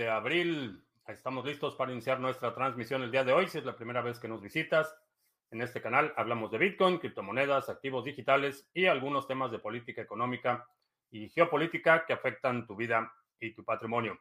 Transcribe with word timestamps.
de 0.00 0.08
abril. 0.08 0.82
Estamos 1.08 1.44
listos 1.44 1.74
para 1.74 1.92
iniciar 1.92 2.20
nuestra 2.20 2.54
transmisión 2.54 3.02
el 3.02 3.10
día 3.10 3.22
de 3.22 3.34
hoy. 3.34 3.48
Si 3.48 3.58
es 3.58 3.66
la 3.66 3.76
primera 3.76 4.00
vez 4.00 4.18
que 4.18 4.28
nos 4.28 4.40
visitas 4.40 4.96
en 5.50 5.60
este 5.60 5.82
canal, 5.82 6.14
hablamos 6.16 6.50
de 6.50 6.56
Bitcoin, 6.56 6.96
criptomonedas, 6.96 7.68
activos 7.68 8.06
digitales 8.06 8.66
y 8.72 8.86
algunos 8.86 9.28
temas 9.28 9.50
de 9.50 9.58
política 9.58 10.00
económica 10.00 10.66
y 11.10 11.28
geopolítica 11.28 12.06
que 12.06 12.14
afectan 12.14 12.66
tu 12.66 12.76
vida 12.76 13.12
y 13.38 13.52
tu 13.52 13.62
patrimonio. 13.62 14.18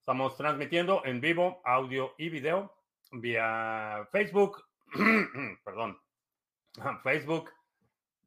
Estamos 0.00 0.36
transmitiendo 0.36 1.02
en 1.04 1.20
vivo 1.20 1.62
audio 1.64 2.16
y 2.18 2.28
video 2.28 2.74
vía 3.12 4.08
Facebook, 4.10 4.64
perdón, 5.64 6.00
Facebook, 7.04 7.48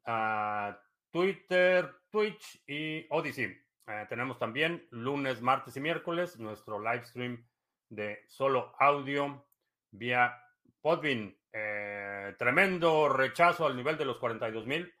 uh, 0.06 0.72
Twitter, 1.10 1.94
Twitch 2.10 2.62
y 2.66 3.06
Odyssey. 3.10 3.65
Eh, 3.86 4.06
tenemos 4.08 4.38
también 4.38 4.86
lunes, 4.90 5.40
martes 5.40 5.76
y 5.76 5.80
miércoles 5.80 6.38
nuestro 6.38 6.80
live 6.80 7.04
stream 7.04 7.46
de 7.88 8.24
solo 8.28 8.74
audio 8.78 9.46
vía 9.90 10.38
Podbean. 10.80 11.36
Eh, 11.52 12.34
tremendo 12.38 13.08
rechazo 13.08 13.66
al 13.66 13.76
nivel 13.76 13.96
de 13.96 14.04
los 14.04 14.18
42 14.18 14.66
mil. 14.66 14.92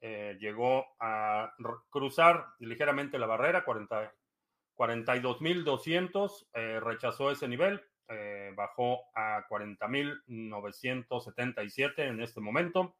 Eh, 0.00 0.36
llegó 0.40 0.86
a 0.98 1.52
cruzar 1.88 2.46
ligeramente 2.58 3.16
la 3.18 3.26
barrera, 3.26 3.64
42.200, 3.64 6.48
eh, 6.54 6.80
rechazó 6.80 7.30
ese 7.30 7.46
nivel, 7.48 7.82
bajó 8.56 9.02
a 9.14 9.46
40.977 9.48 11.98
en 11.98 12.20
este 12.20 12.40
momento. 12.40 12.96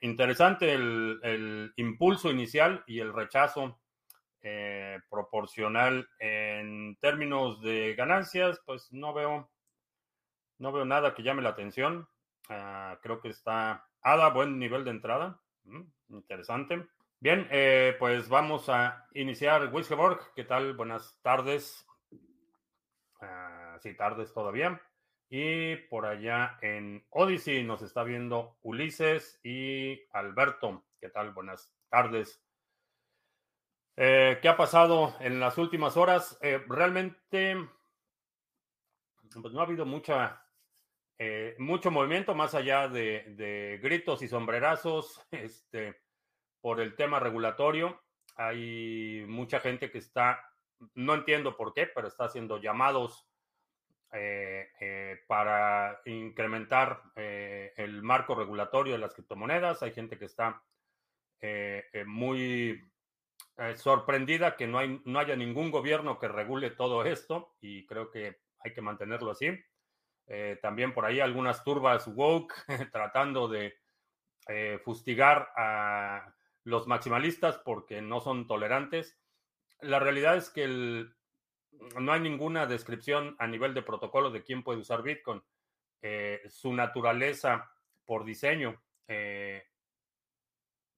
interesante 0.00 0.72
el, 0.72 1.72
impulso 1.76 2.30
inicial 2.30 2.84
y 2.86 3.00
el 3.00 3.12
rechazo 3.12 3.80
eh, 4.42 4.98
proporcional 5.10 6.08
en 6.18 6.96
términos 7.00 7.60
de 7.62 7.94
ganancias, 7.94 8.60
pues 8.64 8.92
no 8.92 9.12
veo, 9.12 9.50
no 10.58 10.72
veo 10.72 10.84
nada 10.84 11.14
que 11.14 11.22
llame 11.22 11.42
la 11.42 11.50
atención. 11.50 12.08
Ah, 12.48 12.98
creo 13.02 13.20
que 13.20 13.28
está 13.28 13.86
a 14.02 14.28
buen 14.30 14.58
nivel 14.58 14.84
de 14.84 14.90
entrada. 14.90 15.40
Mm, 15.64 15.82
interesante. 16.08 16.86
Bien, 17.20 17.46
eh, 17.50 17.96
pues 17.98 18.28
vamos 18.28 18.68
a 18.70 19.06
iniciar 19.12 19.72
Wisgeborg. 19.72 20.32
¿Qué 20.34 20.44
tal? 20.44 20.74
Buenas 20.74 21.20
tardes. 21.22 21.86
Uh, 23.20 23.78
sí, 23.80 23.94
tardes 23.94 24.32
todavía. 24.32 24.80
Y 25.28 25.76
por 25.76 26.06
allá 26.06 26.58
en 26.62 27.04
Odyssey 27.10 27.62
nos 27.62 27.82
está 27.82 28.04
viendo 28.04 28.56
Ulises 28.62 29.38
y 29.44 30.00
Alberto. 30.12 30.86
¿Qué 30.98 31.10
tal? 31.10 31.32
Buenas 31.32 31.72
tardes. 31.90 32.42
Eh, 34.02 34.38
¿Qué 34.40 34.48
ha 34.48 34.56
pasado 34.56 35.14
en 35.20 35.40
las 35.40 35.58
últimas 35.58 35.98
horas? 35.98 36.38
Eh, 36.40 36.64
realmente, 36.68 37.54
pues 39.42 39.52
no 39.52 39.60
ha 39.60 39.64
habido 39.64 39.84
mucha, 39.84 40.42
eh, 41.18 41.54
mucho 41.58 41.90
movimiento 41.90 42.34
más 42.34 42.54
allá 42.54 42.88
de, 42.88 43.78
gritos 43.82 44.22
y 44.22 44.28
sombrerazos 44.28 45.20
este, 45.30 46.00
por 46.62 46.80
el 46.80 46.96
tema 46.96 47.20
regulatorio. 47.20 48.00
Hay 48.36 49.26
mucha 49.28 49.60
gente 49.60 49.90
que 49.90 49.98
está, 49.98 50.50
no 50.94 51.12
entiendo 51.12 51.54
por 51.54 51.74
qué, 51.74 51.86
pero 51.86 52.08
está 52.08 52.24
haciendo 52.24 52.56
llamados 52.56 53.28
para 55.26 56.00
incrementar 56.06 57.02
el 57.14 58.02
marco 58.02 58.34
regulatorio 58.34 58.94
de 58.94 58.98
las 58.98 59.12
criptomonedas. 59.12 59.82
Hay 59.82 59.92
gente 59.92 60.18
que 60.18 60.24
está 60.24 60.64
muy 62.06 62.89
eh, 63.58 63.76
sorprendida 63.76 64.56
que 64.56 64.66
no, 64.66 64.78
hay, 64.78 65.02
no 65.04 65.18
haya 65.18 65.36
ningún 65.36 65.70
gobierno 65.70 66.18
que 66.18 66.28
regule 66.28 66.70
todo 66.70 67.04
esto 67.04 67.56
y 67.60 67.84
creo 67.84 68.10
que 68.10 68.40
hay 68.60 68.72
que 68.72 68.80
mantenerlo 68.80 69.30
así. 69.30 69.50
Eh, 70.26 70.58
también 70.62 70.94
por 70.94 71.04
ahí 71.04 71.20
algunas 71.20 71.62
turbas 71.62 72.06
woke 72.06 72.54
tratando 72.92 73.48
de 73.48 73.76
eh, 74.48 74.80
fustigar 74.82 75.52
a 75.56 76.34
los 76.64 76.86
maximalistas 76.86 77.58
porque 77.58 78.00
no 78.00 78.20
son 78.20 78.46
tolerantes. 78.46 79.18
La 79.80 79.98
realidad 79.98 80.36
es 80.36 80.48
que 80.48 81.06
no 81.98 82.12
hay 82.12 82.20
ninguna 82.20 82.66
descripción 82.66 83.36
a 83.38 83.46
nivel 83.46 83.74
de 83.74 83.82
protocolo 83.82 84.30
de 84.30 84.42
quién 84.42 84.62
puede 84.62 84.80
usar 84.80 85.02
Bitcoin. 85.02 85.42
su 86.48 86.72
naturaleza 86.72 87.70
por 88.04 88.24
diseño, 88.24 88.82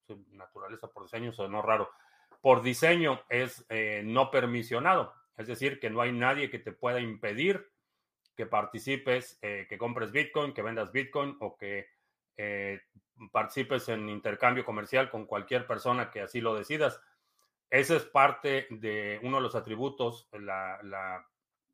su 0.06 0.24
naturaleza 0.30 0.88
por 0.88 1.04
diseño 1.04 1.32
sonó 1.32 1.62
raro 1.62 1.90
por 2.42 2.62
diseño 2.62 3.22
es 3.30 3.64
eh, 3.70 4.03
no 4.04 4.30
permisionado, 4.30 5.14
es 5.38 5.47
decir, 5.47 5.80
que 5.80 5.88
no 5.88 6.03
hay 6.03 6.12
nadie 6.12 6.50
que 6.50 6.58
te 6.58 6.72
pueda 6.72 7.00
impedir 7.00 7.70
que 8.36 8.47
participes, 8.47 9.38
eh, 9.42 9.66
que 9.69 9.78
compres 9.78 10.10
Bitcoin, 10.10 10.52
que 10.52 10.62
vendas 10.62 10.91
Bitcoin 10.91 11.36
o 11.41 11.56
que 11.56 11.86
eh, 12.36 12.81
participes 13.31 13.88
en 13.88 14.08
intercambio 14.08 14.64
comercial 14.64 15.08
con 15.08 15.26
cualquier 15.26 15.66
persona 15.66 16.10
que 16.10 16.20
así 16.20 16.41
lo 16.41 16.54
decidas. 16.54 17.00
Ese 17.70 17.97
es 17.97 18.04
parte 18.04 18.66
de 18.70 19.20
uno 19.22 19.36
de 19.36 19.42
los 19.42 19.54
atributos, 19.54 20.28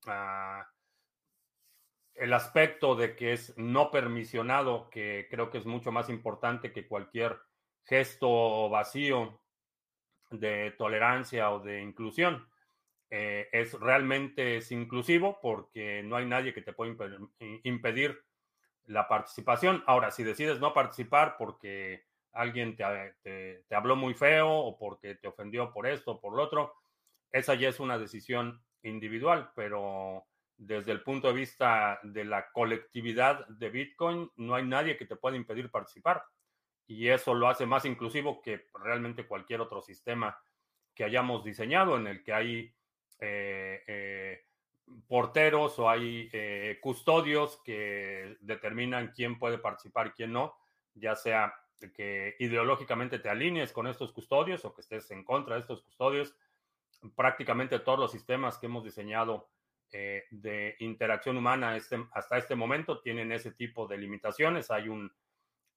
ah, 0.07 0.69
el 2.15 2.33
aspecto 2.33 2.95
de 2.95 3.17
que 3.17 3.33
es 3.33 3.57
no 3.57 3.91
permisionado, 3.91 4.91
que 4.91 5.29
creo 5.31 5.51
que 5.51 5.59
es 5.59 5.67
mucho 5.67 5.93
más 5.93 6.11
importante 6.11 6.73
que 6.73 6.87
cualquier 6.87 7.41
gesto 7.85 8.69
vacío 8.69 9.41
de 10.31 10.73
tolerancia 10.73 11.51
o 11.51 11.61
de 11.61 11.83
inclusión. 11.83 12.49
Eh, 13.11 13.49
es 13.53 13.73
realmente 13.73 14.59
es 14.59 14.71
inclusivo 14.71 15.39
porque 15.41 16.03
no 16.03 16.17
hay 16.17 16.27
nadie 16.27 16.53
que 16.53 16.61
te 16.61 16.73
pueda 16.73 16.95
impedir 17.63 18.23
la 18.85 19.09
participación. 19.09 19.83
Ahora, 19.87 20.11
si 20.11 20.25
decides 20.25 20.61
no 20.61 20.75
participar 20.75 21.37
porque 21.39 22.05
alguien 22.33 22.77
te, 22.77 23.65
te, 23.67 23.75
habló 23.75 23.97
muy 23.97 24.15
feo 24.15 24.51
o 24.51 24.79
porque 24.79 25.15
te 25.15 25.29
ofendió 25.29 25.73
por 25.73 25.87
esto 25.87 26.13
o 26.13 26.21
por 26.21 26.35
lo 26.37 26.43
otro, 26.43 26.75
esa 27.31 27.55
ya 27.55 27.69
es 27.69 27.81
una 27.81 27.99
decisión 27.99 28.63
individual, 28.83 29.51
pero 29.55 30.27
desde 30.57 30.93
el 30.93 31.03
punto 31.03 31.29
de 31.29 31.35
vista 31.35 32.01
de 32.03 32.25
la 32.25 32.51
colectividad 32.51 33.47
de 33.49 33.71
Bitcoin, 33.71 34.31
no 34.37 34.55
hay 34.55 34.65
nadie 34.65 34.97
que 34.97 35.07
te 35.07 35.17
pueda 35.17 35.37
impedir 35.37 35.71
participar 35.71 36.23
y 36.89 37.09
eso 37.09 37.35
lo 37.35 37.49
hace 37.49 37.67
más 37.67 37.85
inclusivo 37.85 38.41
que 38.41 38.67
realmente 38.83 39.27
cualquier 39.27 39.61
otro 39.61 39.83
sistema 39.83 40.41
que 40.95 41.05
hayamos 41.05 41.45
diseñado 41.45 41.97
en 41.99 42.07
el 42.07 42.25
que 42.25 42.33
hay 42.33 42.75
eh, 43.21 43.83
eh, 43.87 44.45
porteros 45.07 45.79
o 45.79 45.91
hay 45.91 46.31
eh, 46.33 46.79
custodios 46.81 47.61
que 47.63 48.39
determinan 48.41 49.13
quién 49.15 49.39
puede 49.39 49.59
participar 49.59 50.09
y 50.09 50.11
quién 50.13 50.33
no, 50.33 50.57
ya 50.95 51.15
sea 51.15 51.55
que 51.95 52.35
ideológicamente 52.39 53.19
te 53.19 53.29
alinees 53.29 53.71
con 53.71 53.87
estos 53.87 54.13
custodios 54.13 54.65
o 54.65 54.75
que 54.75 54.81
estés 54.81 55.11
en 55.11 55.25
contra 55.25 55.55
de 55.55 55.61
estos 55.61 55.83
custodios. 55.83 56.35
Prácticamente 57.15 57.79
todos 57.81 57.99
los 57.99 58.11
sistemas 58.11 58.59
que 58.59 58.67
hemos 58.67 58.83
diseñado 58.83 59.51
de 59.91 60.77
interacción 60.81 61.37
humana 61.37 61.77
este, 61.77 62.05
hasta 62.13 62.37
este 62.37 62.55
momento 62.55 63.01
tienen 63.01 63.31
ese 63.31 63.53
tipo 63.53 63.87
de 63.87 63.99
limitaciones. 63.99 64.71
Hay 64.71 64.89
un 64.89 65.13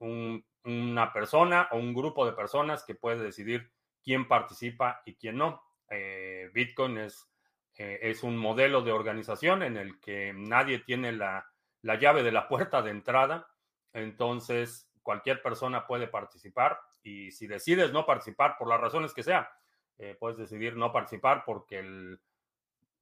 una 0.02 1.14
persona 1.14 1.68
o 1.72 1.78
un 1.78 1.94
grupo 1.94 2.26
de 2.26 2.34
personas 2.34 2.84
que 2.84 2.96
puede 2.96 3.24
decidir 3.24 3.72
quién 4.04 4.28
participa 4.28 5.02
y 5.06 5.16
quién 5.16 5.38
no. 5.38 5.64
Eh, 5.90 6.50
Bitcoin 6.54 6.98
es, 6.98 7.30
eh, 7.78 8.00
es 8.02 8.24
un 8.24 8.38
modelo 8.38 8.82
de 8.82 8.92
organización 8.92 9.64
en 9.64 9.78
el 9.78 10.00
que 10.00 10.34
nadie 10.36 10.80
tiene 10.80 11.12
la, 11.12 11.48
llave 11.84 12.24
de 12.24 12.32
la 12.32 12.48
puerta 12.50 12.82
de 12.82 12.92
entrada, 12.92 13.48
entonces 13.94 14.90
cualquier 15.04 15.42
persona 15.42 15.88
puede 15.88 16.08
participar 16.08 16.80
y 17.04 17.32
si 17.32 17.48
decides 17.48 17.92
no 17.92 18.06
participar 18.06 18.56
por 18.58 18.68
las 18.68 18.80
razones 18.80 19.14
que 19.14 19.24
sea, 19.24 19.52
eh, 19.98 20.16
puedes 20.20 20.38
decidir 20.38 20.76
no 20.76 20.92
participar 20.92 21.44
porque 21.46 21.80
el, 21.80 22.20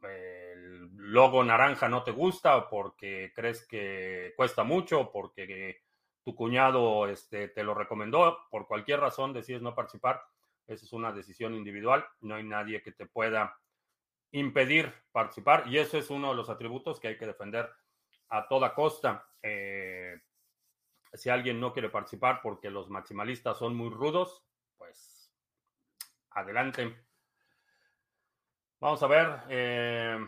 el, 0.03 0.89
logo 0.95 1.43
naranja 1.43 1.89
no 1.89 2.03
te 2.03 2.11
gusta 2.11 2.55
o 2.57 2.69
porque 2.69 3.31
crees 3.35 3.65
que 3.67 4.33
cuesta 4.35 4.63
mucho 4.63 5.11
porque 5.11 5.81
tu 6.23 6.35
cuñado 6.35 7.07
este, 7.07 7.47
te 7.49 7.63
lo 7.63 7.73
recomendó, 7.73 8.47
por 8.49 8.67
cualquier 8.67 8.99
razón 8.99 9.33
decides 9.33 9.61
no 9.61 9.75
participar, 9.75 10.21
esa 10.67 10.85
es 10.85 10.93
una 10.93 11.11
decisión 11.11 11.55
individual, 11.55 12.05
no 12.21 12.35
hay 12.35 12.43
nadie 12.43 12.81
que 12.81 12.91
te 12.91 13.05
pueda 13.05 13.59
impedir 14.31 14.93
participar 15.11 15.67
y 15.67 15.77
eso 15.79 15.97
es 15.97 16.09
uno 16.09 16.29
de 16.29 16.35
los 16.35 16.49
atributos 16.49 16.99
que 16.99 17.07
hay 17.07 17.17
que 17.17 17.25
defender 17.25 17.69
a 18.29 18.47
toda 18.47 18.75
costa. 18.75 19.27
Eh, 19.41 20.19
si 21.13 21.29
alguien 21.29 21.59
no 21.59 21.73
quiere 21.73 21.89
participar 21.89 22.41
porque 22.41 22.69
los 22.69 22.89
maximalistas 22.89 23.57
son 23.57 23.75
muy 23.75 23.89
rudos, 23.89 24.45
pues 24.77 25.33
adelante. 26.31 26.95
Vamos 28.79 29.01
a 29.01 29.07
ver. 29.07 29.39
Eh, 29.49 30.27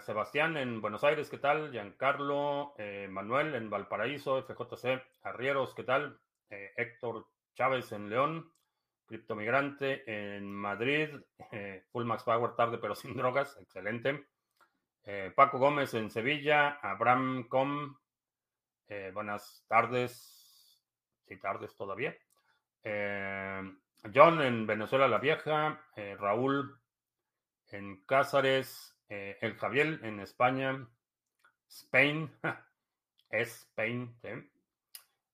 Sebastián 0.00 0.56
en 0.56 0.80
Buenos 0.80 1.02
Aires, 1.02 1.28
¿qué 1.28 1.38
tal? 1.38 1.72
Giancarlo, 1.72 2.74
eh, 2.78 3.08
Manuel 3.10 3.54
en 3.54 3.68
Valparaíso, 3.68 4.38
FJC, 4.38 5.02
Arrieros, 5.22 5.74
¿qué 5.74 5.82
tal? 5.82 6.20
Eh, 6.50 6.72
Héctor 6.76 7.26
Chávez 7.54 7.90
en 7.92 8.08
León, 8.08 8.52
Criptomigrante 9.06 10.04
en 10.06 10.52
Madrid. 10.52 11.08
Eh, 11.52 11.84
Full 11.92 12.06
Max 12.06 12.22
Power 12.22 12.54
tarde 12.56 12.78
pero 12.78 12.94
sin 12.94 13.14
drogas. 13.14 13.58
Excelente. 13.60 14.26
Eh, 15.04 15.30
Paco 15.36 15.58
Gómez 15.58 15.92
en 15.92 16.08
Sevilla. 16.10 16.78
Abraham 16.80 17.46
Com. 17.48 17.94
Eh, 18.88 19.10
buenas 19.12 19.64
tardes. 19.68 20.82
Sí, 21.26 21.36
tardes 21.38 21.76
todavía. 21.76 22.16
John 22.82 24.40
en 24.40 24.66
Venezuela 24.66 25.08
la 25.08 25.18
Vieja. 25.18 25.84
Raúl 25.94 26.80
en 27.68 28.02
Cázares. 28.06 28.91
El 29.08 29.54
Javier 29.56 30.00
en 30.02 30.20
España. 30.20 30.88
Spain. 31.68 32.30
es 33.30 33.62
Spain. 33.62 34.14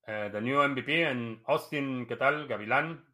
The 0.06 0.40
New 0.40 0.62
MVP 0.68 1.02
en 1.02 1.42
Austin. 1.46 2.06
¿Qué 2.06 2.16
tal? 2.16 2.46
Gavilán. 2.48 3.08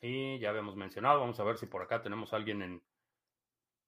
Y 0.00 0.38
ya 0.38 0.50
habíamos 0.50 0.76
mencionado, 0.76 1.20
vamos 1.20 1.40
a 1.40 1.44
ver 1.44 1.56
si 1.56 1.66
por 1.66 1.82
acá 1.82 2.02
tenemos 2.02 2.32
a 2.32 2.36
alguien 2.36 2.62
en 2.62 2.82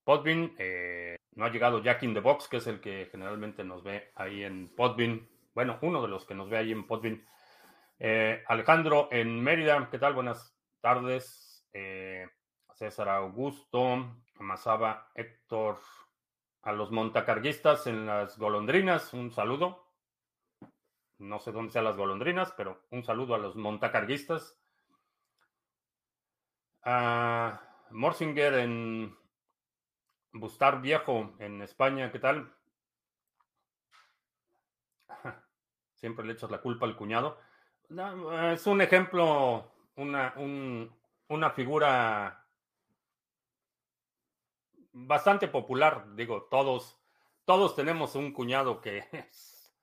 Podbean. 0.05 0.55
Eh, 0.59 1.17
no 1.33 1.45
ha 1.45 1.51
llegado 1.51 1.83
Jack 1.83 2.03
in 2.03 2.15
the 2.15 2.21
Box, 2.21 2.49
que 2.49 2.57
es 2.57 2.67
el 2.67 2.81
que 2.81 3.09
generalmente 3.11 3.63
nos 3.63 3.85
ve 3.85 4.11
ahí 4.15 4.43
en 4.43 4.75
Podbean. 4.75 5.29
Bueno, 5.55 5.79
uno 5.83 6.01
de 6.03 6.09
los 6.09 6.25
que 6.25 6.35
nos 6.35 6.49
ve 6.49 6.59
ahí 6.59 6.73
en 6.73 6.87
Podbean. 6.87 7.25
Eh, 7.99 8.43
Alejandro 8.47 9.09
en 9.11 9.43
Mérida, 9.43 9.89
¿qué 9.91 9.99
tal? 9.99 10.15
Buenas 10.15 10.57
tardes. 10.81 11.69
Eh, 11.73 12.27
César 12.75 13.09
Augusto, 13.11 14.17
Amasaba 14.39 15.11
Héctor, 15.15 15.79
a 16.63 16.73
los 16.73 16.91
montacarguistas 16.91 17.87
en 17.87 18.07
las 18.07 18.39
golondrinas, 18.39 19.13
un 19.13 19.31
saludo. 19.33 19.87
No 21.19 21.39
sé 21.41 21.51
dónde 21.51 21.73
sean 21.73 21.85
las 21.85 21.97
golondrinas, 21.97 22.53
pero 22.57 22.85
un 22.91 23.03
saludo 23.03 23.35
a 23.35 23.39
los 23.39 23.57
montacarguistas. 23.57 24.57
Uh, 26.85 27.57
Morsinger 27.91 28.55
en 28.55 29.17
Bustar 30.33 30.81
Viejo 30.81 31.35
en 31.39 31.63
España, 31.63 32.13
¿qué 32.13 32.19
tal? 32.19 32.55
Siempre 35.95 36.25
le 36.25 36.35
echas 36.35 36.51
la 36.51 36.61
culpa 36.61 36.87
al 36.87 36.97
cuñado. 36.97 37.41
es 38.53 38.67
un 38.67 38.81
ejemplo, 38.81 39.73
una, 39.97 40.35
una 41.29 41.51
figura 41.51 42.38
bastante 44.93 45.49
popular. 45.49 46.15
Digo, 46.15 46.45
todos, 46.51 46.99
todos 47.45 47.75
tenemos 47.75 48.15
un 48.15 48.33
cuñado 48.33 48.81
que 48.81 49.05
es, 49.13 49.75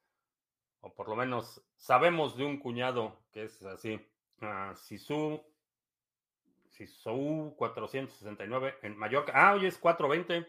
o 0.81 0.93
por 0.93 1.09
lo 1.09 1.15
menos 1.15 1.61
sabemos 1.75 2.37
de 2.37 2.45
un 2.45 2.59
cuñado 2.59 3.19
que 3.31 3.45
es 3.45 3.61
así. 3.63 3.99
Uh, 4.41 4.75
Sisu 4.75 5.41
SOU 6.83 7.55
469 7.55 8.79
en 8.81 8.97
Mallorca. 8.97 9.31
Ah, 9.33 9.53
hoy 9.53 9.65
es 9.67 9.77
420. 9.77 10.45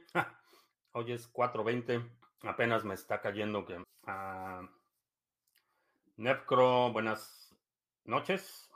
hoy 0.93 1.13
es 1.13 1.29
420. 1.29 2.11
Apenas 2.43 2.85
me 2.85 2.95
está 2.95 3.21
cayendo 3.21 3.65
que. 3.65 3.77
Uh, 3.77 4.69
buenas 6.93 7.57
noches. 8.05 8.69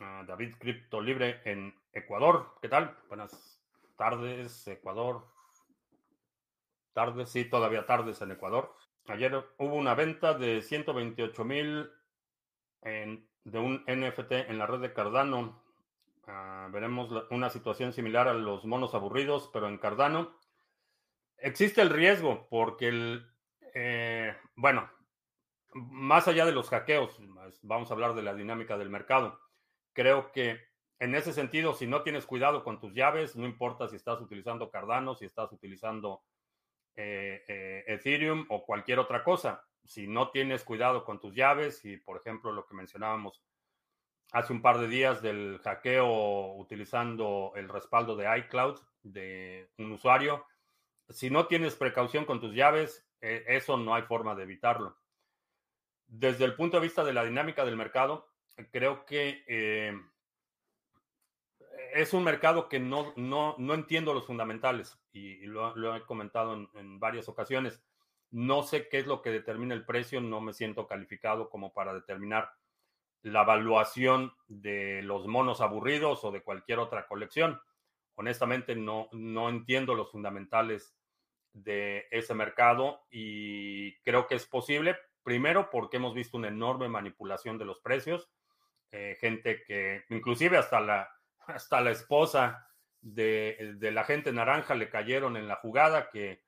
Ah, 0.00 0.24
David 0.26 0.56
Crypto 0.58 1.00
Libre 1.00 1.40
en 1.44 1.74
Ecuador. 1.92 2.58
¿Qué 2.60 2.68
tal? 2.68 2.96
Buenas 3.08 3.55
tardes, 3.96 4.66
Ecuador. 4.68 5.26
Tardes, 6.92 7.28
sí, 7.30 7.44
todavía 7.44 7.86
tardes 7.86 8.20
en 8.22 8.30
Ecuador. 8.30 8.74
Ayer 9.08 9.44
hubo 9.58 9.74
una 9.74 9.94
venta 9.94 10.34
de 10.34 10.62
128 10.62 11.44
mil 11.44 11.90
de 12.82 13.58
un 13.58 13.84
NFT 13.86 14.32
en 14.32 14.58
la 14.58 14.66
red 14.66 14.80
de 14.80 14.92
Cardano. 14.92 15.62
Ah, 16.26 16.68
veremos 16.72 17.10
una 17.30 17.50
situación 17.50 17.92
similar 17.92 18.28
a 18.28 18.34
los 18.34 18.64
monos 18.64 18.94
aburridos, 18.94 19.50
pero 19.52 19.68
en 19.68 19.78
Cardano. 19.78 20.38
Existe 21.38 21.82
el 21.82 21.90
riesgo 21.90 22.48
porque 22.48 22.88
el, 22.88 23.30
eh, 23.74 24.36
bueno, 24.54 24.90
más 25.74 26.26
allá 26.26 26.46
de 26.46 26.52
los 26.52 26.70
hackeos, 26.70 27.20
vamos 27.62 27.90
a 27.90 27.94
hablar 27.94 28.14
de 28.14 28.22
la 28.22 28.34
dinámica 28.34 28.78
del 28.78 28.90
mercado. 28.90 29.38
Creo 29.92 30.32
que 30.32 30.60
en 30.98 31.14
ese 31.14 31.32
sentido, 31.32 31.74
si 31.74 31.86
no 31.86 32.02
tienes 32.02 32.24
cuidado 32.24 32.64
con 32.64 32.80
tus 32.80 32.94
llaves, 32.94 33.36
no 33.36 33.44
importa 33.44 33.88
si 33.88 33.96
estás 33.96 34.20
utilizando 34.20 34.70
Cardano, 34.70 35.14
si 35.14 35.26
estás 35.26 35.52
utilizando 35.52 36.22
eh, 36.94 37.44
eh, 37.48 37.84
Ethereum 37.86 38.46
o 38.48 38.64
cualquier 38.64 38.98
otra 38.98 39.22
cosa, 39.22 39.62
si 39.84 40.08
no 40.08 40.30
tienes 40.30 40.64
cuidado 40.64 41.04
con 41.04 41.20
tus 41.20 41.34
llaves 41.34 41.84
y, 41.84 41.98
por 41.98 42.16
ejemplo, 42.16 42.52
lo 42.52 42.66
que 42.66 42.74
mencionábamos 42.74 43.42
hace 44.32 44.52
un 44.52 44.62
par 44.62 44.78
de 44.78 44.88
días 44.88 45.22
del 45.22 45.60
hackeo 45.62 46.54
utilizando 46.56 47.52
el 47.54 47.68
respaldo 47.68 48.16
de 48.16 48.38
iCloud 48.38 48.80
de 49.02 49.70
un 49.78 49.92
usuario. 49.92 50.46
Si 51.10 51.30
no 51.30 51.46
tienes 51.46 51.76
precaución 51.76 52.24
con 52.24 52.40
tus 52.40 52.54
llaves, 52.54 53.06
e, 53.20 53.44
eso 53.46 53.76
no 53.76 53.94
hay 53.94 54.02
forma 54.02 54.34
de 54.34 54.44
evitarlo. 54.44 54.98
Desde 56.06 56.44
el 56.44 56.54
punto 56.54 56.78
de 56.78 56.86
vista 56.86 57.04
de 57.04 57.12
la 57.12 57.24
dinámica 57.24 57.64
del 57.64 57.76
mercado, 57.76 58.28
creo 58.72 59.04
que 59.04 59.44
eh, 59.46 59.92
es 61.96 62.12
un 62.12 62.24
mercado 62.24 62.68
que 62.68 62.78
no, 62.78 63.14
no, 63.16 63.56
entiendo 63.74 64.12
los 64.12 64.26
fundamentales 64.26 64.98
y, 65.12 65.46
lo, 65.46 65.96
he 65.96 66.02
comentado 66.02 66.68
en, 66.74 67.00
varias 67.00 67.28
ocasiones. 67.28 67.82
No 68.30 68.62
sé 68.62 68.88
qué 68.88 68.98
es 68.98 69.06
lo 69.06 69.22
que 69.22 69.30
determina 69.30 69.74
el 69.74 69.84
precio, 69.84 70.20
no 70.20 70.40
me 70.40 70.52
siento 70.52 70.86
calificado 70.86 71.48
como 71.48 71.72
para 71.72 71.94
determinar 71.94 72.50
la 73.22 73.42
evaluación 73.42 74.32
de 74.46 75.02
los 75.02 75.26
monos 75.26 75.60
aburridos 75.60 76.22
o 76.24 76.30
de 76.30 76.42
cualquier 76.42 76.78
otra 76.80 77.06
colección. 77.06 77.60
Honestamente, 78.14 78.76
no, 78.76 79.08
no 79.12 79.48
entiendo 79.48 79.94
los 79.94 80.10
fundamentales 80.10 80.94
de 81.52 82.06
ese 82.10 82.34
mercado 82.34 83.06
y 83.10 83.96
creo 84.00 84.26
que 84.26 84.34
es 84.34 84.46
posible, 84.46 84.96
primero 85.22 85.70
porque 85.70 85.96
hemos 85.96 86.14
visto 86.14 86.36
una 86.36 86.48
enorme 86.48 86.88
manipulación 86.88 87.56
de 87.56 87.64
los 87.64 87.80
precios, 87.80 88.30
eh, 88.92 89.16
gente 89.18 89.62
que, 89.64 90.04
inclusive 90.10 90.58
hasta 90.58 90.80
la, 90.80 91.15
hasta 91.46 91.80
la 91.80 91.90
esposa 91.90 92.68
de, 93.00 93.76
la 93.80 94.04
gente 94.04 94.32
naranja 94.32 94.74
le 94.74 94.90
cayeron 94.90 95.36
en 95.36 95.48
la 95.48 95.56
jugada 95.56 96.10
que 96.10 96.44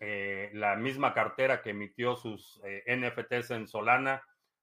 eh, 0.00 0.50
la 0.54 0.76
misma 0.76 1.12
cartera 1.12 1.60
que 1.60 1.70
emitió 1.70 2.16
sus 2.16 2.60
eh, 2.64 2.84
NFTs 2.86 3.50
en 3.50 3.66
Solana 3.66 4.22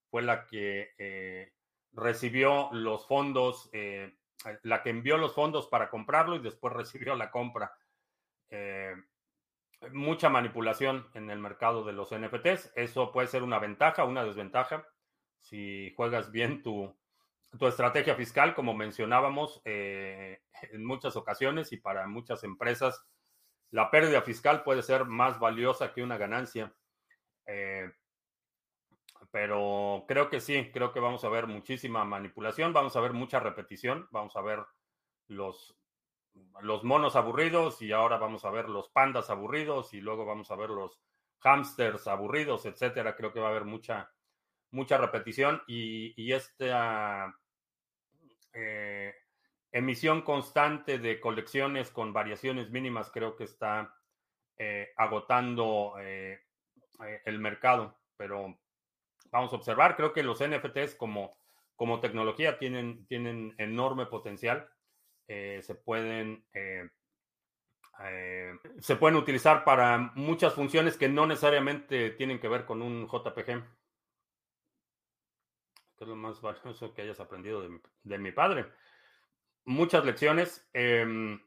fue 0.09 0.21
la 0.21 0.45
que 0.45 1.53
recibió 1.95 2.69
los 2.73 3.07
fondos, 3.07 3.69
eh, 3.73 4.15
la 4.63 4.83
que 4.83 4.89
envió 4.89 5.17
los 5.17 5.33
fondos 5.33 5.67
para 5.67 5.89
comprarlo 5.89 6.35
y 6.35 6.39
después 6.39 6.73
recibió 6.73 7.15
la 7.15 7.31
compra. 7.31 7.73
Eh, 8.49 8.95
mucha 9.91 10.29
manipulación 10.29 11.07
en 11.13 11.29
el 11.29 11.39
mercado 11.39 11.83
de 11.83 11.93
los 11.93 12.13
NFTs. 12.13 12.73
Eso 12.75 13.11
puede 13.11 13.27
ser 13.27 13.43
una 13.43 13.59
ventaja, 13.59 14.03
una 14.03 14.23
desventaja. 14.23 14.87
Si 15.39 15.93
juegas 15.95 16.31
bien 16.31 16.63
tu, 16.63 16.95
tu 17.57 17.67
estrategia 17.67 18.15
fiscal, 18.15 18.55
como 18.55 18.73
mencionábamos 18.73 19.61
eh, 19.65 20.41
en 20.71 20.85
muchas 20.85 21.15
ocasiones 21.15 21.71
y 21.71 21.77
para 21.77 22.07
muchas 22.07 22.43
empresas, 22.43 23.05
la 23.71 23.91
pérdida 23.91 24.21
fiscal 24.21 24.63
puede 24.63 24.83
ser 24.83 25.05
más 25.05 25.39
valiosa 25.39 25.93
que 25.93 26.03
una 26.03 26.17
ganancia. 26.17 26.73
Pero 29.31 30.05
creo 30.07 30.29
que 30.29 30.39
sí, 30.39 30.71
creo 30.71 30.93
que 30.93 31.01
vamos 31.01 31.25
a 31.25 31.29
ver 31.29 31.45
muchísima 31.45 32.05
manipulación, 32.05 32.71
vamos 32.71 32.95
a 32.95 33.01
ver 33.01 33.11
mucha 33.11 33.37
repetición, 33.39 34.07
vamos 34.11 34.35
a 34.37 34.41
ver 34.41 34.63
los, 35.27 35.77
los 36.61 36.85
monos 36.85 37.17
aburridos 37.17 37.81
y 37.81 37.91
ahora 37.91 38.17
vamos 38.17 38.45
a 38.45 38.49
ver 38.49 38.69
los 38.69 38.87
pandas 38.87 39.29
aburridos 39.29 39.93
y 39.93 39.99
luego 39.99 40.25
vamos 40.25 40.51
a 40.51 40.55
ver 40.55 40.69
los 40.69 41.01
hamsters 41.39 42.07
aburridos, 42.07 42.65
etcétera. 42.65 43.17
Creo 43.17 43.33
que 43.33 43.41
va 43.41 43.47
a 43.47 43.49
haber 43.49 43.65
mucha, 43.65 44.09
mucha 44.71 44.97
repetición 44.97 45.61
y, 45.67 46.13
y 46.15 46.31
esta 46.31 47.35
eh, 48.55 49.13
emisión 49.71 50.21
constante 50.21 50.97
de 50.97 51.19
colecciones 51.19 51.91
con 51.91 52.13
variaciones 52.13 52.71
mínimas 52.71 53.11
creo 53.11 53.35
que 53.35 53.43
está 53.43 53.93
eh, 54.57 54.93
agotando 54.95 55.95
eh, 55.99 56.39
el 57.25 57.39
mercado, 57.39 57.99
pero 58.15 58.57
vamos 59.31 59.51
a 59.51 59.55
observar. 59.57 59.97
Creo 59.97 60.13
que 60.13 60.23
los 60.23 60.41
NFTs 60.41 60.95
como, 60.95 61.37
como 61.75 61.99
tecnología 61.99 62.57
tienen, 62.57 63.05
tienen 63.07 63.53
enorme 63.57 64.05
potencial. 64.05 64.69
Se 65.27 65.75
pueden... 65.83 66.45
Se 68.79 68.97
pueden 68.97 69.17
utilizar 69.17 69.63
para 69.63 70.11
muchas 70.15 70.53
funciones 70.53 70.97
que 70.97 71.07
no 71.07 71.25
necesariamente 71.25 72.09
tienen 72.11 72.39
que 72.39 72.49
ver 72.49 72.65
con 72.65 72.81
un 72.81 73.07
JPG. 73.07 73.63
¿Qué 75.97 76.03
es 76.03 76.07
lo 76.07 76.15
más 76.15 76.41
valioso 76.41 76.93
que 76.93 77.01
hayas 77.01 77.19
aprendido 77.19 77.61
de 78.03 78.17
mi, 78.17 78.31
padre? 78.31 78.65
Muchas 79.63 80.05
lecciones. 80.05 80.67
Em, 80.73 81.41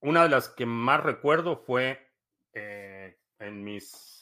una 0.00 0.22
de 0.22 0.28
las 0.28 0.48
que 0.48 0.66
más 0.66 1.02
recuerdo 1.02 1.56
fue 1.56 2.06
en 2.52 3.64
mis 3.64 4.18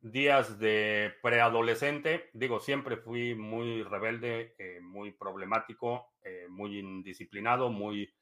días 0.00 0.58
de 0.58 1.12
preadolescente, 1.22 2.30
digo, 2.32 2.60
siempre 2.60 2.96
fui 2.96 3.34
muy 3.34 3.82
rebelde, 3.82 4.54
eh, 4.58 4.80
muy 4.80 5.12
problemático, 5.12 6.12
eh, 6.22 6.46
muy 6.48 6.78
indisciplinado, 6.78 7.70
muy 7.70 8.14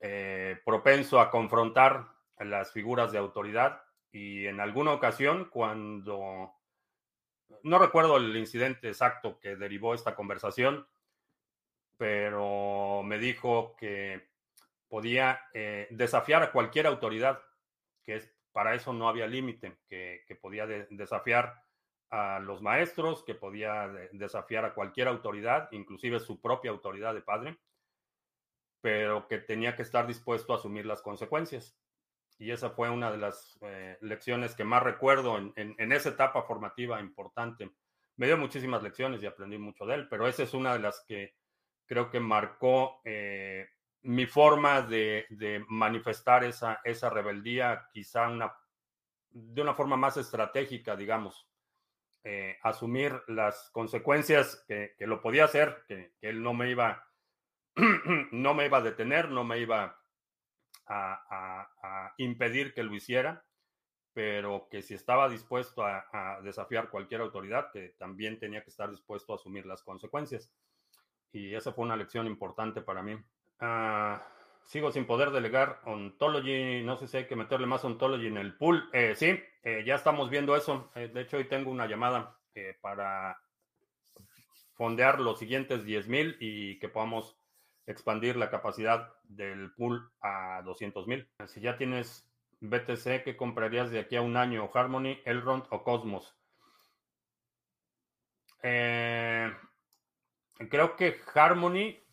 eh, 0.00 0.60
propenso 0.64 1.20
a 1.20 1.30
confrontar 1.30 2.08
las 2.38 2.72
figuras 2.72 3.10
de 3.10 3.18
autoridad 3.18 3.82
y 4.12 4.46
en 4.46 4.60
alguna 4.60 4.92
ocasión 4.92 5.48
cuando, 5.50 6.52
no 7.62 7.78
recuerdo 7.78 8.16
el 8.16 8.36
incidente 8.36 8.88
exacto 8.88 9.38
que 9.38 9.56
derivó 9.56 9.94
esta 9.94 10.14
conversación, 10.14 10.86
pero 11.96 13.02
me 13.04 13.18
dijo 13.18 13.76
que 13.76 14.28
podía 14.88 15.40
desafiar 15.90 16.42
a 16.42 16.52
cualquier 16.52 16.86
autoridad, 16.86 17.40
que 18.02 18.16
es 18.16 18.34
para 18.54 18.76
eso 18.76 18.92
no 18.92 19.08
había 19.08 19.26
límite, 19.26 19.78
que, 19.88 20.38
podía 20.40 20.64
desafiar 20.66 21.64
a 22.10 22.38
los 22.38 22.62
maestros, 22.62 23.24
que 23.24 23.34
podía 23.34 23.88
desafiar 24.12 24.64
a 24.64 24.74
cualquier 24.74 25.08
autoridad, 25.08 25.68
inclusive 25.72 26.20
su 26.20 26.40
propia 26.40 26.70
autoridad 26.70 27.14
de 27.14 27.22
padre, 27.22 27.58
pero 28.80 29.26
que 29.26 29.38
tenía 29.38 29.74
que 29.74 29.82
estar 29.82 30.06
dispuesto 30.06 30.52
a 30.52 30.58
asumir 30.58 30.86
las 30.86 31.02
consecuencias. 31.02 31.76
Y 32.38 32.50
esa 32.50 32.70
fue 32.70 32.90
una 32.90 33.10
de 33.10 33.18
las 33.18 33.58
eh, 33.62 33.96
lecciones 34.00 34.54
que 34.54 34.64
más 34.64 34.82
recuerdo 34.82 35.38
en, 35.38 35.92
esa 35.92 36.10
etapa 36.10 36.42
formativa 36.42 37.00
importante. 37.00 37.70
Me 38.16 38.26
dio 38.26 38.36
muchísimas 38.36 38.82
lecciones 38.82 39.22
y 39.22 39.26
aprendí 39.26 39.58
mucho 39.58 39.86
de 39.86 39.94
él, 39.94 40.08
pero 40.08 40.26
esa 40.26 40.42
es 40.42 40.54
una 40.54 40.72
de 40.72 40.80
las 40.80 41.04
que 41.06 41.34
creo 41.86 42.10
que 42.10 42.20
marcó 42.20 43.00
eh, 43.04 43.68
mi 44.02 44.26
forma 44.26 44.82
de, 44.82 45.26
manifestar 45.68 46.44
esa, 46.44 46.80
esa 46.84 47.08
rebeldía, 47.08 47.88
quizá 47.92 48.28
una, 48.28 48.52
de 49.30 49.62
una 49.62 49.74
forma 49.74 49.96
más 49.96 50.16
estratégica, 50.16 50.96
digamos, 50.96 51.48
eh, 52.22 52.58
asumir 52.62 53.22
las 53.28 53.70
consecuencias 53.70 54.64
que, 54.66 54.94
lo 55.00 55.20
podía 55.20 55.44
hacer, 55.44 55.84
que, 55.86 56.12
él 56.20 56.42
no 56.42 56.54
me 56.54 56.70
iba, 56.70 57.06
no 58.32 58.54
me 58.54 58.66
iba 58.66 58.78
a 58.78 58.82
detener, 58.82 59.28
no 59.28 59.44
me 59.44 59.58
iba 59.58 59.98
a, 60.86 62.14
impedir 62.18 62.74
que 62.74 62.82
lo 62.82 62.94
hiciera, 62.94 63.44
pero 64.12 64.68
que 64.70 64.82
si 64.82 64.94
estaba 64.94 65.28
dispuesto 65.28 65.84
a, 65.84 66.40
desafiar 66.42 66.90
cualquier 66.90 67.20
autoridad, 67.20 67.70
que 67.72 67.90
también 67.98 68.38
tenía 68.38 68.62
que 68.62 68.70
estar 68.70 68.90
dispuesto 68.90 69.32
a 69.32 69.36
asumir 69.36 69.66
las 69.66 69.82
consecuencias. 69.82 70.52
Y 71.32 71.54
esa 71.54 71.72
fue 71.72 71.84
una 71.84 71.96
lección 71.96 72.26
importante 72.26 72.80
para 72.80 73.02
mí. 73.02 73.16
Ah, 73.58 74.24
sigo 74.64 74.92
sin 74.92 75.04
poder 75.04 75.30
delegar 75.30 75.80
Ontology. 75.84 76.82
No 76.82 76.96
sé 76.96 77.08
si 77.08 77.16
hay 77.16 77.26
que 77.26 77.36
meterle 77.36 77.66
más 77.66 77.84
Ontology 77.84 78.28
en 78.28 78.38
el 78.38 78.56
pool. 78.56 78.88
Eh, 78.92 79.14
sí, 79.16 79.40
eh, 79.62 79.82
ya 79.84 79.96
estamos 79.96 80.30
viendo 80.30 80.54
eso. 80.54 80.90
Eh, 80.94 81.08
de 81.08 81.22
hecho, 81.22 81.36
hoy 81.36 81.48
tengo 81.48 81.70
una 81.70 81.86
llamada 81.86 82.38
para 82.80 83.36
fondear 84.74 85.18
los 85.18 85.40
siguientes 85.40 85.84
10,000 85.84 86.36
y 86.38 86.78
que 86.78 86.88
podamos 86.88 87.36
expandir 87.86 88.36
la 88.36 88.50
capacidad 88.50 89.12
del 89.24 89.72
pool 89.74 90.10
a 90.20 90.62
200,000. 90.64 91.28
Si 91.46 91.60
ya 91.60 91.76
tienes 91.76 92.28
BTC, 92.60 93.24
¿qué 93.24 93.36
comprarías 93.36 93.90
de 93.90 94.00
aquí 94.00 94.16
a 94.16 94.22
un 94.22 94.36
año? 94.36 94.70
¿Harmony, 94.72 95.18
Elrond 95.24 95.64
o 95.70 95.82
Cosmos? 95.82 96.36
creo 100.70 100.96
que 100.96 101.20
Harmony 101.34 102.04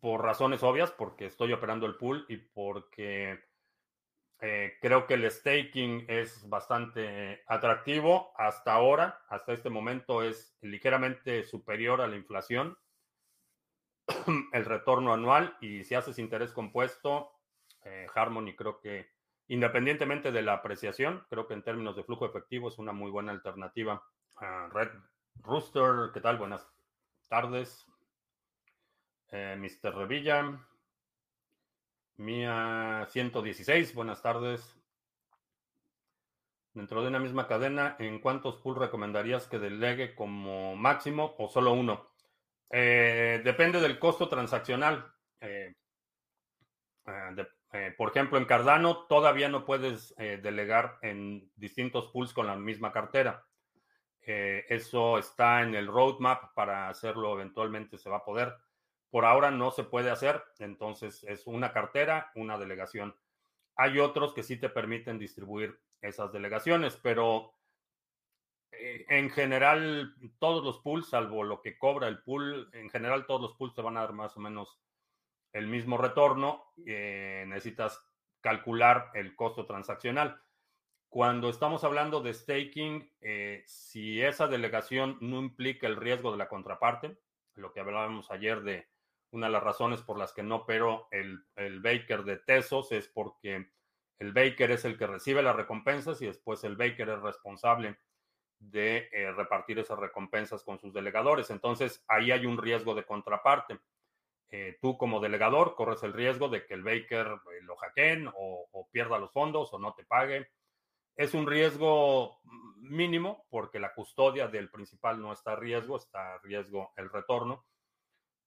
por 0.00 0.22
razones 0.22 0.62
obvias, 0.62 0.90
porque 0.90 1.26
estoy 1.26 1.52
operando 1.52 1.86
el 1.86 1.96
pool 1.96 2.24
y 2.28 2.36
porque 2.36 3.38
eh, 4.40 4.74
creo 4.80 5.06
que 5.06 5.14
el 5.14 5.30
staking 5.30 6.06
es 6.08 6.48
bastante 6.48 7.42
atractivo 7.46 8.32
hasta 8.36 8.72
ahora, 8.72 9.22
hasta 9.28 9.52
este 9.52 9.70
momento 9.70 10.22
es 10.22 10.56
ligeramente 10.60 11.44
superior 11.44 12.00
a 12.00 12.08
la 12.08 12.16
inflación, 12.16 12.76
el 14.52 14.64
retorno 14.64 15.12
anual 15.12 15.56
y 15.60 15.84
si 15.84 15.94
haces 15.94 16.18
interés 16.18 16.52
compuesto, 16.52 17.32
eh, 17.84 18.06
Harmony 18.14 18.54
creo 18.56 18.80
que 18.80 19.10
independientemente 19.48 20.32
de 20.32 20.42
la 20.42 20.54
apreciación, 20.54 21.26
creo 21.28 21.46
que 21.46 21.54
en 21.54 21.62
términos 21.62 21.96
de 21.96 22.04
flujo 22.04 22.26
efectivo 22.26 22.68
es 22.68 22.78
una 22.78 22.92
muy 22.92 23.10
buena 23.10 23.32
alternativa. 23.32 24.02
Ah, 24.36 24.68
Red 24.72 24.90
Rooster, 25.42 26.10
¿qué 26.14 26.20
tal? 26.20 26.38
Buenas 26.38 26.66
tardes. 27.28 27.86
Eh, 29.30 29.56
Mr. 29.58 29.94
Revilla. 29.94 30.58
Mía 32.16 33.06
116, 33.10 33.94
buenas 33.94 34.22
tardes. 34.22 34.78
Dentro 36.74 37.02
de 37.02 37.08
una 37.08 37.18
misma 37.18 37.46
cadena, 37.48 37.96
¿en 37.98 38.20
cuántos 38.20 38.56
pools 38.56 38.78
recomendarías 38.78 39.46
que 39.46 39.58
delegue 39.58 40.14
como 40.14 40.76
máximo 40.76 41.34
o 41.38 41.48
solo 41.48 41.72
uno? 41.72 42.11
Eh, 42.72 43.40
depende 43.44 43.80
del 43.80 43.98
costo 43.98 44.28
transaccional. 44.28 45.14
Eh, 45.40 45.74
por 47.96 48.10
ejemplo, 48.10 48.38
en 48.38 48.44
Cardano 48.44 49.06
todavía 49.06 49.48
no 49.48 49.64
puedes 49.64 50.14
delegar 50.16 50.98
en 51.02 51.50
distintos 51.56 52.08
pools 52.08 52.32
con 52.32 52.46
la 52.46 52.56
misma 52.56 52.92
cartera. 52.92 53.46
eso 54.20 55.18
está 55.18 55.62
en 55.62 55.74
el 55.74 55.86
roadmap 55.86 56.54
para 56.54 56.88
hacerlo 56.88 57.32
eventualmente 57.32 57.96
se 57.96 58.10
va 58.10 58.18
a 58.18 58.24
poder. 58.24 58.54
Por 59.10 59.24
ahora 59.24 59.50
no 59.50 59.70
se 59.70 59.84
puede 59.84 60.10
hacer, 60.10 60.42
entonces 60.58 61.24
es 61.24 61.46
una 61.46 61.72
cartera, 61.72 62.30
una 62.34 62.58
delegación. 62.58 63.16
Hay 63.76 63.98
otros 63.98 64.34
que 64.34 64.42
sí 64.42 64.58
te 64.58 64.68
permiten 64.68 65.18
distribuir 65.18 65.78
esas 66.00 66.32
delegaciones, 66.32 66.98
pero 67.02 67.52
eh, 67.52 67.61
en 69.08 69.30
general 69.30 70.14
todos 70.38 70.64
los 70.64 70.78
pools, 70.80 71.08
salvo 71.08 71.44
lo 71.44 71.60
que 71.60 71.78
cobra 71.78 72.08
el 72.08 72.22
pool, 72.22 72.68
en 72.72 72.90
general 72.90 73.26
todos 73.26 73.40
los 73.40 73.54
pools 73.54 73.74
te 73.74 73.82
van 73.82 73.96
a 73.96 74.00
dar 74.00 74.12
más 74.12 74.36
o 74.36 74.40
menos 74.40 74.78
el 75.52 75.66
mismo 75.66 75.98
retorno. 75.98 76.72
Eh, 76.86 77.44
necesitas 77.46 78.04
calcular 78.40 79.10
el 79.14 79.36
costo 79.36 79.66
transaccional. 79.66 80.40
Cuando 81.08 81.50
estamos 81.50 81.84
hablando 81.84 82.22
de 82.22 82.34
staking, 82.34 83.12
eh, 83.20 83.62
si 83.66 84.22
esa 84.22 84.46
delegación 84.48 85.18
no 85.20 85.38
implica 85.38 85.86
el 85.86 85.96
riesgo 85.96 86.32
de 86.32 86.38
la 86.38 86.48
contraparte, 86.48 87.18
lo 87.54 87.72
que 87.72 87.80
hablábamos 87.80 88.30
ayer 88.30 88.62
de 88.62 88.88
una 89.30 89.46
de 89.46 89.52
las 89.52 89.62
razones 89.62 90.02
por 90.02 90.18
las 90.18 90.32
que 90.32 90.42
no 90.42 90.56
opero 90.56 91.08
el, 91.10 91.44
el 91.56 91.80
Baker 91.80 92.24
de 92.24 92.38
Tesos 92.38 92.92
es 92.92 93.08
porque 93.08 93.70
el 94.18 94.32
Baker 94.32 94.70
es 94.70 94.84
el 94.84 94.96
que 94.96 95.06
recibe 95.06 95.42
las 95.42 95.56
recompensas 95.56 96.20
y 96.22 96.26
después 96.26 96.64
el 96.64 96.76
Baker 96.76 97.10
es 97.10 97.20
responsable 97.20 97.98
de 98.70 99.08
eh, 99.12 99.32
repartir 99.32 99.78
esas 99.78 99.98
recompensas 99.98 100.62
con 100.62 100.78
sus 100.78 100.92
delegadores. 100.92 101.50
Entonces, 101.50 102.04
ahí 102.08 102.30
hay 102.30 102.46
un 102.46 102.58
riesgo 102.58 102.94
de 102.94 103.04
contraparte. 103.04 103.80
Eh, 104.50 104.78
tú 104.80 104.98
como 104.98 105.20
delegador 105.20 105.74
corres 105.74 106.02
el 106.02 106.12
riesgo 106.12 106.48
de 106.48 106.66
que 106.66 106.74
el 106.74 106.82
Baker 106.82 107.26
eh, 107.26 107.62
lo 107.62 107.76
hackeen 107.76 108.28
o, 108.28 108.68
o, 108.70 108.88
pierda 108.90 109.18
los 109.18 109.32
fondos 109.32 109.72
o 109.72 109.78
no 109.78 109.94
te 109.94 110.04
pague. 110.04 110.50
Es 111.16 111.34
un 111.34 111.46
riesgo 111.46 112.40
mínimo 112.76 113.46
porque 113.50 113.80
la 113.80 113.94
custodia 113.94 114.48
del 114.48 114.70
principal 114.70 115.20
no 115.20 115.32
está 115.32 115.52
a 115.52 115.56
riesgo, 115.56 115.96
está 115.96 116.34
a 116.34 116.38
riesgo 116.38 116.92
el 116.96 117.10
retorno 117.10 117.64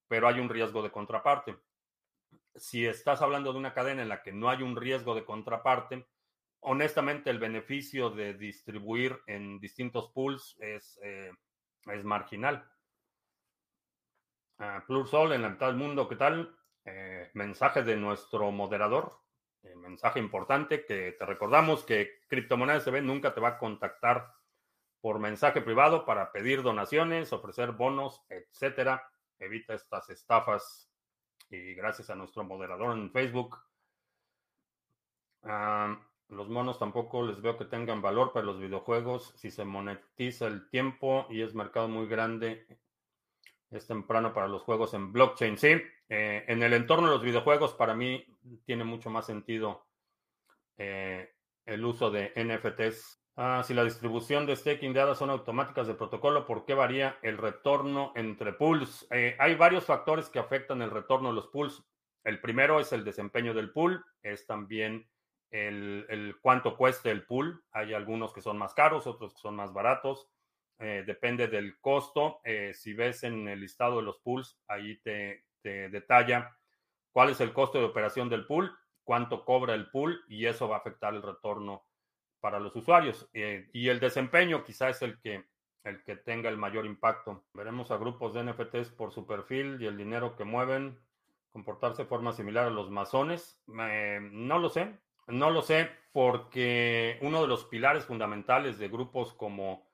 pero 0.07 0.27
hay 0.27 0.39
un 0.39 0.49
riesgo 0.49 0.81
de 0.81 0.91
contraparte. 0.91 1.57
Si 2.55 2.85
estás 2.85 3.21
hablando 3.21 3.51
de 3.51 3.59
una 3.59 3.73
cadena 3.73 4.01
en 4.01 4.09
la 4.09 4.21
que 4.21 4.31
no 4.31 4.49
hay 4.49 4.61
un 4.61 4.75
riesgo 4.75 5.15
de 5.15 5.25
contraparte, 5.25 6.07
honestamente 6.65 7.29
el 7.29 7.39
beneficio 7.39 8.09
de 8.09 8.33
distribuir 8.33 9.21
en 9.27 9.59
distintos 9.59 10.09
pools 10.11 10.55
es, 10.59 10.99
eh, 11.03 11.31
es 11.85 12.03
marginal. 12.03 12.69
Uh, 14.57 14.85
Plursol 14.87 15.33
en 15.33 15.41
la 15.41 15.49
mitad 15.49 15.67
del 15.67 15.75
mundo, 15.75 16.07
¿qué 16.07 16.15
tal? 16.15 16.57
Eh, 16.85 17.29
mensaje 17.33 17.83
de 17.83 17.97
nuestro 17.97 18.51
moderador, 18.51 19.19
eh, 19.63 19.75
mensaje 19.75 20.19
importante 20.19 20.85
que 20.85 21.11
te 21.13 21.25
recordamos 21.25 21.83
que 21.83 22.21
Criptomonedas 22.27 22.85
CB 22.85 23.01
nunca 23.01 23.33
te 23.33 23.41
va 23.41 23.49
a 23.49 23.57
contactar 23.57 24.33
por 25.01 25.19
mensaje 25.19 25.61
privado 25.61 26.05
para 26.05 26.31
pedir 26.31 26.63
donaciones, 26.63 27.33
ofrecer 27.33 27.73
bonos, 27.73 28.23
etcétera 28.29 29.03
evita 29.39 29.73
estas 29.73 30.09
estafas 30.09 30.89
y 31.49 31.73
gracias 31.75 32.09
a 32.09 32.15
nuestro 32.15 32.43
moderador 32.43 32.97
en 32.97 33.11
Facebook. 33.11 33.57
Los 36.29 36.49
monos 36.49 36.79
tampoco 36.79 37.25
les 37.25 37.41
veo 37.41 37.57
que 37.57 37.65
tengan 37.65 38.01
valor 38.01 38.33
para 38.33 38.45
los 38.45 38.59
videojuegos. 38.59 39.33
Si 39.35 39.51
se 39.51 39.65
monetiza 39.65 40.47
el 40.47 40.69
tiempo 40.69 41.27
y 41.29 41.41
es 41.41 41.53
mercado 41.53 41.87
muy 41.87 42.07
grande, 42.07 42.67
es 43.71 43.87
temprano 43.87 44.33
para 44.33 44.47
los 44.47 44.63
juegos 44.63 44.93
en 44.93 45.11
blockchain. 45.11 45.57
Sí, 45.57 45.81
eh, 46.09 46.45
en 46.47 46.63
el 46.63 46.73
entorno 46.73 47.07
de 47.07 47.13
los 47.13 47.23
videojuegos 47.23 47.73
para 47.73 47.95
mí 47.95 48.25
tiene 48.65 48.83
mucho 48.83 49.09
más 49.09 49.25
sentido 49.25 49.85
eh, 50.77 51.33
el 51.65 51.83
uso 51.85 52.11
de 52.11 52.31
NFTs 52.35 53.25
Ah, 53.37 53.63
si 53.65 53.73
la 53.73 53.83
distribución 53.83 54.45
de 54.45 54.55
staking 54.55 54.93
de 54.93 55.01
ADA 55.01 55.13
son 55.13 55.29
automáticas 55.29 55.87
de 55.87 55.93
protocolo, 55.93 56.45
¿por 56.45 56.63
qué 56.63 56.73
varía 56.73 57.19
el 57.21 57.37
retorno 57.37 58.13
entre 58.15 58.53
pools? 58.53 59.05
Eh, 59.11 59.35
hay 59.37 59.55
varios 59.55 59.83
factores 59.83 60.29
que 60.29 60.39
afectan 60.39 60.81
el 60.81 60.89
retorno 60.89 61.29
de 61.29 61.35
los 61.35 61.47
pools. 61.47 61.83
El 62.23 62.39
primero 62.39 62.79
es 62.79 62.93
el 62.93 63.03
desempeño 63.03 63.53
del 63.53 63.73
pool, 63.73 64.05
es 64.23 64.47
también 64.47 65.05
el, 65.55 66.35
cuánto 66.41 66.75
cueste 66.77 67.11
el 67.11 67.25
pool. 67.25 67.63
Hay 67.71 67.93
algunos 67.93 68.33
que 68.33 68.41
son 68.41 68.57
más 68.57 68.73
caros, 68.73 69.07
otros 69.07 69.33
que 69.33 69.39
son 69.39 69.55
más 69.55 69.73
baratos. 69.73 70.29
Eh, 70.79 71.03
depende 71.05 71.47
del 71.47 71.79
costo. 71.79 72.41
Eh, 72.43 72.73
si 72.73 72.93
ves 72.93 73.23
en 73.23 73.47
el 73.47 73.61
listado 73.61 73.97
de 73.97 74.03
los 74.03 74.19
pools, 74.19 74.59
ahí 74.67 74.97
te, 74.97 75.45
te, 75.61 75.89
detalla 75.89 76.57
cuál 77.11 77.29
es 77.29 77.39
el 77.39 77.53
costo 77.53 77.79
de 77.79 77.85
operación 77.85 78.29
del 78.29 78.45
pool, 78.45 78.77
cuánto 79.03 79.45
cobra 79.45 79.73
el 79.73 79.89
pool 79.89 80.23
y 80.27 80.45
eso 80.45 80.67
va 80.67 80.75
a 80.75 80.79
afectar 80.79 81.13
el 81.13 81.21
retorno 81.21 81.85
para 82.41 82.59
los 82.59 82.75
usuarios. 82.75 83.29
Eh, 83.33 83.69
y 83.71 83.87
el 83.87 83.99
desempeño 83.99 84.63
quizá 84.63 84.89
es 84.89 85.01
el 85.01 85.19
que, 85.21 85.45
el 85.83 86.03
que 86.03 86.17
tenga 86.17 86.49
el 86.49 86.57
mayor 86.57 86.85
impacto. 86.85 87.45
Veremos 87.53 87.91
a 87.91 87.97
grupos 87.97 88.33
de 88.33 88.43
NFTs 88.43 88.89
por 88.89 89.13
su 89.13 89.25
perfil 89.25 89.81
y 89.81 89.85
el 89.85 89.97
dinero 89.97 90.35
que 90.35 90.43
mueven 90.43 90.99
comportarse 91.51 92.03
de 92.03 92.09
forma 92.09 92.33
similar 92.33 92.67
a 92.67 92.69
los 92.69 92.91
masones. 92.91 93.61
no 93.67 94.59
lo 94.59 94.69
sé. 94.69 94.99
No 95.27 95.49
lo 95.49 95.61
sé 95.61 95.89
porque 96.11 97.17
uno 97.21 97.41
de 97.41 97.47
los 97.47 97.65
pilares 97.65 98.05
fundamentales 98.05 98.77
de 98.77 98.87
grupos 98.87 99.33
como 99.33 99.89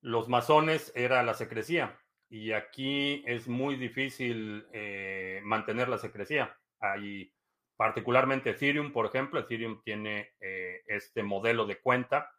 los 0.00 0.28
masones 0.28 0.92
era 0.94 1.22
la 1.22 1.34
secrecía 1.34 1.98
y 2.28 2.52
aquí 2.52 3.22
es 3.26 3.48
muy 3.48 3.76
difícil 3.76 4.66
eh, 4.72 5.40
mantener 5.44 5.88
la 5.88 5.98
secrecía. 5.98 6.56
Hay 6.80 7.32
particularmente 7.76 8.50
Ethereum, 8.50 8.92
por 8.92 9.06
ejemplo, 9.06 9.40
Ethereum 9.40 9.82
tiene 9.82 10.34
eh, 10.40 10.82
este 10.86 11.22
modelo 11.22 11.66
de 11.66 11.80
cuenta 11.80 12.32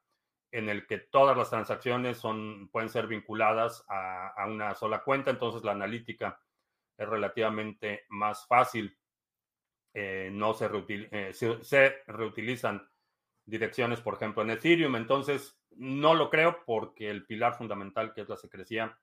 en 0.52 0.70
el 0.70 0.88
que 0.88 1.00
todas 1.00 1.36
las 1.36 1.50
transacciones 1.50 2.18
son, 2.18 2.70
pueden 2.70 2.90
ser 2.90 3.08
vinculadas 3.08 3.84
a, 3.90 4.46
una 4.48 4.74
sola 4.74 5.04
cuenta, 5.04 5.32
entonces 5.32 5.64
la 5.64 5.74
analítica 5.74 6.40
es 6.98 7.08
relativamente 7.08 8.06
más 8.10 8.48
fácil. 8.48 8.98
Eh, 9.98 10.30
no 10.30 10.54
se, 10.54 10.70
se, 11.62 11.96
reutilizan 12.06 12.86
direcciones, 13.46 14.02
por 14.02 14.16
ejemplo, 14.16 14.44
en 14.44 14.50
Ethereum. 14.50 14.98
Entonces, 14.98 15.58
no 15.72 16.14
lo 16.14 16.30
creo 16.30 16.66
porque 16.66 17.10
el 17.10 17.26
pilar 17.26 17.58
fundamental, 17.58 18.14
que 18.14 18.22
es 18.22 18.28
la 18.28 18.36
secrecía, 18.36 19.00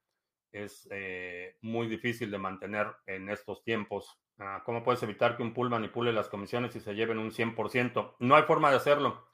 es 0.52 0.86
eh, 0.90 1.56
muy 1.62 1.88
difícil 1.88 2.30
de 2.30 2.36
mantener 2.36 2.88
en 3.06 3.30
estos 3.30 3.64
tiempos. 3.64 4.20
Ah, 4.38 4.62
¿Cómo 4.66 4.82
puedes 4.82 5.02
evitar 5.02 5.34
que 5.34 5.42
un 5.42 5.54
pool 5.54 5.70
manipule 5.70 6.12
las 6.12 6.28
comisiones 6.28 6.76
y 6.76 6.80
se 6.80 6.94
lleven 6.94 7.18
un 7.18 7.30
100%? 7.30 8.16
No 8.18 8.36
hay 8.36 8.42
forma 8.42 8.68
de 8.68 8.76
hacerlo. 8.76 9.26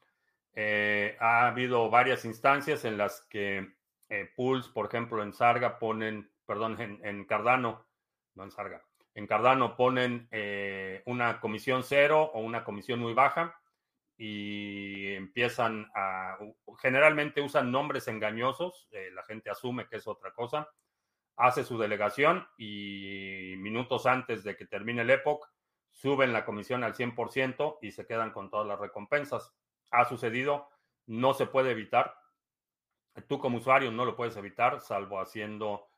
Eh, 0.54 1.16
ha 1.18 1.48
habido 1.48 1.90
varias 1.90 2.24
instancias 2.24 2.84
en 2.84 2.98
las 2.98 3.26
que 3.28 3.74
pools, 4.36 4.68
por 4.68 4.86
ejemplo, 4.86 5.24
en 5.24 5.32
Sarga 5.32 5.80
ponen, 5.80 6.30
perdón, 6.46 6.80
en 6.80 7.24
Cardano, 7.24 7.84
no 8.36 8.44
en 8.44 8.50
Sarga, 8.50 8.82
en 9.18 9.26
Cardano 9.26 9.76
ponen 9.76 10.28
eh, 10.30 10.87
una 11.08 11.40
comisión 11.40 11.82
cero 11.84 12.30
o 12.34 12.40
una 12.40 12.64
comisión 12.64 13.00
muy 13.00 13.14
baja 13.14 13.58
y 14.18 15.14
empiezan 15.14 15.90
a, 15.94 16.36
generalmente 16.80 17.40
usan 17.40 17.72
nombres 17.72 18.08
engañosos, 18.08 18.88
eh, 18.90 19.10
la 19.14 19.22
gente 19.22 19.48
asume 19.48 19.88
que 19.88 19.96
es 19.96 20.06
otra 20.06 20.32
cosa, 20.32 20.68
hace 21.36 21.64
su 21.64 21.78
delegación 21.78 22.46
y 22.58 23.54
minutos 23.56 24.04
antes 24.04 24.44
de 24.44 24.54
que 24.54 24.66
termine 24.66 25.00
el 25.00 25.10
Epoch 25.10 25.48
suben 25.90 26.34
la 26.34 26.44
comisión 26.44 26.84
al 26.84 26.94
100% 26.94 27.78
y 27.80 27.92
se 27.92 28.06
quedan 28.06 28.32
con 28.32 28.50
todas 28.50 28.66
las 28.66 28.78
recompensas. 28.78 29.54
Ha 29.90 30.04
sucedido, 30.04 30.68
no 31.06 31.32
se 31.32 31.46
puede 31.46 31.70
evitar. 31.70 32.14
Tú 33.28 33.38
como 33.38 33.58
usuario 33.58 33.90
no 33.90 34.04
lo 34.04 34.14
puedes 34.14 34.36
evitar, 34.36 34.80
salvo 34.80 35.20
haciendo 35.20 35.88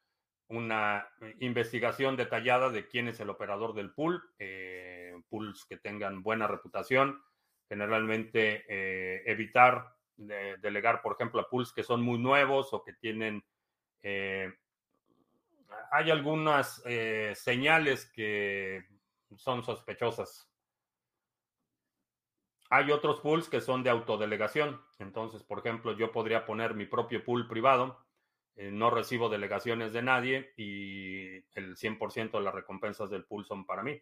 una 0.50 1.08
eh, 1.20 1.36
investigación 1.40 2.16
detallada 2.16 2.70
de 2.70 2.86
quién 2.86 3.08
es 3.08 3.20
el 3.20 3.30
operador 3.30 3.72
del 3.72 3.92
pool, 3.92 4.22
eh, 4.38 4.99
pools 5.30 5.64
que 5.64 5.78
tengan 5.78 6.22
buena 6.22 6.46
reputación, 6.46 7.22
generalmente 7.68 8.64
eh, 8.68 9.22
evitar 9.26 9.94
delegar, 10.16 11.00
por 11.00 11.14
ejemplo, 11.14 11.40
a 11.40 11.48
pools 11.48 11.72
que 11.72 11.82
son 11.82 12.02
muy 12.02 12.18
nuevos 12.18 12.74
o 12.74 12.84
que 12.84 12.92
tienen, 12.92 13.42
hay 14.02 14.52
algunas 16.10 16.82
señales 17.32 18.04
que 18.12 18.84
son 19.36 19.62
sospechosas. 19.62 20.46
Hay 22.68 22.90
otros 22.90 23.20
pools 23.20 23.48
que 23.48 23.62
son 23.62 23.82
de 23.82 23.88
autodelegación. 23.88 24.78
Entonces, 24.98 25.42
por 25.42 25.60
ejemplo, 25.60 25.96
yo 25.96 26.12
podría 26.12 26.44
poner 26.44 26.74
mi 26.74 26.84
propio 26.84 27.24
pool 27.24 27.48
privado 27.48 28.04
eh, 28.60 28.70
no 28.70 28.90
recibo 28.90 29.30
delegaciones 29.30 29.94
de 29.94 30.02
nadie 30.02 30.52
y 30.54 31.36
el 31.54 31.76
100% 31.76 32.32
de 32.32 32.44
las 32.44 32.54
recompensas 32.54 33.08
del 33.08 33.24
pool 33.24 33.46
son 33.46 33.64
para 33.64 33.82
mí. 33.82 33.98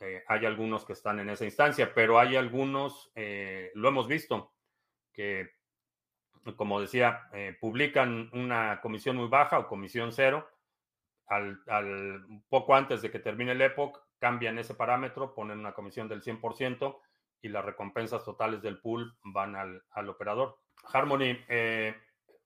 Eh, 0.00 0.22
hay 0.28 0.46
algunos 0.46 0.84
que 0.84 0.92
están 0.92 1.18
en 1.20 1.30
esa 1.30 1.44
instancia, 1.44 1.92
pero 1.92 2.18
hay 2.18 2.36
algunos, 2.36 3.10
eh, 3.14 3.70
lo 3.74 3.88
hemos 3.88 4.06
visto, 4.06 4.52
que, 5.12 5.50
como 6.56 6.80
decía, 6.80 7.28
publican 7.60 8.30
una 8.32 8.80
comisión 8.80 9.16
muy 9.16 9.28
baja 9.28 9.58
o 9.58 9.66
comisión 9.66 10.12
cero. 10.12 10.48
Al, 11.26 11.60
poco 12.48 12.74
antes 12.74 13.02
de 13.02 13.10
que 13.10 13.18
termine 13.18 13.52
el 13.52 13.60
Epoch, 13.60 13.98
cambian 14.18 14.58
ese 14.58 14.74
parámetro, 14.74 15.34
ponen 15.34 15.58
una 15.58 15.72
comisión 15.72 16.08
del 16.08 16.22
100% 16.22 17.00
y 17.42 17.48
las 17.48 17.64
recompensas 17.64 18.24
totales 18.24 18.62
del 18.62 18.80
pool 18.80 19.18
van 19.24 19.56
al, 19.56 19.82
al 19.90 20.08
operador. 20.08 20.58
Harmony, 20.90 21.36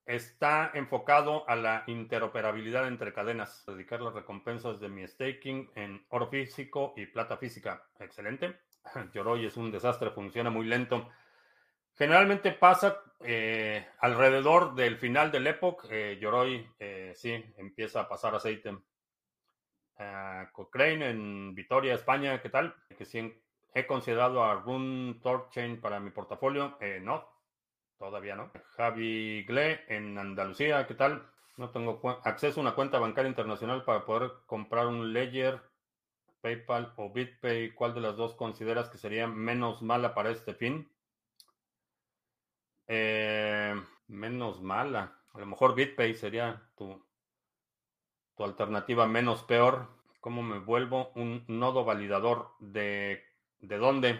está 0.05 0.71
enfocado 0.73 1.47
a 1.49 1.55
la 1.55 1.83
interoperabilidad 1.87 2.87
entre 2.87 3.13
cadenas. 3.13 3.63
Dedicar 3.65 4.01
las 4.01 4.13
recompensas 4.13 4.79
de 4.79 4.89
mi 4.89 5.07
staking 5.07 5.71
en 5.75 6.05
oro 6.09 6.27
físico 6.27 6.93
y 6.97 7.05
plata 7.05 7.37
física. 7.37 7.83
Excelente. 7.99 8.59
Yoroi 9.13 9.45
es 9.45 9.57
un 9.57 9.71
desastre, 9.71 10.11
funciona 10.11 10.49
muy 10.49 10.65
lento. 10.65 11.09
Generalmente 11.95 12.51
pasa 12.51 13.01
eh, 13.21 13.87
alrededor 13.99 14.73
del 14.75 14.97
final 14.97 15.31
del 15.31 15.47
Epoch. 15.47 15.85
Eh, 15.89 16.17
Yoroi 16.19 16.67
eh, 16.79 17.13
sí 17.15 17.31
empieza 17.57 18.01
a 18.01 18.09
pasar 18.09 18.35
aceite. 18.35 18.71
Uh, 19.95 20.51
Cochrane 20.51 21.11
en 21.11 21.53
Vitoria, 21.53 21.93
España, 21.93 22.41
¿qué 22.41 22.49
tal? 22.49 22.75
He 23.75 23.85
considerado 23.85 24.43
a 24.43 24.55
Rune 24.55 25.19
Torchain 25.21 25.79
para 25.79 25.99
mi 25.99 26.09
portafolio. 26.09 26.77
no, 27.01 27.29
Todavía 27.97 28.35
no. 28.35 28.51
Javi 28.75 29.43
Gle 29.45 29.83
en 29.87 30.17
Andalucía, 30.17 30.85
¿qué 30.87 30.93
tal? 30.93 31.25
No 31.57 31.69
tengo 31.69 32.01
acceso 32.23 32.59
a 32.59 32.63
una 32.63 32.75
cuenta 32.75 32.99
bancaria 32.99 33.29
internacional 33.29 33.83
para 33.83 34.05
poder 34.05 34.31
comprar 34.47 34.87
un 34.87 35.13
Ledger, 35.13 35.61
PayPal 36.41 36.93
o 36.97 37.11
BitPay. 37.11 37.73
¿Cuál 37.73 37.93
de 37.93 38.01
las 38.01 38.17
dos 38.17 38.33
consideras 38.35 38.89
que 38.89 38.97
sería 38.97 39.27
menos 39.27 39.81
mala 39.81 40.13
para 40.13 40.31
este 40.31 40.53
fin? 40.53 40.91
Eh, 42.87 43.75
menos 44.07 44.61
mala. 44.61 45.19
A 45.33 45.39
lo 45.39 45.45
mejor 45.45 45.75
BitPay 45.75 46.15
sería 46.15 46.69
tu, 46.75 47.05
tu 48.35 48.43
alternativa 48.43 49.07
menos 49.07 49.43
peor. 49.43 49.87
¿Cómo 50.19 50.41
me 50.41 50.59
vuelvo 50.59 51.11
un 51.15 51.45
nodo 51.47 51.85
validador? 51.85 52.49
¿De, 52.59 53.23
de 53.59 53.77
dónde? 53.77 54.19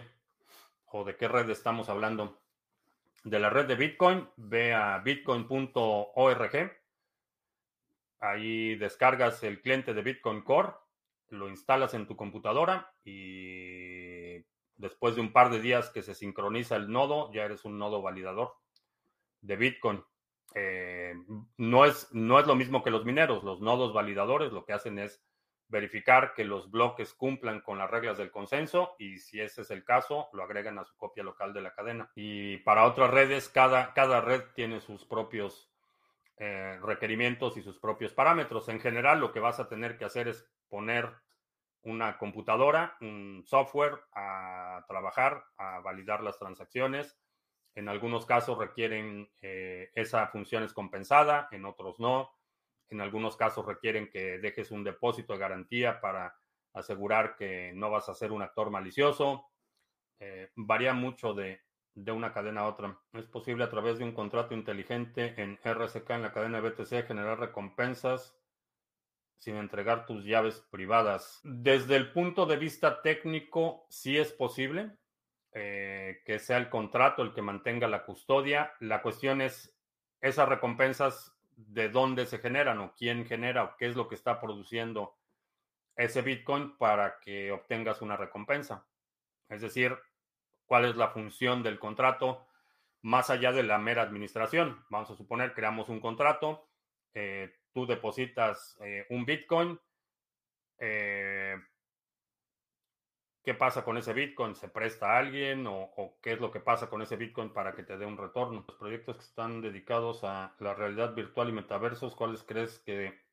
¿O 0.86 1.04
de 1.04 1.16
qué 1.16 1.28
red 1.28 1.50
estamos 1.50 1.88
hablando? 1.88 2.43
De 3.24 3.38
la 3.38 3.50
red 3.50 3.66
de 3.66 3.74
Bitcoin, 3.74 4.28
ve 4.36 4.74
a 4.74 4.98
bitcoin.org. 4.98 6.72
Ahí 8.20 8.76
descargas 8.76 9.42
el 9.42 9.60
cliente 9.60 9.92
de 9.92 10.02
Bitcoin 10.02 10.42
Core, 10.42 10.72
lo 11.28 11.48
instalas 11.48 11.94
en 11.94 12.06
tu 12.06 12.16
computadora 12.16 12.94
y 13.04 14.36
después 14.76 15.14
de 15.14 15.20
un 15.20 15.32
par 15.32 15.50
de 15.50 15.60
días 15.60 15.90
que 15.90 16.02
se 16.02 16.14
sincroniza 16.14 16.76
el 16.76 16.90
nodo, 16.90 17.32
ya 17.32 17.44
eres 17.44 17.64
un 17.64 17.78
nodo 17.78 18.02
validador 18.02 18.54
de 19.40 19.56
Bitcoin. 19.56 20.04
Eh, 20.54 21.14
no, 21.56 21.84
es, 21.84 22.08
no 22.12 22.38
es 22.38 22.46
lo 22.46 22.54
mismo 22.54 22.82
que 22.82 22.90
los 22.90 23.04
mineros. 23.04 23.42
Los 23.42 23.60
nodos 23.60 23.92
validadores 23.92 24.52
lo 24.52 24.64
que 24.64 24.72
hacen 24.72 24.98
es 24.98 25.22
verificar 25.68 26.34
que 26.34 26.44
los 26.44 26.70
bloques 26.70 27.14
cumplan 27.14 27.60
con 27.60 27.78
las 27.78 27.90
reglas 27.90 28.18
del 28.18 28.30
consenso 28.30 28.94
y 28.98 29.18
si 29.18 29.40
ese 29.40 29.62
es 29.62 29.70
el 29.70 29.84
caso, 29.84 30.28
lo 30.32 30.42
agregan 30.42 30.78
a 30.78 30.84
su 30.84 30.96
copia 30.96 31.24
local 31.24 31.52
de 31.52 31.62
la 31.62 31.74
cadena. 31.74 32.10
Y 32.14 32.58
para 32.58 32.84
otras 32.84 33.10
redes, 33.10 33.48
cada, 33.48 33.92
cada 33.94 34.20
red 34.20 34.42
tiene 34.54 34.80
sus 34.80 35.04
propios 35.04 35.70
eh, 36.36 36.78
requerimientos 36.82 37.56
y 37.56 37.62
sus 37.62 37.78
propios 37.78 38.12
parámetros. 38.12 38.68
En 38.68 38.80
general, 38.80 39.20
lo 39.20 39.32
que 39.32 39.40
vas 39.40 39.60
a 39.60 39.68
tener 39.68 39.96
que 39.96 40.04
hacer 40.04 40.28
es 40.28 40.48
poner 40.68 41.12
una 41.82 42.18
computadora, 42.18 42.96
un 43.00 43.44
software 43.46 44.00
a 44.14 44.84
trabajar, 44.88 45.44
a 45.56 45.80
validar 45.80 46.22
las 46.22 46.38
transacciones. 46.38 47.18
En 47.74 47.88
algunos 47.88 48.26
casos 48.26 48.58
requieren 48.58 49.30
eh, 49.42 49.90
esa 49.94 50.26
función 50.28 50.62
es 50.62 50.72
compensada, 50.72 51.48
en 51.52 51.66
otros 51.66 52.00
no 52.00 52.30
en 52.90 53.00
algunos 53.00 53.36
casos 53.36 53.66
requieren 53.66 54.10
que 54.10 54.38
dejes 54.38 54.70
un 54.70 54.84
depósito 54.84 55.32
de 55.32 55.38
garantía 55.38 56.00
para 56.00 56.36
asegurar 56.74 57.36
que 57.36 57.72
no 57.74 57.90
vas 57.90 58.08
a 58.08 58.14
ser 58.14 58.32
un 58.32 58.42
actor 58.42 58.70
malicioso. 58.70 59.46
Eh, 60.20 60.50
varía 60.56 60.92
mucho 60.92 61.34
de, 61.34 61.60
una 61.94 62.32
cadena 62.32 62.62
a 62.62 62.68
otra. 62.68 62.98
Es 63.12 63.26
posible 63.26 63.64
a 63.64 63.70
través 63.70 63.98
de 63.98 64.04
un 64.04 64.12
contrato 64.12 64.54
inteligente 64.54 65.34
en 65.40 65.58
RSK 65.64 66.10
en 66.10 66.22
la 66.22 66.32
cadena 66.32 66.60
BTC 66.60 67.06
generar 67.06 67.38
recompensas 67.38 68.36
sin 69.38 69.56
entregar 69.56 70.06
tus 70.06 70.24
llaves 70.24 70.66
privadas. 70.70 71.40
Desde 71.44 71.96
el 71.96 72.12
punto 72.12 72.46
de 72.46 72.56
vista 72.56 73.02
técnico, 73.02 73.86
sí 73.88 74.16
es 74.18 74.32
posible. 74.32 74.96
eh, 75.56 76.20
que 76.26 76.40
sea 76.40 76.56
el 76.56 76.68
contrato 76.68 77.22
el 77.22 77.32
que 77.32 77.40
mantenga 77.40 77.86
la 77.86 78.04
custodia. 78.04 78.72
La 78.80 79.02
cuestión 79.02 79.40
es 79.40 79.72
esas 80.20 80.48
recompensas, 80.48 81.33
de 81.56 81.88
dónde 81.88 82.26
se 82.26 82.38
generan 82.38 82.78
o 82.78 82.94
quién 82.94 83.26
genera 83.26 83.64
o 83.64 83.76
qué 83.76 83.86
es 83.86 83.96
lo 83.96 84.08
que 84.08 84.14
está 84.14 84.40
produciendo 84.40 85.16
ese 85.96 86.22
Bitcoin 86.22 86.76
para 86.76 87.18
que 87.20 87.52
obtengas 87.52 88.02
una 88.02 88.16
recompensa. 88.16 88.86
Es 89.48 89.60
decir, 89.60 89.96
cuál 90.66 90.86
es 90.86 90.96
la 90.96 91.08
función 91.08 91.62
del 91.62 91.78
contrato 91.78 92.46
más 93.02 93.30
allá 93.30 93.52
de 93.52 93.62
la 93.62 93.78
mera 93.78 94.02
administración. 94.02 94.84
Vamos 94.88 95.10
a 95.10 95.16
suponer, 95.16 95.52
creamos 95.52 95.88
un 95.88 96.00
contrato, 96.00 96.68
eh, 97.12 97.54
tú 97.72 97.86
depositas 97.86 98.76
eh, 98.80 99.06
un 99.10 99.24
Bitcoin. 99.24 99.78
Eh, 100.78 101.56
¿Qué 103.44 103.54
pasa 103.54 103.84
con 103.84 103.98
ese 103.98 104.12
Bitcoin? 104.12 104.54
¿Se 104.54 104.68
presta 104.68 105.12
a 105.12 105.18
alguien 105.18 105.66
o, 105.66 105.92
o, 105.96 106.18
qué 106.22 106.32
es 106.32 106.40
lo 106.40 106.50
que 106.50 106.60
pasa 106.60 106.88
con 106.88 107.02
ese 107.02 107.16
Bitcoin 107.16 107.50
para 107.50 107.74
que 107.74 107.82
te 107.82 107.98
dé 107.98 108.06
un 108.06 108.16
retorno? 108.16 108.64
Los 108.66 108.76
proyectos 108.76 109.16
que 109.16 109.22
están 109.22 109.60
dedicados 109.60 110.24
a 110.24 110.54
la 110.60 110.74
realidad 110.74 111.14
virtual 111.14 111.50
y 111.50 111.52
metaversos, 111.52 112.16
¿cuáles 112.16 112.42
crees 112.42 112.78
que 112.78 113.24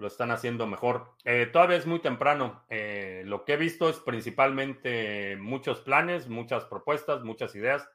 lo 0.00 0.06
están 0.06 0.30
haciendo 0.30 0.66
mejor. 0.66 1.14
Eh, 1.24 1.46
todavía 1.46 1.76
es 1.76 1.86
muy 1.86 2.00
temprano. 2.00 2.64
Eh, 2.68 3.22
lo 3.26 3.44
que 3.44 3.52
he 3.52 3.56
visto 3.56 3.88
es 3.88 4.00
principalmente 4.00 5.36
muchos 5.36 5.80
planes, 5.80 6.28
muchas 6.28 6.64
propuestas, 6.64 7.22
muchas 7.22 7.54
ideas, 7.54 7.88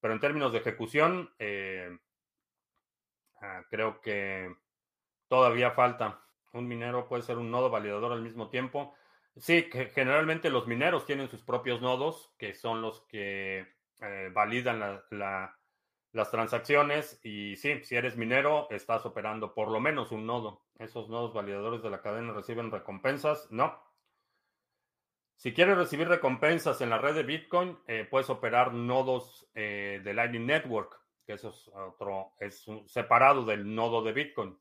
pero 0.00 0.14
en 0.14 0.20
términos 0.20 0.52
de 0.52 0.58
ejecución, 0.58 1.32
eh, 1.38 1.98
ah, 3.40 3.62
creo 3.70 4.00
que 4.00 4.54
todavía 5.28 5.70
falta. 5.70 6.20
Un 6.52 6.68
minero 6.68 7.08
puede 7.08 7.22
ser 7.22 7.38
un 7.38 7.50
nodo 7.50 7.70
validador 7.70 8.12
al 8.12 8.22
mismo 8.22 8.50
tiempo. 8.50 8.94
Sí, 9.36 9.70
que 9.70 9.86
generalmente 9.86 10.50
los 10.50 10.66
mineros 10.66 11.06
tienen 11.06 11.28
sus 11.28 11.42
propios 11.42 11.80
nodos, 11.80 12.34
que 12.38 12.54
son 12.54 12.82
los 12.82 13.02
que 13.06 13.66
validan 14.32 14.80
la 15.10 15.56
las 16.12 16.30
transacciones 16.30 17.18
y 17.22 17.56
sí, 17.56 17.82
si 17.84 17.96
eres 17.96 18.16
minero, 18.16 18.68
estás 18.70 19.04
operando 19.06 19.54
por 19.54 19.70
lo 19.70 19.80
menos 19.80 20.12
un 20.12 20.26
nodo. 20.26 20.62
Esos 20.78 21.08
nodos 21.08 21.32
validadores 21.32 21.82
de 21.82 21.90
la 21.90 22.02
cadena 22.02 22.32
reciben 22.32 22.70
recompensas. 22.70 23.50
No. 23.50 23.82
Si 25.36 25.52
quieres 25.54 25.76
recibir 25.76 26.08
recompensas 26.08 26.80
en 26.82 26.90
la 26.90 26.98
red 26.98 27.14
de 27.14 27.22
Bitcoin, 27.22 27.78
eh, 27.86 28.06
puedes 28.08 28.30
operar 28.30 28.74
nodos 28.74 29.48
eh, 29.54 30.00
de 30.04 30.14
Lightning 30.14 30.46
Network, 30.46 31.00
que 31.26 31.32
eso 31.32 31.48
es 31.48 31.68
otro, 31.74 32.34
es 32.38 32.64
separado 32.86 33.44
del 33.44 33.74
nodo 33.74 34.02
de 34.02 34.12
Bitcoin. 34.12 34.58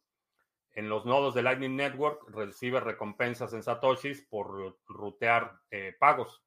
En 0.73 0.89
los 0.89 1.05
nodos 1.05 1.33
de 1.33 1.43
Lightning 1.43 1.75
Network 1.75 2.29
recibe 2.29 2.79
recompensas 2.79 3.53
en 3.53 3.63
Satoshis 3.63 4.21
por 4.21 4.77
rutear 4.87 5.59
eh, 5.69 5.95
pagos. 5.99 6.43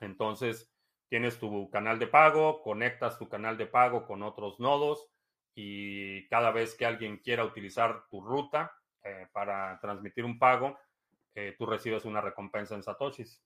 Entonces, 0.00 0.70
Tienes 1.10 1.40
tu 1.40 1.68
canal 1.70 1.98
de 1.98 2.06
pago, 2.06 2.62
conectas 2.62 3.18
tu 3.18 3.28
canal 3.28 3.58
de 3.58 3.66
pago 3.66 4.06
con 4.06 4.22
otros 4.22 4.60
nodos 4.60 5.10
y 5.56 6.28
cada 6.28 6.52
vez 6.52 6.76
que 6.76 6.86
alguien 6.86 7.16
quiera 7.16 7.44
utilizar 7.44 8.06
tu 8.08 8.20
ruta 8.20 8.72
eh, 9.02 9.26
para 9.32 9.80
transmitir 9.80 10.24
un 10.24 10.38
pago, 10.38 10.78
eh, 11.34 11.56
tú 11.58 11.66
recibes 11.66 12.04
una 12.04 12.20
recompensa 12.20 12.76
en 12.76 12.84
Satoshis. 12.84 13.42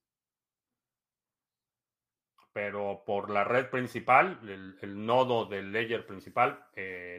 Pero 2.53 3.03
por 3.07 3.31
la 3.31 3.45
red 3.45 3.71
principal, 3.71 4.39
el, 4.83 5.07
nodo 5.07 5.47
del 5.47 5.73
layer 5.73 6.07
principal, 6.07 6.69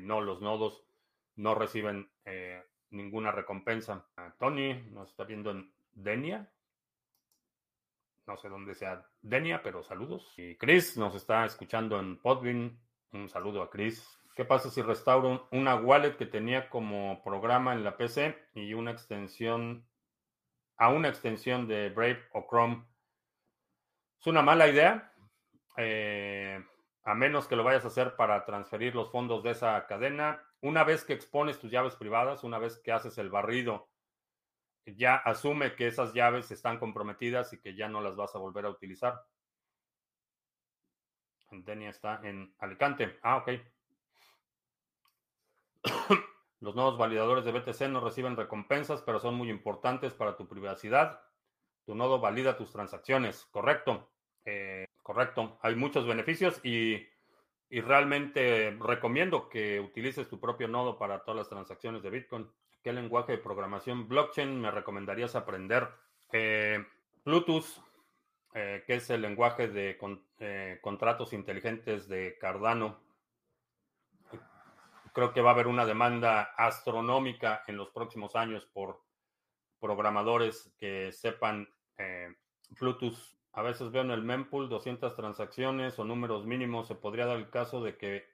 no, 0.04 0.22
los 0.22 0.42
nodos 0.42 0.85
no 1.36 1.56
reciben 1.56 2.12
ninguna 2.90 3.32
recompensa. 3.32 4.08
Tony 4.40 4.74
nos 4.92 5.10
está 5.10 5.24
viendo 5.24 5.52
en 5.52 5.74
Denia 5.92 6.50
no 8.28 8.38
sé 8.38 8.50
dónde 8.50 8.74
sea 8.74 9.06
Denia, 9.22 9.62
pero 9.62 9.84
saludos. 9.84 10.34
Y 10.38 10.56
Chris 10.56 10.98
nos 10.98 11.16
está 11.16 11.46
escuchando 11.46 12.00
en 12.00 12.18
Podbean. 12.18 12.80
Un 13.12 13.30
saludo 13.30 13.62
a 13.62 13.70
Chris. 13.70 14.20
¿Qué 14.36 14.44
pasa 14.44 14.70
si 14.70 14.82
restauro 14.82 15.48
una 15.52 15.76
wallet 15.76 16.18
que 16.18 16.26
tenía 16.26 16.70
como 16.70 17.24
programa 17.24 17.74
en 17.74 17.84
la 17.84 17.96
PC 17.96 18.36
y 18.54 18.74
una 18.74 18.92
extensión 18.92 19.88
a 20.78 20.90
una 20.90 21.08
extensión 21.08 21.68
de 21.68 21.90
Brave 21.90 22.24
o 22.34 22.48
Chrome? 22.48 22.84
Es 24.20 24.28
una 24.28 24.42
mala 24.42 24.68
idea, 24.68 25.14
eh, 25.78 26.62
a 27.04 27.14
menos 27.14 27.48
que 27.48 27.56
lo 27.56 27.64
vayas 27.64 27.86
a 27.86 27.90
hacer 27.90 28.16
para 28.16 28.44
transferir 28.44 28.96
los 28.96 29.12
fondos 29.12 29.44
de 29.44 29.52
esa 29.52 29.86
cadena. 29.88 30.44
Una 30.62 30.84
vez 30.84 31.04
que 31.04 31.14
expones 31.14 31.60
tus 31.60 31.72
llaves 31.72 31.96
privadas, 31.96 32.44
una 32.44 32.58
vez 32.58 32.80
que 32.80 32.92
haces 32.92 33.18
el 33.18 33.30
barrido 33.30 33.90
ya 34.86 35.16
asume 35.16 35.76
que 35.76 35.88
esas 35.88 36.14
llaves 36.14 36.52
están 36.52 36.78
comprometidas 36.78 37.52
y 37.54 37.60
que 37.60 37.76
ya 37.76 37.90
no 37.90 38.02
las 38.02 38.16
vas 38.16 38.36
a 38.36 38.40
volver 38.40 38.66
a 38.66 38.70
utilizar. 38.70 39.26
Denia 41.52 41.90
está 41.90 42.20
en 42.24 42.54
Alicante. 42.60 43.18
Ah, 43.22 43.38
ok. 43.38 43.50
Los 46.60 46.76
nuevos 46.76 46.98
validadores 46.98 47.46
de 47.46 47.52
BTC 47.52 47.90
no 47.90 48.02
reciben 48.02 48.36
recompensas, 48.36 49.02
pero 49.02 49.20
son 49.20 49.36
muy 49.36 49.50
importantes 49.50 50.14
para 50.14 50.36
tu 50.36 50.48
privacidad. 50.48 51.22
Tu 51.86 51.96
nodo 51.96 52.20
valida 52.20 52.58
tus 52.58 52.72
transacciones. 52.72 53.46
Correcto. 53.46 54.12
Eh, 54.44 54.86
correcto. 55.02 55.58
Hay 55.62 55.76
muchos 55.76 56.06
beneficios 56.08 56.60
y, 56.64 57.08
y 57.70 57.82
realmente 57.82 58.78
recomiendo 58.80 59.50
que 59.50 59.80
utilices 59.80 60.30
tu 60.30 60.40
propio 60.40 60.68
nodo 60.68 60.98
para 60.98 61.24
todas 61.24 61.38
las 61.38 61.50
transacciones 61.50 62.04
de 62.04 62.10
Bitcoin. 62.10 62.50
¿Qué 62.84 62.94
lenguaje 62.94 63.34
de 63.34 63.38
programación 63.40 64.08
blockchain 64.08 64.62
me 64.62 64.70
recomendarías 64.70 65.36
aprender? 65.36 65.90
Eh, 66.32 66.86
Bluetooth, 67.24 67.66
eh, 68.54 68.84
que 68.86 68.96
es 68.96 69.10
el 69.10 69.22
lenguaje 69.22 69.68
de 69.68 69.98
eh, 70.40 70.80
contratos 70.82 71.34
inteligentes 71.34 72.08
de 72.08 72.38
Cardano. 72.40 73.00
Creo 75.14 75.34
que 75.34 75.42
va 75.42 75.52
a 75.52 75.54
haber 75.54 75.68
una 75.68 75.86
demanda 75.86 76.42
astronómica 76.58 77.64
en 77.68 77.78
los 77.78 77.90
próximos 77.90 78.36
años 78.36 78.66
por 78.66 79.02
programadores 79.80 80.74
que 80.78 81.12
sepan 81.12 81.68
Bluetooth. 82.70 83.35
A 83.56 83.62
veces 83.62 83.90
veo 83.92 84.02
en 84.02 84.12
el 84.12 84.22
mempool 84.22 84.68
200 84.68 85.16
transacciones 85.16 85.98
o 85.98 86.04
números 86.04 86.46
mínimos. 86.46 86.90
Se 86.90 86.96
podría 86.96 87.26
dar 87.26 87.38
el 87.38 87.50
caso 87.50 87.82
de 87.82 87.98
que 87.98 88.28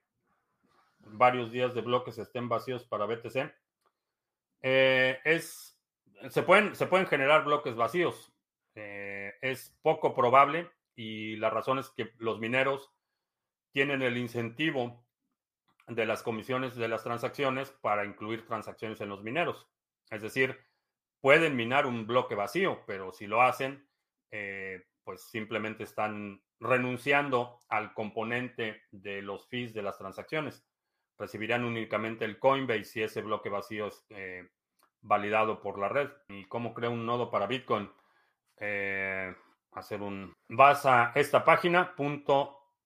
varios 0.97 1.51
días 1.51 1.75
de 1.75 1.81
bloques 1.81 2.17
estén 2.17 2.49
vacíos 2.49 2.86
para 2.86 3.05
BTC. 3.05 3.53
Eh, 4.63 5.19
es, 5.23 5.79
se, 6.27 6.41
pueden, 6.41 6.75
se 6.75 6.88
pueden 6.88 7.05
generar 7.05 7.45
bloques 7.45 7.75
vacíos. 7.75 8.34
Eh, 8.73 9.34
es 9.43 9.77
poco 9.84 10.15
probable 10.15 10.71
y 10.95 11.36
la 11.36 11.51
razón 11.51 11.77
es 11.77 11.89
que 11.89 12.13
los 12.17 12.39
mineros 12.39 12.91
tienen 13.73 14.01
el 14.01 14.17
incentivo 14.17 15.05
de 15.88 16.05
las 16.07 16.23
comisiones 16.23 16.75
de 16.75 16.88
las 16.88 17.03
transacciones 17.03 17.69
para 17.69 18.05
incluir 18.05 18.47
transacciones 18.47 18.99
en 19.01 19.10
los 19.10 19.21
mineros. 19.21 19.67
Es 20.10 20.23
decir, 20.23 20.57
pueden 21.19 21.55
minar 21.55 21.86
un 21.86 22.07
bloque 22.07 22.34
vacío, 22.34 22.84
pero 22.88 23.12
si 23.12 23.27
lo 23.27 23.43
hacen, 23.43 23.88
eh, 24.31 24.84
pues 25.03 25.23
simplemente 25.29 25.83
están 25.83 26.41
renunciando 26.59 27.59
al 27.69 27.93
componente 27.93 28.83
de 28.91 29.21
los 29.21 29.47
fees 29.47 29.73
de 29.73 29.81
las 29.81 29.97
transacciones 29.97 30.65
recibirán 31.21 31.63
únicamente 31.63 32.25
el 32.25 32.39
Coinbase 32.39 32.83
si 32.83 33.03
ese 33.03 33.21
bloque 33.21 33.49
vacío 33.49 33.87
es 33.87 34.05
eh, 34.09 34.49
validado 35.01 35.61
por 35.61 35.77
la 35.79 35.87
red. 35.87 36.09
¿Y 36.29 36.45
cómo 36.45 36.73
creo 36.73 36.91
un 36.91 37.05
nodo 37.05 37.29
para 37.29 37.45
Bitcoin? 37.45 37.89
Eh, 38.57 39.33
hacer 39.71 40.01
un... 40.01 40.35
Vas 40.49 40.85
a 40.85 41.11
esta 41.15 41.45
página, 41.45 41.93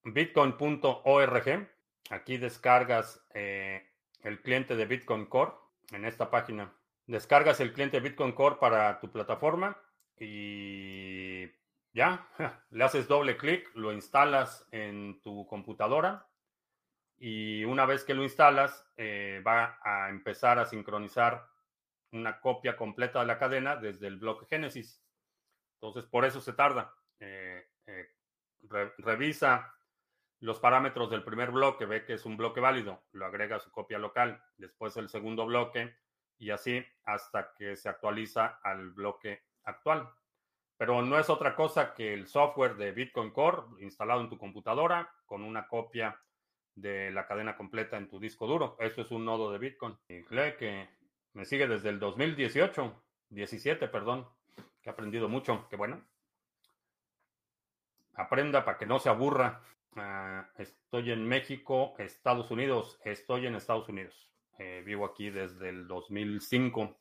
bitcoin.org. 0.04 1.68
Aquí 2.10 2.36
descargas 2.36 3.26
eh, 3.34 3.88
el 4.22 4.42
cliente 4.42 4.76
de 4.76 4.84
Bitcoin 4.84 5.26
Core 5.26 5.52
en 5.92 6.04
esta 6.04 6.30
página. 6.30 6.72
Descargas 7.06 7.60
el 7.60 7.72
cliente 7.72 8.00
de 8.00 8.08
Bitcoin 8.08 8.32
Core 8.32 8.56
para 8.60 9.00
tu 9.00 9.10
plataforma 9.10 9.80
y 10.18 11.46
ya, 11.96 12.28
le 12.70 12.84
haces 12.84 13.08
doble 13.08 13.38
clic, 13.38 13.70
lo 13.74 13.90
instalas 13.90 14.68
en 14.70 15.18
tu 15.22 15.46
computadora 15.46 16.28
y 17.16 17.64
una 17.64 17.86
vez 17.86 18.04
que 18.04 18.12
lo 18.12 18.22
instalas, 18.22 18.86
eh, 18.98 19.42
va 19.44 19.78
a 19.82 20.10
empezar 20.10 20.58
a 20.58 20.66
sincronizar 20.66 21.48
una 22.12 22.38
copia 22.38 22.76
completa 22.76 23.20
de 23.20 23.26
la 23.26 23.38
cadena 23.38 23.76
desde 23.76 24.08
el 24.08 24.18
bloque 24.18 24.44
Génesis. 24.44 25.02
Entonces, 25.80 26.04
por 26.04 26.26
eso 26.26 26.42
se 26.42 26.52
tarda. 26.52 26.94
Eh, 27.18 27.66
eh, 27.86 28.08
revisa 28.98 29.74
los 30.40 30.60
parámetros 30.60 31.10
del 31.10 31.24
primer 31.24 31.50
bloque, 31.50 31.86
ve 31.86 32.04
que 32.04 32.12
es 32.12 32.26
un 32.26 32.36
bloque 32.36 32.60
válido, 32.60 33.04
lo 33.12 33.24
agrega 33.24 33.56
a 33.56 33.60
su 33.60 33.72
copia 33.72 33.98
local, 33.98 34.44
después 34.58 34.98
el 34.98 35.08
segundo 35.08 35.46
bloque 35.46 35.96
y 36.36 36.50
así 36.50 36.84
hasta 37.04 37.54
que 37.54 37.74
se 37.74 37.88
actualiza 37.88 38.60
al 38.62 38.90
bloque 38.90 39.44
actual. 39.64 40.10
Pero 40.78 41.02
no 41.02 41.18
es 41.18 41.30
otra 41.30 41.54
cosa 41.54 41.94
que 41.94 42.12
el 42.12 42.26
software 42.26 42.76
de 42.76 42.92
Bitcoin 42.92 43.30
Core 43.30 43.62
instalado 43.80 44.20
en 44.20 44.28
tu 44.28 44.36
computadora 44.36 45.10
con 45.24 45.42
una 45.42 45.66
copia 45.68 46.20
de 46.74 47.10
la 47.10 47.26
cadena 47.26 47.56
completa 47.56 47.96
en 47.96 48.08
tu 48.08 48.20
disco 48.20 48.46
duro. 48.46 48.76
Eso 48.78 49.00
es 49.00 49.10
un 49.10 49.24
nodo 49.24 49.50
de 49.50 49.58
Bitcoin. 49.58 49.96
Y 50.08 50.22
que 50.58 50.88
me 51.32 51.44
sigue 51.44 51.66
desde 51.66 51.88
el 51.88 51.98
2018, 51.98 53.02
17, 53.30 53.88
perdón, 53.88 54.28
que 54.82 54.90
ha 54.90 54.92
aprendido 54.92 55.28
mucho, 55.28 55.66
qué 55.68 55.76
bueno. 55.76 56.06
aprenda 58.14 58.64
para 58.64 58.78
que 58.78 58.86
no 58.86 58.98
se 58.98 59.08
aburra. 59.08 59.62
Ah, 59.96 60.50
estoy 60.58 61.10
en 61.10 61.26
México, 61.26 61.94
Estados 61.98 62.50
Unidos. 62.50 63.00
Estoy 63.04 63.46
en 63.46 63.54
Estados 63.54 63.88
Unidos. 63.88 64.30
Eh, 64.58 64.82
vivo 64.84 65.06
aquí 65.06 65.30
desde 65.30 65.70
el 65.70 65.86
2005, 65.86 66.96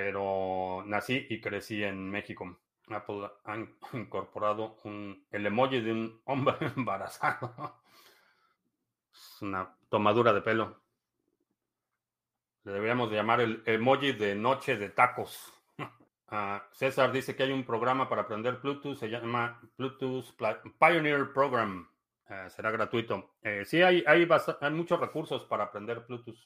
pero 0.00 0.84
nací 0.86 1.26
y 1.28 1.40
crecí 1.40 1.82
en 1.82 2.08
México. 2.08 2.56
Apple 2.88 3.28
han 3.44 3.74
incorporado 3.92 4.76
un, 4.84 5.26
el 5.32 5.44
emoji 5.44 5.80
de 5.80 5.90
un 5.90 6.22
hombre 6.24 6.56
embarazado. 6.76 7.80
Es 9.12 9.42
una 9.42 9.74
tomadura 9.88 10.32
de 10.32 10.40
pelo. 10.40 10.80
Le 12.62 12.72
deberíamos 12.74 13.10
llamar 13.10 13.40
el 13.40 13.60
emoji 13.66 14.12
de 14.12 14.36
noche 14.36 14.76
de 14.76 14.90
tacos. 14.90 15.52
Uh, 15.78 16.60
César 16.70 17.10
dice 17.10 17.34
que 17.34 17.42
hay 17.42 17.50
un 17.50 17.64
programa 17.64 18.08
para 18.08 18.22
aprender 18.22 18.60
Bluetooth, 18.62 18.96
se 18.96 19.10
llama 19.10 19.60
Bluetooth 19.76 20.26
Pioneer 20.78 21.32
Program. 21.32 21.88
Uh, 22.30 22.48
será 22.50 22.70
gratuito. 22.70 23.34
Eh, 23.42 23.64
sí, 23.64 23.82
hay, 23.82 24.04
hay, 24.06 24.28
hay, 24.60 24.70
muchos 24.70 25.00
recursos 25.00 25.44
para 25.44 25.64
aprender 25.64 26.04
Bluetooth. 26.06 26.38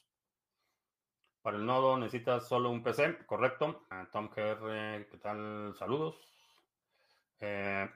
Para 1.43 1.57
el 1.57 1.65
nodo 1.65 1.97
necesitas 1.97 2.47
solo 2.47 2.69
un 2.69 2.81
PC, 2.81 3.25
correcto. 3.25 3.83
Uh, 3.91 4.09
Tom 4.13 4.29
GR, 4.33 5.05
¿qué 5.11 5.17
tal? 5.21 5.75
Saludos. 5.77 6.15
Eh, 7.41 7.89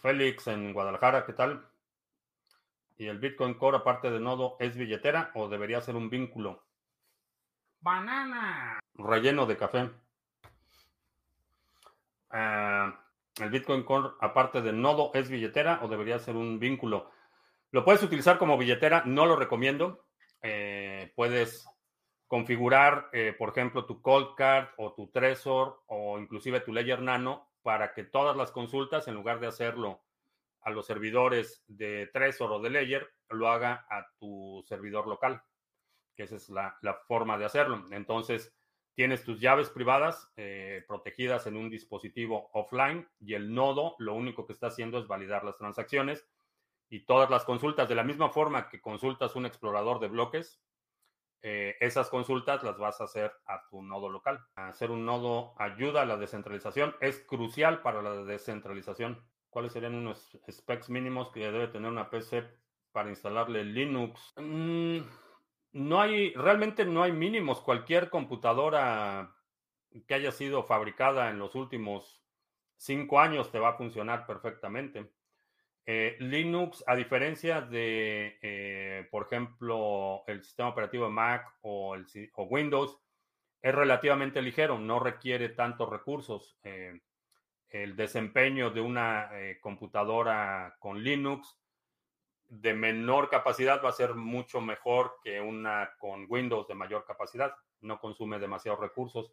Félix 0.00 0.46
en 0.46 0.72
Guadalajara, 0.72 1.26
¿qué 1.26 1.34
tal? 1.34 1.68
¿Y 2.96 3.06
el 3.06 3.18
Bitcoin 3.18 3.54
Core, 3.54 3.76
aparte 3.76 4.10
de 4.10 4.20
nodo, 4.20 4.56
es 4.58 4.74
billetera 4.74 5.32
o 5.34 5.50
debería 5.50 5.82
ser 5.82 5.96
un 5.96 6.08
vínculo? 6.08 6.64
Banana. 7.80 8.80
Relleno 8.94 9.44
de 9.44 9.56
café. 9.58 9.90
Uh, 12.30 12.90
el 13.42 13.50
Bitcoin 13.50 13.82
Core, 13.82 14.14
aparte 14.18 14.62
de 14.62 14.72
nodo, 14.72 15.10
es 15.12 15.28
billetera 15.28 15.80
o 15.82 15.88
debería 15.88 16.18
ser 16.18 16.36
un 16.36 16.58
vínculo. 16.58 17.10
Lo 17.70 17.84
puedes 17.84 18.02
utilizar 18.02 18.38
como 18.38 18.56
billetera, 18.56 19.02
no 19.04 19.26
lo 19.26 19.36
recomiendo. 19.36 20.06
Eh, 20.40 21.12
puedes 21.14 21.66
configurar, 22.26 23.08
eh, 23.12 23.34
por 23.36 23.50
ejemplo, 23.50 23.84
tu 23.84 24.00
Cold 24.02 24.34
Card 24.36 24.68
o 24.76 24.92
tu 24.94 25.08
Trezor 25.08 25.82
o 25.86 26.18
inclusive 26.18 26.60
tu 26.60 26.72
Ledger 26.72 27.00
Nano 27.02 27.50
para 27.62 27.94
que 27.94 28.04
todas 28.04 28.36
las 28.36 28.50
consultas, 28.50 29.08
en 29.08 29.14
lugar 29.14 29.40
de 29.40 29.46
hacerlo 29.46 30.02
a 30.60 30.70
los 30.70 30.86
servidores 30.86 31.64
de 31.68 32.08
Trezor 32.12 32.52
o 32.52 32.60
de 32.60 32.70
Ledger, 32.70 33.08
lo 33.30 33.48
haga 33.48 33.86
a 33.90 34.06
tu 34.18 34.62
servidor 34.66 35.06
local, 35.06 35.42
que 36.16 36.24
esa 36.24 36.36
es 36.36 36.48
la, 36.48 36.76
la 36.82 36.94
forma 36.94 37.38
de 37.38 37.44
hacerlo. 37.44 37.84
Entonces, 37.90 38.54
tienes 38.94 39.24
tus 39.24 39.40
llaves 39.40 39.70
privadas 39.70 40.32
eh, 40.36 40.84
protegidas 40.86 41.46
en 41.46 41.56
un 41.56 41.68
dispositivo 41.68 42.50
offline 42.52 43.08
y 43.20 43.34
el 43.34 43.52
nodo 43.52 43.96
lo 43.98 44.14
único 44.14 44.46
que 44.46 44.52
está 44.52 44.68
haciendo 44.68 44.98
es 44.98 45.06
validar 45.06 45.44
las 45.44 45.56
transacciones 45.56 46.26
y 46.88 47.00
todas 47.00 47.28
las 47.28 47.44
consultas, 47.44 47.88
de 47.88 47.96
la 47.96 48.04
misma 48.04 48.30
forma 48.30 48.68
que 48.68 48.80
consultas 48.80 49.34
un 49.34 49.46
explorador 49.46 49.98
de 49.98 50.08
bloques, 50.08 50.60
eh, 51.46 51.76
esas 51.80 52.08
consultas 52.08 52.62
las 52.62 52.78
vas 52.78 53.02
a 53.02 53.04
hacer 53.04 53.30
a 53.44 53.68
tu 53.68 53.82
nodo 53.82 54.08
local. 54.08 54.40
Hacer 54.54 54.90
un 54.90 55.04
nodo 55.04 55.52
ayuda 55.58 56.00
a 56.00 56.06
la 56.06 56.16
descentralización, 56.16 56.96
es 57.02 57.20
crucial 57.20 57.82
para 57.82 58.00
la 58.00 58.24
descentralización. 58.24 59.22
¿Cuáles 59.50 59.72
serían 59.74 59.94
unos 59.94 60.38
specs 60.50 60.88
mínimos 60.88 61.30
que 61.32 61.40
debe 61.40 61.68
tener 61.68 61.90
una 61.90 62.08
PC 62.08 62.44
para 62.92 63.10
instalarle 63.10 63.62
Linux? 63.62 64.32
Mm, 64.38 65.00
no 65.72 66.00
hay, 66.00 66.32
realmente 66.32 66.86
no 66.86 67.02
hay 67.02 67.12
mínimos. 67.12 67.60
Cualquier 67.60 68.08
computadora 68.08 69.36
que 70.08 70.14
haya 70.14 70.32
sido 70.32 70.62
fabricada 70.62 71.28
en 71.28 71.38
los 71.38 71.54
últimos 71.54 72.24
cinco 72.78 73.20
años 73.20 73.52
te 73.52 73.58
va 73.58 73.68
a 73.68 73.76
funcionar 73.76 74.26
perfectamente. 74.26 75.12
Eh, 75.86 76.16
Linux, 76.18 76.82
a 76.86 76.96
diferencia 76.96 77.60
de, 77.60 78.38
eh, 78.40 79.06
por 79.10 79.24
ejemplo, 79.24 80.24
el 80.26 80.42
sistema 80.42 80.70
operativo 80.70 81.10
Mac 81.10 81.56
o, 81.60 81.94
Windows, 82.48 82.98
es 83.60 83.74
relativamente 83.74 84.40
ligero, 84.40 84.78
no 84.78 84.98
requiere 84.98 85.50
tantos 85.50 85.88
recursos. 85.90 86.56
Eh, 86.62 87.00
el 87.68 87.96
desempeño 87.96 88.70
de 88.70 88.80
una 88.80 89.30
computadora 89.60 90.76
con 90.78 91.02
Linux 91.02 91.58
de 92.48 92.72
menor 92.72 93.28
capacidad 93.28 93.82
va 93.84 93.88
a 93.88 93.92
ser 93.92 94.14
mucho 94.14 94.60
mejor 94.60 95.16
que 95.24 95.40
una 95.40 95.90
con 95.98 96.26
Windows 96.28 96.68
de 96.68 96.74
mayor 96.76 97.04
capacidad. 97.04 97.52
No 97.80 97.98
consume 97.98 98.38
demasiados 98.38 98.80
recursos. 98.80 99.32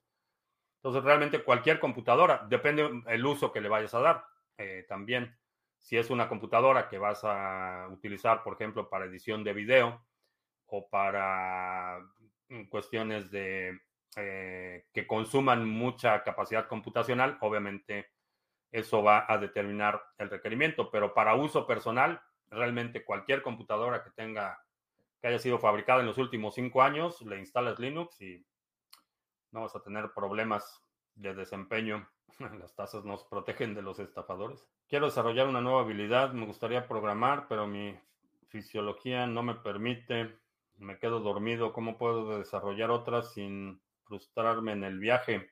Entonces, 0.77 1.03
realmente 1.03 1.43
cualquier 1.43 1.79
computadora, 1.79 2.47
depende 2.49 3.03
el 3.07 3.25
uso 3.25 3.51
que 3.51 3.61
le 3.61 3.69
vayas 3.69 3.93
a 3.93 3.99
dar. 3.99 4.25
También, 4.87 5.37
si 5.81 5.97
es 5.97 6.09
una 6.09 6.29
computadora 6.29 6.87
que 6.87 6.97
vas 6.97 7.21
a 7.23 7.87
utilizar, 7.91 8.43
por 8.43 8.53
ejemplo, 8.53 8.89
para 8.89 9.05
edición 9.05 9.43
de 9.43 9.53
video 9.53 10.05
o 10.67 10.87
para 10.87 11.99
mm, 12.49 12.65
cuestiones 12.65 13.29
de 13.31 13.79
eh, 14.15 14.85
que 14.93 15.07
consuman 15.07 15.67
mucha 15.67 16.23
capacidad 16.23 16.67
computacional, 16.67 17.37
obviamente 17.41 18.11
eso 18.71 19.03
va 19.03 19.25
a 19.27 19.37
determinar 19.37 20.01
el 20.17 20.29
requerimiento. 20.29 20.91
Pero 20.91 21.13
para 21.13 21.35
uso 21.35 21.65
personal, 21.65 22.21
realmente 22.49 23.03
cualquier 23.03 23.41
computadora 23.41 24.03
que 24.03 24.11
tenga, 24.11 24.63
que 25.19 25.27
haya 25.27 25.39
sido 25.39 25.59
fabricada 25.59 26.01
en 26.01 26.07
los 26.07 26.17
últimos 26.17 26.55
cinco 26.55 26.81
años, 26.81 27.21
le 27.21 27.39
instalas 27.39 27.79
Linux 27.79 28.21
y 28.21 28.45
no 29.51 29.61
vas 29.61 29.75
a 29.75 29.83
tener 29.83 30.11
problemas 30.13 30.83
de 31.15 31.33
desempeño. 31.33 32.07
Las 32.59 32.75
tasas 32.75 33.03
nos 33.03 33.23
protegen 33.23 33.73
de 33.73 33.81
los 33.81 33.99
estafadores. 33.99 34.67
Quiero 34.91 35.05
desarrollar 35.05 35.47
una 35.47 35.61
nueva 35.61 35.83
habilidad, 35.83 36.33
me 36.33 36.45
gustaría 36.45 36.85
programar, 36.85 37.47
pero 37.47 37.65
mi 37.65 37.97
fisiología 38.49 39.25
no 39.25 39.41
me 39.41 39.55
permite. 39.55 40.35
Me 40.79 40.99
quedo 40.99 41.21
dormido. 41.21 41.71
¿Cómo 41.71 41.97
puedo 41.97 42.39
desarrollar 42.39 42.91
otras 42.91 43.31
sin 43.31 43.81
frustrarme 44.03 44.73
en 44.73 44.83
el 44.83 44.99
viaje? 44.99 45.49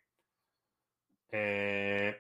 Eh, 1.31 2.19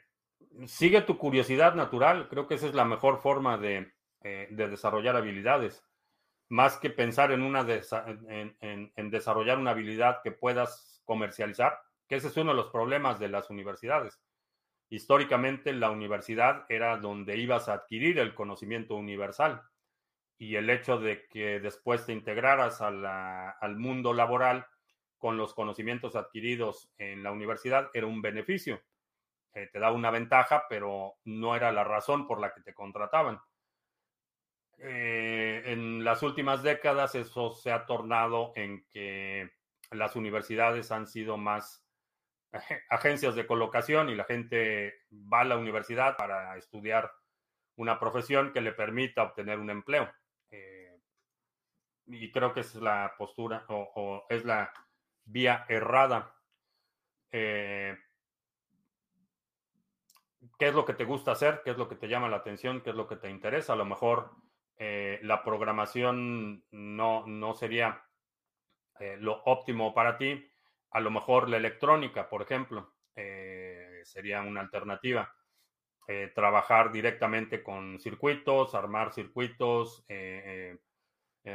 sigue 0.65 1.01
tu 1.01 1.17
curiosidad 1.17 1.75
natural. 1.75 2.29
Creo 2.29 2.47
que 2.47 2.53
esa 2.53 2.67
es 2.67 2.73
la 2.73 2.85
mejor 2.85 3.19
forma 3.19 3.57
de, 3.57 3.91
eh, 4.23 4.47
de 4.51 4.69
desarrollar 4.69 5.17
habilidades, 5.17 5.83
más 6.47 6.77
que 6.77 6.89
pensar 6.89 7.33
en, 7.33 7.41
una 7.41 7.67
en, 7.69 9.11
desarrollar 9.11 9.57
una 9.57 9.71
habilidad 9.71 10.21
que 10.23 10.31
puedas 10.31 11.01
comercializar, 11.03 11.81
que 12.07 12.15
ese 12.15 12.29
es 12.29 12.37
uno 12.37 12.51
de 12.51 12.57
los 12.57 12.71
problemas 12.71 13.19
de 13.19 13.27
las 13.27 13.49
universidades. 13.49 14.21
Históricamente 14.89 15.71
la 15.71 15.91
universidad 15.91 16.65
era 16.67 16.97
donde 16.97 17.37
ibas 17.37 17.69
a 17.69 17.73
adquirir 17.73 18.17
el 18.17 18.33
conocimiento 18.33 18.95
universal 18.95 19.61
y 20.37 20.55
el 20.55 20.69
hecho 20.69 20.97
de 20.97 21.27
que 21.27 21.59
después 21.59 22.05
te 22.05 22.13
integraras 22.13 22.81
al 22.81 23.75
mundo 23.77 24.13
laboral 24.13 24.65
con 25.17 25.37
los 25.37 25.53
conocimientos 25.53 26.15
adquiridos 26.15 26.91
en 26.97 27.21
la 27.23 27.31
universidad 27.31 27.91
era 27.93 28.07
un 28.07 28.21
beneficio. 28.21 28.81
Eh, 29.53 29.69
te 29.71 29.79
da 29.79 29.91
una 29.91 30.11
ventaja, 30.11 30.65
pero 30.69 31.17
no 31.25 31.55
era 31.55 31.71
la 31.71 31.83
razón 31.83 32.25
por 32.25 32.39
la 32.39 32.53
que 32.53 32.61
te 32.61 32.73
contrataban. 32.73 33.39
Eh, 34.77 35.63
en 35.65 36.05
las 36.05 36.23
últimas 36.23 36.63
décadas 36.63 37.15
eso 37.15 37.51
se 37.51 37.71
ha 37.71 37.85
tornado 37.85 38.53
en 38.55 38.85
que 38.87 39.51
las 39.91 40.15
universidades 40.15 40.91
han 40.91 41.05
sido 41.05 41.37
más 41.37 41.85
agencias 42.89 43.35
de 43.35 43.45
colocación 43.45 44.09
y 44.09 44.15
la 44.15 44.23
gente 44.23 45.05
va 45.11 45.41
a 45.41 45.45
la 45.45 45.57
universidad 45.57 46.17
para 46.17 46.57
estudiar 46.57 47.11
una 47.75 47.99
profesión 47.99 48.51
que 48.51 48.61
le 48.61 48.73
permita 48.73 49.23
obtener 49.23 49.59
un 49.59 49.69
empleo. 49.69 50.11
Eh, 50.51 50.99
y 52.07 52.31
creo 52.31 52.53
que 52.53 52.61
es 52.61 52.75
la 52.75 53.13
postura 53.17 53.65
o, 53.69 54.25
es 54.29 54.43
la 54.43 54.71
vía 55.23 55.65
errada. 55.69 56.35
Eh, 57.31 57.97
¿Qué 60.57 60.67
es 60.67 60.73
lo 60.73 60.85
que 60.85 60.93
te 60.93 61.05
gusta 61.05 61.31
hacer? 61.31 61.61
¿Qué 61.63 61.71
es 61.71 61.77
lo 61.77 61.87
que 61.87 61.95
te 61.95 62.07
llama 62.07 62.27
la 62.27 62.37
atención? 62.37 62.81
¿Qué 62.81 62.89
es 62.89 62.95
lo 62.95 63.07
que 63.07 63.15
te 63.15 63.29
interesa? 63.29 63.73
A 63.73 63.77
lo 63.77 63.85
mejor 63.85 64.31
eh, 64.77 65.19
la 65.23 65.43
programación 65.43 66.65
no, 66.71 67.25
no 67.27 67.53
sería 67.53 68.03
lo 69.19 69.41
óptimo 69.45 69.93
para 69.93 70.17
ti. 70.17 70.48
A 70.91 70.99
lo 70.99 71.11
mejor 71.11 71.49
la 71.49 71.57
electrónica, 71.57 72.29
por 72.29 72.41
ejemplo, 72.41 72.93
eh, 73.15 74.01
sería 74.03 74.41
una 74.41 74.61
alternativa. 74.61 75.33
trabajar 76.33 76.91
directamente 76.91 77.61
con 77.61 77.99
circuitos, 77.99 78.73
armar 78.73 79.13
circuitos, 79.13 80.03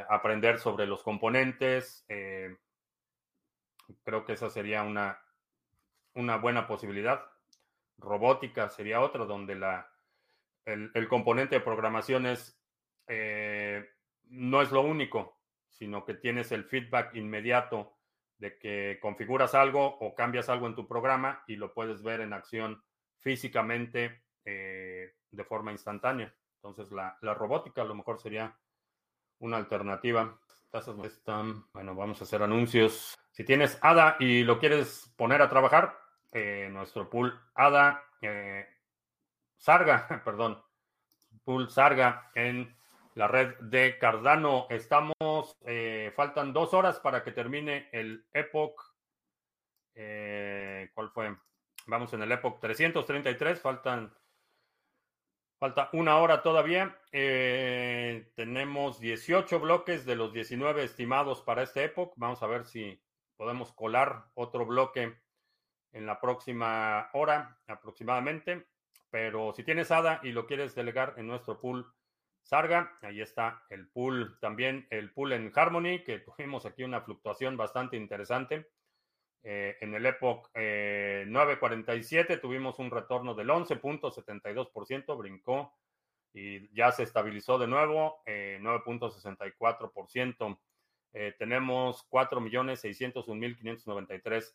aprender 0.08 0.60
sobre 0.60 0.86
los 0.86 1.02
componentes. 1.02 2.06
creo 4.04 4.24
que 4.24 4.34
esa 4.34 4.50
sería 4.50 4.84
una, 4.84 5.18
una 6.14 6.36
buena 6.36 6.68
posibilidad. 6.68 7.24
Robótica 7.98 8.68
sería 8.68 9.00
otra, 9.00 9.24
donde 9.24 9.56
la, 9.56 9.90
el, 10.64 10.92
el 10.94 11.08
componente 11.08 11.56
de 11.56 11.60
programación 11.60 12.26
es 12.26 12.64
eh, 13.06 13.86
no 14.24 14.62
es 14.62 14.72
lo 14.72 14.80
único, 14.80 15.38
sino 15.68 16.04
que 16.04 16.14
tienes 16.14 16.52
el 16.52 16.64
feedback 16.64 17.14
inmediato 17.14 17.93
de 18.38 18.58
que 18.58 18.98
configuras 19.00 19.54
algo 19.54 19.96
o 19.98 20.14
cambias 20.14 20.48
algo 20.48 20.66
en 20.66 20.74
tu 20.74 20.86
programa 20.86 21.42
y 21.46 21.56
lo 21.56 21.72
puedes 21.72 22.02
ver 22.02 22.20
en 22.20 22.32
acción 22.32 22.82
físicamente 23.20 24.22
de 24.44 25.44
forma 25.48 25.72
instantánea. 25.72 26.34
Entonces, 26.56 26.92
la, 26.92 27.16
la, 27.22 27.34
robótica 27.34 27.82
a 27.82 27.86
lo 27.86 27.94
mejor 27.94 28.18
sería 28.20 28.56
una 29.38 29.56
alternativa. 29.56 30.38
bueno, 31.72 31.94
vamos 31.94 32.20
a 32.20 32.24
hacer 32.24 32.42
anuncios. 32.42 33.18
Si 33.30 33.44
tienes 33.44 33.78
ADA 33.80 34.16
y 34.20 34.44
lo 34.44 34.58
quieres 34.58 35.12
poner 35.16 35.42
a 35.42 35.48
trabajar, 35.48 35.98
nuestro 36.70 37.08
pool 37.08 37.38
ADA 37.54 38.02
Sarga, 39.56 40.06
perdón, 40.24 40.62
pool 41.44 41.70
Sarga 41.70 42.30
en 42.34 42.76
la 43.14 43.28
red 43.28 43.54
de 43.60 43.98
Cardano. 43.98 44.66
Estamos, 44.70 45.56
eh, 45.66 46.12
faltan 46.14 46.52
dos 46.52 46.74
horas 46.74 47.00
para 47.00 47.22
que 47.22 47.32
termine 47.32 47.88
el 47.92 48.26
Epoch. 48.32 48.80
Eh, 49.94 50.90
¿Cuál 50.94 51.10
fue? 51.10 51.36
Vamos 51.86 52.12
en 52.12 52.22
el 52.22 52.32
Epoch 52.32 52.60
333, 52.60 53.60
faltan, 53.60 54.12
falta 55.58 55.90
una 55.92 56.18
hora 56.18 56.42
todavía. 56.42 56.98
Eh, 57.12 58.32
tenemos 58.34 58.98
18 58.98 59.60
bloques 59.60 60.04
de 60.04 60.16
los 60.16 60.32
19 60.32 60.82
estimados 60.82 61.42
para 61.42 61.62
este 61.62 61.84
Epoch. 61.84 62.14
Vamos 62.16 62.42
a 62.42 62.46
ver 62.46 62.64
si 62.64 63.00
podemos 63.36 63.72
colar 63.72 64.26
otro 64.34 64.66
bloque 64.66 65.20
en 65.92 66.06
la 66.06 66.20
próxima 66.20 67.10
hora 67.12 67.60
aproximadamente. 67.68 68.66
Pero 69.10 69.52
si 69.52 69.62
tienes 69.62 69.92
ADA 69.92 70.18
y 70.24 70.32
lo 70.32 70.46
quieres 70.46 70.74
delegar 70.74 71.14
en 71.18 71.28
nuestro 71.28 71.60
pool 71.60 71.93
Sarga, 72.44 72.96
ahí 73.02 73.20
está 73.20 73.64
el 73.70 73.88
pool, 73.88 74.38
también 74.40 74.86
el 74.90 75.10
pool 75.12 75.32
en 75.32 75.50
Harmony, 75.54 76.04
que 76.04 76.18
tuvimos 76.20 76.66
aquí 76.66 76.84
una 76.84 77.00
fluctuación 77.00 77.56
bastante 77.56 77.96
interesante. 77.96 78.68
Eh, 79.42 79.76
en 79.80 79.94
el 79.94 80.06
Epoch 80.06 80.48
947 80.54 82.32
eh, 82.32 82.36
tuvimos 82.38 82.78
un 82.78 82.90
retorno 82.90 83.34
del 83.34 83.48
11.72%, 83.48 85.18
brincó 85.18 85.74
y 86.32 86.72
ya 86.74 86.92
se 86.92 87.02
estabilizó 87.02 87.58
de 87.58 87.66
nuevo, 87.66 88.22
9.64%. 88.26 90.58
Eh, 91.14 91.34
tenemos 91.38 92.06
4.601.593 92.10 94.54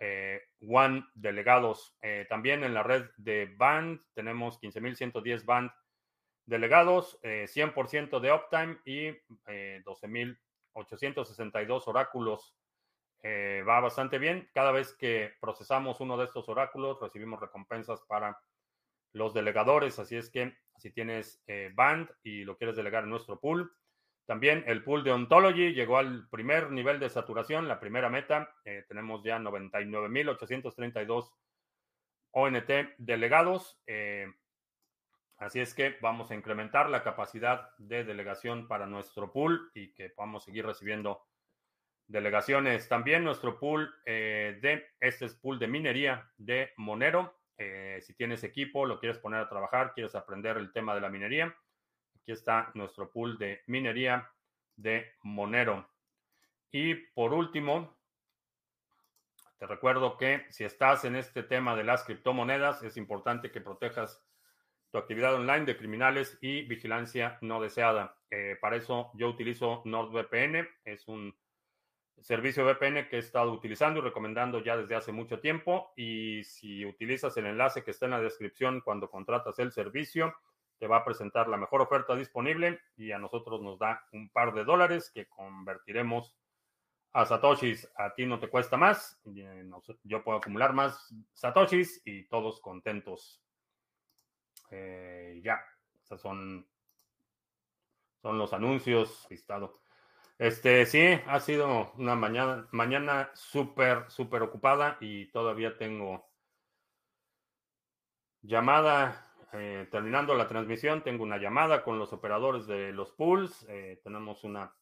eh, 0.00 0.40
One 0.66 1.04
delegados. 1.14 1.94
Eh, 2.00 2.26
también 2.28 2.64
en 2.64 2.72
la 2.72 2.82
red 2.82 3.10
de 3.18 3.54
Band 3.56 4.00
tenemos 4.14 4.58
15.110 4.60 5.44
Band 5.44 5.70
delegados, 6.46 7.20
100% 7.22 8.16
eh, 8.16 8.20
de 8.20 8.32
uptime 8.32 8.78
y 8.84 9.10
12.862 9.84 11.82
oráculos. 11.86 12.56
va 13.24 13.80
bastante 13.80 14.18
bien. 14.18 14.48
Cada 14.52 14.72
vez 14.72 14.92
que 14.94 15.32
procesamos 15.40 16.00
uno 16.00 16.16
de 16.16 16.24
estos 16.24 16.48
oráculos, 16.48 17.00
recibimos 17.00 17.40
recompensas 17.40 18.00
para 18.02 18.40
los 19.12 19.34
delegadores. 19.34 19.98
Así 19.98 20.16
es 20.16 20.30
que 20.30 20.56
si 20.76 20.90
tienes 20.90 21.42
Band 21.74 22.10
y 22.22 22.44
lo 22.44 22.56
quieres 22.56 22.76
delegar 22.76 23.04
en 23.04 23.10
nuestro 23.10 23.38
pool, 23.38 23.72
también 24.30 24.62
el 24.68 24.84
pool 24.84 25.02
de 25.02 25.10
Ontology 25.10 25.74
llegó 25.74 25.98
al 25.98 26.28
primer 26.28 26.70
nivel 26.70 27.00
de 27.00 27.10
saturación, 27.10 27.66
la 27.66 27.80
primera 27.80 28.08
meta. 28.08 28.54
Eh, 28.64 28.84
tenemos 28.86 29.24
ya 29.24 29.40
99.832 29.40 31.32
ONT 32.30 32.70
delegados. 32.98 33.80
Eh, 33.88 34.32
así 35.40 35.60
es 35.60 35.74
que 35.74 35.96
vamos 36.00 36.30
a 36.30 36.34
incrementar 36.34 36.88
la 36.88 37.02
capacidad 37.02 37.76
de 37.78 38.04
delegación 38.04 38.68
para 38.68 38.86
nuestro 38.86 39.32
pool 39.32 39.70
y 39.74 39.92
que 39.92 40.10
podamos 40.10 40.44
seguir 40.44 40.64
recibiendo 40.64 41.26
delegaciones. 42.06 42.88
También 42.88 43.24
nuestro 43.24 43.58
pool 43.58 43.92
eh, 44.06 44.58
de, 44.62 44.86
este 45.00 45.24
es 45.24 45.34
pool 45.34 45.58
de 45.58 45.66
minería 45.66 46.30
de 46.38 46.72
Monero. 46.76 47.40
si 48.00 48.14
tienes 48.14 48.42
equipo, 48.44 48.86
lo 48.86 48.98
quieres 48.98 49.18
poner 49.18 49.40
a 49.40 49.48
trabajar, 49.48 49.92
quieres 49.92 50.14
aprender 50.14 50.56
el 50.56 50.72
tema 50.72 50.94
de 50.94 51.00
la 51.02 51.10
minería 51.10 51.54
Aquí 52.20 52.32
está 52.32 52.70
nuestro 52.74 53.10
pool 53.10 53.38
de 53.38 53.62
minería 53.66 54.30
de 54.76 55.14
Monero. 55.22 55.88
Y 56.70 56.94
por 56.94 57.32
último, 57.32 57.96
te 59.58 59.66
recuerdo 59.66 60.16
que 60.18 60.46
si 60.50 60.64
estás 60.64 61.04
en 61.04 61.16
este 61.16 61.42
tema 61.42 61.74
de 61.76 61.84
las 61.84 62.04
criptomonedas, 62.04 62.82
es 62.82 62.96
importante 62.96 63.50
que 63.50 63.60
protejas 63.60 64.22
tu 64.90 64.98
actividad 64.98 65.34
online 65.34 65.64
de 65.64 65.76
criminales 65.76 66.38
y 66.40 66.62
vigilancia 66.62 67.38
no 67.42 67.60
deseada. 67.60 68.16
Eh, 68.30 68.56
para 68.60 68.76
eso 68.76 69.10
yo 69.14 69.28
utilizo 69.28 69.82
NordVPN, 69.84 70.68
es 70.84 71.06
un 71.08 71.34
servicio 72.20 72.64
VPN 72.64 73.08
que 73.08 73.16
he 73.16 73.18
estado 73.20 73.52
utilizando 73.52 74.00
y 74.00 74.02
recomendando 74.02 74.62
ya 74.62 74.76
desde 74.76 74.96
hace 74.96 75.12
mucho 75.12 75.40
tiempo. 75.40 75.92
Y 75.96 76.44
si 76.44 76.84
utilizas 76.84 77.36
el 77.36 77.46
enlace 77.46 77.82
que 77.82 77.92
está 77.92 78.06
en 78.06 78.12
la 78.12 78.20
descripción 78.20 78.80
cuando 78.80 79.10
contratas 79.10 79.58
el 79.58 79.72
servicio, 79.72 80.34
te 80.78 80.86
va 80.86 80.98
a 80.98 81.04
presentar 81.04 81.48
la 81.48 81.56
mejor 81.56 81.82
oferta 81.82 82.16
disponible 82.16 82.80
y 82.96 83.12
a 83.12 83.18
nosotros 83.18 83.60
nos 83.60 83.78
da 83.78 84.02
un 84.12 84.30
par 84.30 84.54
de 84.54 84.64
dólares 84.64 85.10
que 85.14 85.26
convertiremos 85.26 86.36
a 87.12 87.26
satoshis. 87.26 87.90
A 87.96 88.14
ti 88.14 88.26
no 88.26 88.38
te 88.38 88.48
cuesta 88.48 88.76
más, 88.76 89.20
yo 90.04 90.24
puedo 90.24 90.38
acumular 90.38 90.72
más 90.72 91.14
satoshis 91.32 92.00
y 92.04 92.24
todos 92.28 92.60
contentos. 92.60 93.42
Eh, 94.70 95.40
ya, 95.42 95.60
esos 96.02 96.20
son, 96.20 96.66
son 98.22 98.38
los 98.38 98.52
anuncios 98.52 99.26
listado. 99.30 99.80
Este, 100.38 100.86
sí, 100.86 101.20
ha 101.26 101.40
sido 101.40 101.92
una 101.98 102.14
mañana, 102.14 102.66
mañana 102.70 103.30
súper, 103.34 104.10
súper 104.10 104.42
ocupada 104.42 104.96
y 105.00 105.26
todavía 105.26 105.76
tengo 105.76 106.30
llamada 108.42 109.34
eh, 109.52 109.86
terminando 109.90 110.34
la 110.34 110.48
transmisión, 110.48 111.02
tengo 111.02 111.24
una 111.24 111.36
llamada 111.36 111.82
con 111.82 111.98
los 111.98 112.12
operadores 112.12 112.66
de 112.66 112.92
los 112.92 113.12
pools. 113.12 113.66
Eh, 113.68 114.00
tenemos 114.02 114.44
una 114.44 114.74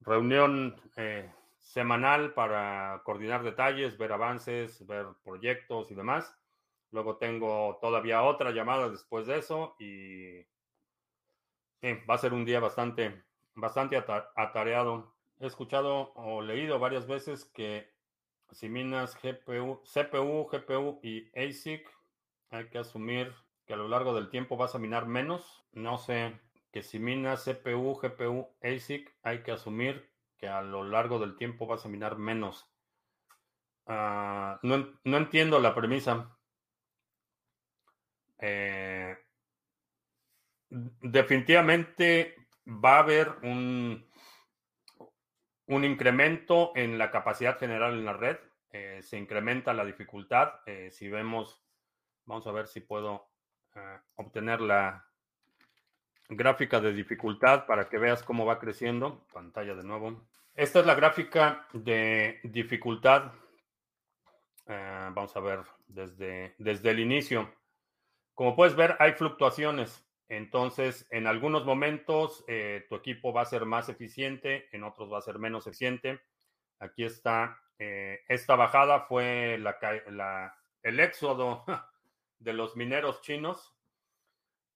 reunión 0.00 0.80
semanal 1.58 2.34
para 2.34 3.02
coordinar 3.04 3.44
detalles, 3.44 3.96
ver 3.96 4.12
avances, 4.12 4.84
ver 4.86 5.06
proyectos 5.22 5.90
y 5.90 5.94
demás. 5.94 6.36
Luego 6.92 7.16
tengo 7.16 7.78
todavía 7.80 8.22
otra 8.22 8.52
llamada 8.52 8.88
después 8.88 9.26
de 9.26 9.38
eso 9.38 9.74
y 9.78 10.46
va 12.08 12.14
a 12.14 12.18
ser 12.18 12.32
un 12.32 12.44
día 12.44 12.60
bastante, 12.60 13.24
bastante 13.54 13.96
atareado. 14.36 15.14
He 15.40 15.46
escuchado 15.46 16.12
o 16.14 16.42
leído 16.42 16.78
varias 16.78 17.06
veces 17.06 17.44
que 17.46 17.90
si 18.50 18.68
minas 18.68 19.18
GPU, 19.20 19.82
CPU, 19.84 20.46
GPU 20.46 21.00
y 21.02 21.30
ASIC 21.36 21.88
hay 22.50 22.68
que 22.68 22.78
asumir 22.78 23.34
que 23.66 23.72
a 23.72 23.76
lo 23.76 23.88
largo 23.88 24.14
del 24.14 24.28
tiempo 24.28 24.56
vas 24.56 24.74
a 24.74 24.78
minar 24.78 25.06
menos. 25.06 25.64
No 25.72 25.96
sé, 25.96 26.38
que 26.72 26.82
si 26.82 26.98
minas 26.98 27.44
CPU, 27.44 27.94
GPU, 27.94 28.48
ASIC, 28.62 29.14
hay 29.22 29.42
que 29.42 29.52
asumir 29.52 30.10
que 30.36 30.48
a 30.48 30.60
lo 30.60 30.84
largo 30.84 31.18
del 31.18 31.36
tiempo 31.36 31.66
vas 31.66 31.86
a 31.86 31.88
minar 31.88 32.18
menos. 32.18 32.68
Ah, 33.86 34.60
no, 34.62 34.94
entiendo 35.04 35.58
la 35.60 35.74
premisa. 35.74 36.36
Eh, 38.42 39.16
definitivamente 40.68 42.36
va 42.66 42.96
a 42.96 42.98
haber 42.98 43.30
un, 43.42 44.06
un 45.66 45.84
incremento 45.84 46.72
en 46.74 46.98
la 46.98 47.10
capacidad 47.10 47.58
general 47.58 47.94
en 47.94 48.04
la 48.04 48.12
red. 48.12 48.36
Eh, 48.70 49.00
se 49.02 49.16
incrementa 49.16 49.72
la 49.72 49.84
dificultad. 49.84 50.60
Eh, 50.66 50.90
si 50.90 51.08
vemos 51.08 51.62
Vamos 52.24 52.46
a 52.46 52.52
ver 52.52 52.66
si 52.68 52.80
puedo 52.80 53.28
obtener 54.16 54.60
la 54.60 55.06
gráfica 56.28 56.80
de 56.80 56.92
dificultad 56.92 57.66
para 57.66 57.88
que 57.88 57.98
veas 57.98 58.22
cómo 58.22 58.44
va 58.46 58.58
creciendo. 58.58 59.26
Pantalla 59.32 59.74
de 59.74 59.82
nuevo. 59.82 60.28
Esta 60.54 60.80
es 60.80 60.86
la 60.86 60.94
gráfica 60.94 61.66
de 61.72 62.40
dificultad. 62.44 63.32
Vamos 64.66 65.36
a 65.36 65.40
ver 65.40 65.60
desde, 65.88 66.54
desde 66.58 66.90
el 66.90 67.00
inicio. 67.00 67.52
Como 68.42 68.56
puedes 68.56 68.74
ver, 68.74 68.96
hay 68.98 69.12
fluctuaciones. 69.12 70.04
Entonces, 70.28 71.06
en 71.12 71.28
algunos 71.28 71.64
momentos 71.64 72.44
eh, 72.48 72.84
tu 72.88 72.96
equipo 72.96 73.32
va 73.32 73.42
a 73.42 73.44
ser 73.44 73.66
más 73.66 73.88
eficiente, 73.88 74.68
en 74.72 74.82
otros 74.82 75.12
va 75.12 75.18
a 75.18 75.22
ser 75.22 75.38
menos 75.38 75.68
eficiente. 75.68 76.20
Aquí 76.80 77.04
está. 77.04 77.62
esta 77.78 78.56
bajada 78.56 79.02
fue 79.02 79.58
la, 79.58 80.58
el 80.82 80.98
éxodo 80.98 81.64
de 82.40 82.52
los 82.52 82.74
mineros 82.74 83.22
chinos. 83.22 83.76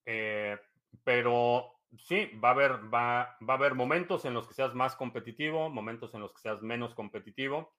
Eh, 0.05 0.57
pero 1.03 1.81
sí, 1.97 2.31
va 2.41 2.47
a, 2.47 2.51
haber, 2.53 2.71
va, 2.85 3.37
va, 3.41 3.53
a 3.53 3.57
haber 3.57 3.75
momentos 3.75 4.23
en 4.23 4.33
los 4.33 4.47
que 4.47 4.53
seas 4.53 4.73
más 4.75 4.95
competitivo, 4.95 5.69
momentos 5.69 6.13
en 6.13 6.21
los 6.21 6.31
que 6.31 6.39
seas 6.39 6.61
menos 6.61 6.95
competitivo. 6.95 7.75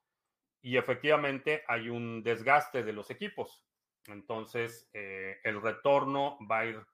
Y 0.60 0.76
efectivamente 0.76 1.64
hay 1.66 1.88
un 1.88 2.22
desgaste 2.22 2.82
de 2.82 2.92
los 2.92 3.10
equipos. 3.10 3.64
Entonces, 4.06 4.88
eh, 4.92 5.38
el 5.44 5.60
retorno 5.60 6.38
va 6.50 6.60
a 6.60 6.66
ir 6.66 6.86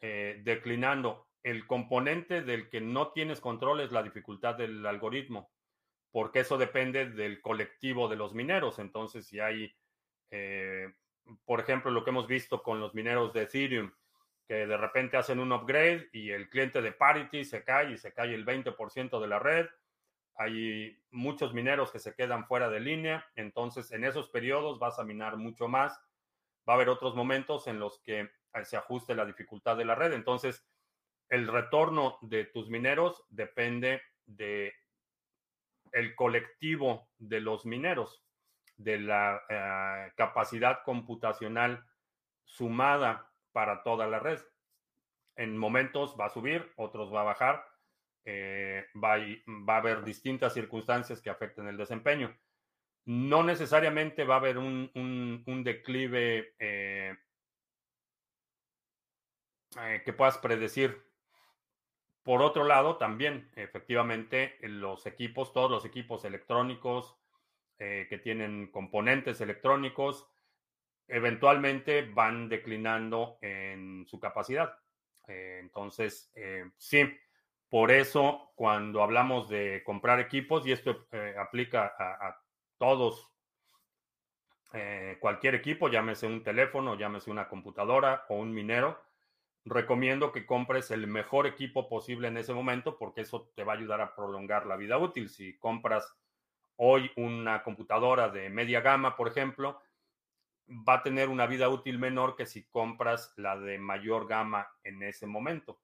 eh, 0.00 0.40
declinando. 0.42 1.28
El 1.42 1.66
componente 1.66 2.42
del 2.42 2.68
que 2.68 2.80
no 2.80 3.12
tienes 3.12 3.40
control 3.40 3.80
es 3.80 3.92
la 3.92 4.02
dificultad 4.02 4.56
del 4.56 4.84
algoritmo, 4.84 5.50
porque 6.10 6.40
eso 6.40 6.58
depende 6.58 7.08
del 7.10 7.40
colectivo 7.40 8.08
de 8.08 8.16
los 8.16 8.34
mineros. 8.34 8.78
Entonces, 8.78 9.26
si 9.26 9.40
hay 9.40 9.74
por 11.44 11.60
ejemplo, 11.60 11.90
lo 11.90 12.04
que 12.04 12.10
hemos 12.10 12.26
visto 12.26 12.62
con 12.62 12.80
los 12.80 12.94
mineros 12.94 13.32
de 13.32 13.42
Ethereum, 13.42 13.92
que 14.46 14.66
de 14.66 14.76
repente 14.76 15.16
hacen 15.16 15.38
un 15.38 15.52
upgrade 15.52 16.08
y 16.12 16.30
el 16.30 16.48
cliente 16.48 16.82
de 16.82 16.92
Parity 16.92 17.44
se 17.44 17.62
cae 17.62 17.92
y 17.92 17.98
se 17.98 18.12
cae 18.12 18.34
el 18.34 18.44
20% 18.44 19.20
de 19.20 19.28
la 19.28 19.38
red. 19.38 19.66
Hay 20.34 20.98
muchos 21.10 21.54
mineros 21.54 21.92
que 21.92 21.98
se 21.98 22.14
quedan 22.14 22.46
fuera 22.46 22.68
de 22.68 22.80
línea, 22.80 23.26
entonces 23.36 23.92
en 23.92 24.04
esos 24.04 24.28
periodos 24.28 24.78
vas 24.78 24.98
a 24.98 25.04
minar 25.04 25.36
mucho 25.36 25.68
más. 25.68 26.00
Va 26.70 26.74
a 26.74 26.76
haber 26.76 26.88
otros 26.88 27.16
momentos 27.16 27.66
en 27.66 27.80
los 27.80 27.98
que 27.98 28.20
eh, 28.20 28.64
se 28.64 28.76
ajuste 28.76 29.16
la 29.16 29.26
dificultad 29.26 29.76
de 29.76 29.84
la 29.84 29.96
red. 29.96 30.12
Entonces, 30.12 30.64
el 31.28 31.48
retorno 31.48 32.16
de 32.20 32.44
tus 32.44 32.70
mineros 32.70 33.24
depende 33.28 34.00
de 34.24 34.72
el 35.90 36.14
colectivo 36.14 37.08
de 37.18 37.40
los 37.40 37.66
mineros, 37.66 38.24
de 38.76 39.00
la 39.00 39.42
eh, 39.48 40.12
capacidad 40.14 40.84
computacional 40.84 41.84
sumada 42.44 43.32
para 43.50 43.82
toda 43.82 44.06
la 44.06 44.20
red. 44.20 44.38
En 45.34 45.58
momentos 45.58 46.16
va 46.20 46.26
a 46.26 46.30
subir, 46.30 46.72
otros 46.76 47.12
va 47.12 47.22
a 47.22 47.24
bajar, 47.24 47.64
eh, 48.24 48.86
va, 48.94 49.14
a, 49.14 49.76
haber 49.76 50.04
distintas 50.04 50.54
circunstancias 50.54 51.20
que 51.20 51.30
afecten 51.30 51.66
el 51.66 51.76
desempeño. 51.76 52.32
No 53.10 53.42
necesariamente 53.42 54.24
va 54.24 54.34
a 54.36 54.38
haber 54.38 54.56
un, 54.58 55.62
declive 55.64 56.54
eh, 56.58 57.16
que 60.04 60.12
puedas 60.12 60.38
predecir 60.38 61.10
por 62.22 62.42
otro 62.42 62.64
lado, 62.64 62.96
también, 62.96 63.50
efectivamente, 63.56 64.56
los 64.60 65.06
equipos, 65.06 65.52
todos 65.52 65.70
los 65.70 65.84
equipos 65.84 66.24
electrónicos 66.24 67.16
eh, 67.78 68.06
que 68.10 68.18
tienen 68.18 68.70
componentes 68.70 69.40
electrónicos, 69.40 70.28
eventualmente 71.08 72.02
van 72.02 72.48
declinando 72.48 73.38
en 73.40 74.06
su 74.06 74.20
capacidad. 74.20 74.78
Eh, 75.26 75.58
entonces, 75.60 76.30
eh, 76.34 76.70
sí, 76.76 77.10
por 77.68 77.90
eso 77.90 78.52
cuando 78.54 79.02
hablamos 79.02 79.48
de 79.48 79.82
comprar 79.84 80.20
equipos, 80.20 80.66
y 80.66 80.72
esto 80.72 81.08
aplica 81.38 81.94
a, 81.98 82.28
a 82.28 82.40
todos, 82.80 83.30
cualquier 85.20 85.54
equipo, 85.54 85.88
llámese 85.88 86.26
un 86.26 86.42
teléfono, 86.42 86.96
llámese 86.96 87.30
una 87.30 87.48
computadora 87.48 88.24
o 88.28 88.36
un 88.36 88.54
minero, 88.54 89.00
recomiendo 89.64 90.32
que 90.32 90.46
compres 90.46 90.90
el 90.90 91.06
mejor 91.06 91.46
equipo 91.46 91.88
posible 91.88 92.28
en 92.28 92.36
ese 92.36 92.54
momento 92.54 92.96
porque 92.96 93.22
eso 93.22 93.52
te 93.54 93.64
va 93.64 93.74
a 93.74 93.76
ayudar 93.76 94.00
a 94.00 94.14
prolongar 94.14 94.66
la 94.66 94.76
vida 94.76 94.98
útil. 94.98 95.28
Si 95.28 95.58
compras 95.58 96.16
hoy 96.76 97.10
una 97.16 97.62
computadora 97.62 98.30
de 98.30 98.48
media 98.48 98.80
gama, 98.80 99.16
por 99.16 99.28
ejemplo, 99.28 99.80
va 100.68 100.94
a 100.94 101.02
tener 101.02 101.28
una 101.28 101.46
vida 101.46 101.68
útil 101.68 101.98
menor 101.98 102.36
que 102.36 102.46
si 102.46 102.64
compras 102.64 103.34
la 103.36 103.58
de 103.58 103.78
mayor 103.78 104.26
gama 104.26 104.68
en 104.82 105.02
ese 105.02 105.26
momento. 105.26 105.80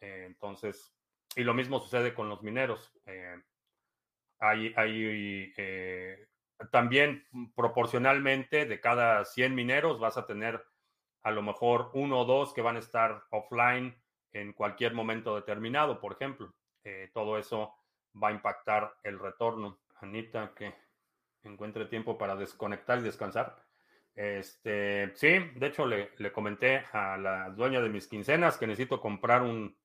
Eh, 0.00 0.24
entonces, 0.26 0.94
y 1.34 1.42
lo 1.42 1.54
mismo 1.54 1.80
sucede 1.80 2.14
con 2.14 2.28
los 2.28 2.42
mineros. 2.42 2.92
Eh, 3.06 3.36
hay, 4.42 4.74
hay 4.76 5.52
eh, 5.56 6.26
también 6.70 7.24
proporcionalmente 7.54 8.66
de 8.66 8.80
cada 8.80 9.24
100 9.24 9.54
mineros 9.54 10.00
vas 10.00 10.16
a 10.16 10.26
tener 10.26 10.64
a 11.22 11.30
lo 11.30 11.42
mejor 11.42 11.90
uno 11.94 12.20
o 12.20 12.24
dos 12.24 12.52
que 12.52 12.62
van 12.62 12.76
a 12.76 12.80
estar 12.80 13.24
offline 13.30 13.96
en 14.32 14.52
cualquier 14.52 14.94
momento 14.94 15.36
determinado, 15.36 16.00
por 16.00 16.12
ejemplo. 16.12 16.52
Eh, 16.84 17.10
todo 17.14 17.38
eso 17.38 17.74
va 18.20 18.28
a 18.28 18.32
impactar 18.32 18.94
el 19.04 19.18
retorno. 19.18 19.78
Anita, 20.00 20.52
que 20.56 20.74
encuentre 21.44 21.86
tiempo 21.86 22.18
para 22.18 22.34
desconectar 22.34 22.98
y 22.98 23.02
descansar. 23.02 23.56
Este, 24.14 25.12
sí, 25.14 25.38
de 25.54 25.66
hecho 25.66 25.86
le, 25.86 26.32
comenté 26.32 26.84
a 26.92 27.16
la 27.16 27.50
dueña 27.50 27.80
de 27.80 27.88
mis 27.88 28.08
quincenas 28.08 28.58
que 28.58 28.66
necesito 28.66 29.00
comprar 29.00 29.42
un, 29.42 29.76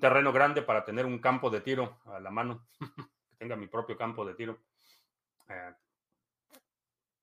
terreno 0.00 0.32
grande 0.32 0.62
para 0.62 0.84
tener 0.84 1.04
un 1.04 1.18
campo 1.18 1.50
de 1.50 1.60
tiro 1.60 2.00
a 2.06 2.20
la 2.20 2.30
mano, 2.30 2.66
tenga 3.44 3.56
mi 3.56 3.66
propio 3.66 3.94
campo 3.94 4.24
de 4.24 4.34
tiro. 4.34 4.58
Eh, 5.50 5.74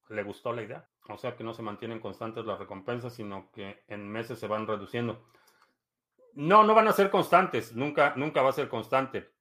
¿Le 0.10 0.22
gustó 0.22 0.54
la 0.54 0.62
idea? 0.62 0.88
O 1.10 1.18
sea 1.18 1.36
que 1.36 1.44
no 1.44 1.52
se 1.52 1.64
mantienen 1.64 2.00
constantes 2.00 2.46
las 2.46 2.60
recompensas, 2.60 3.16
sino 3.16 3.50
que 3.52 3.84
en 3.88 4.08
meses 4.08 4.38
se 4.38 4.46
van 4.46 4.68
reduciendo. 4.68 5.26
No, 6.34 6.64
no 6.64 6.76
van 6.76 6.88
a 6.88 6.94
ser 6.94 7.10
constantes, 7.10 7.76
nunca, 7.76 8.14
nunca 8.18 8.44
va 8.44 8.50
a 8.50 8.54
ser 8.54 8.70
constante. 8.70 9.32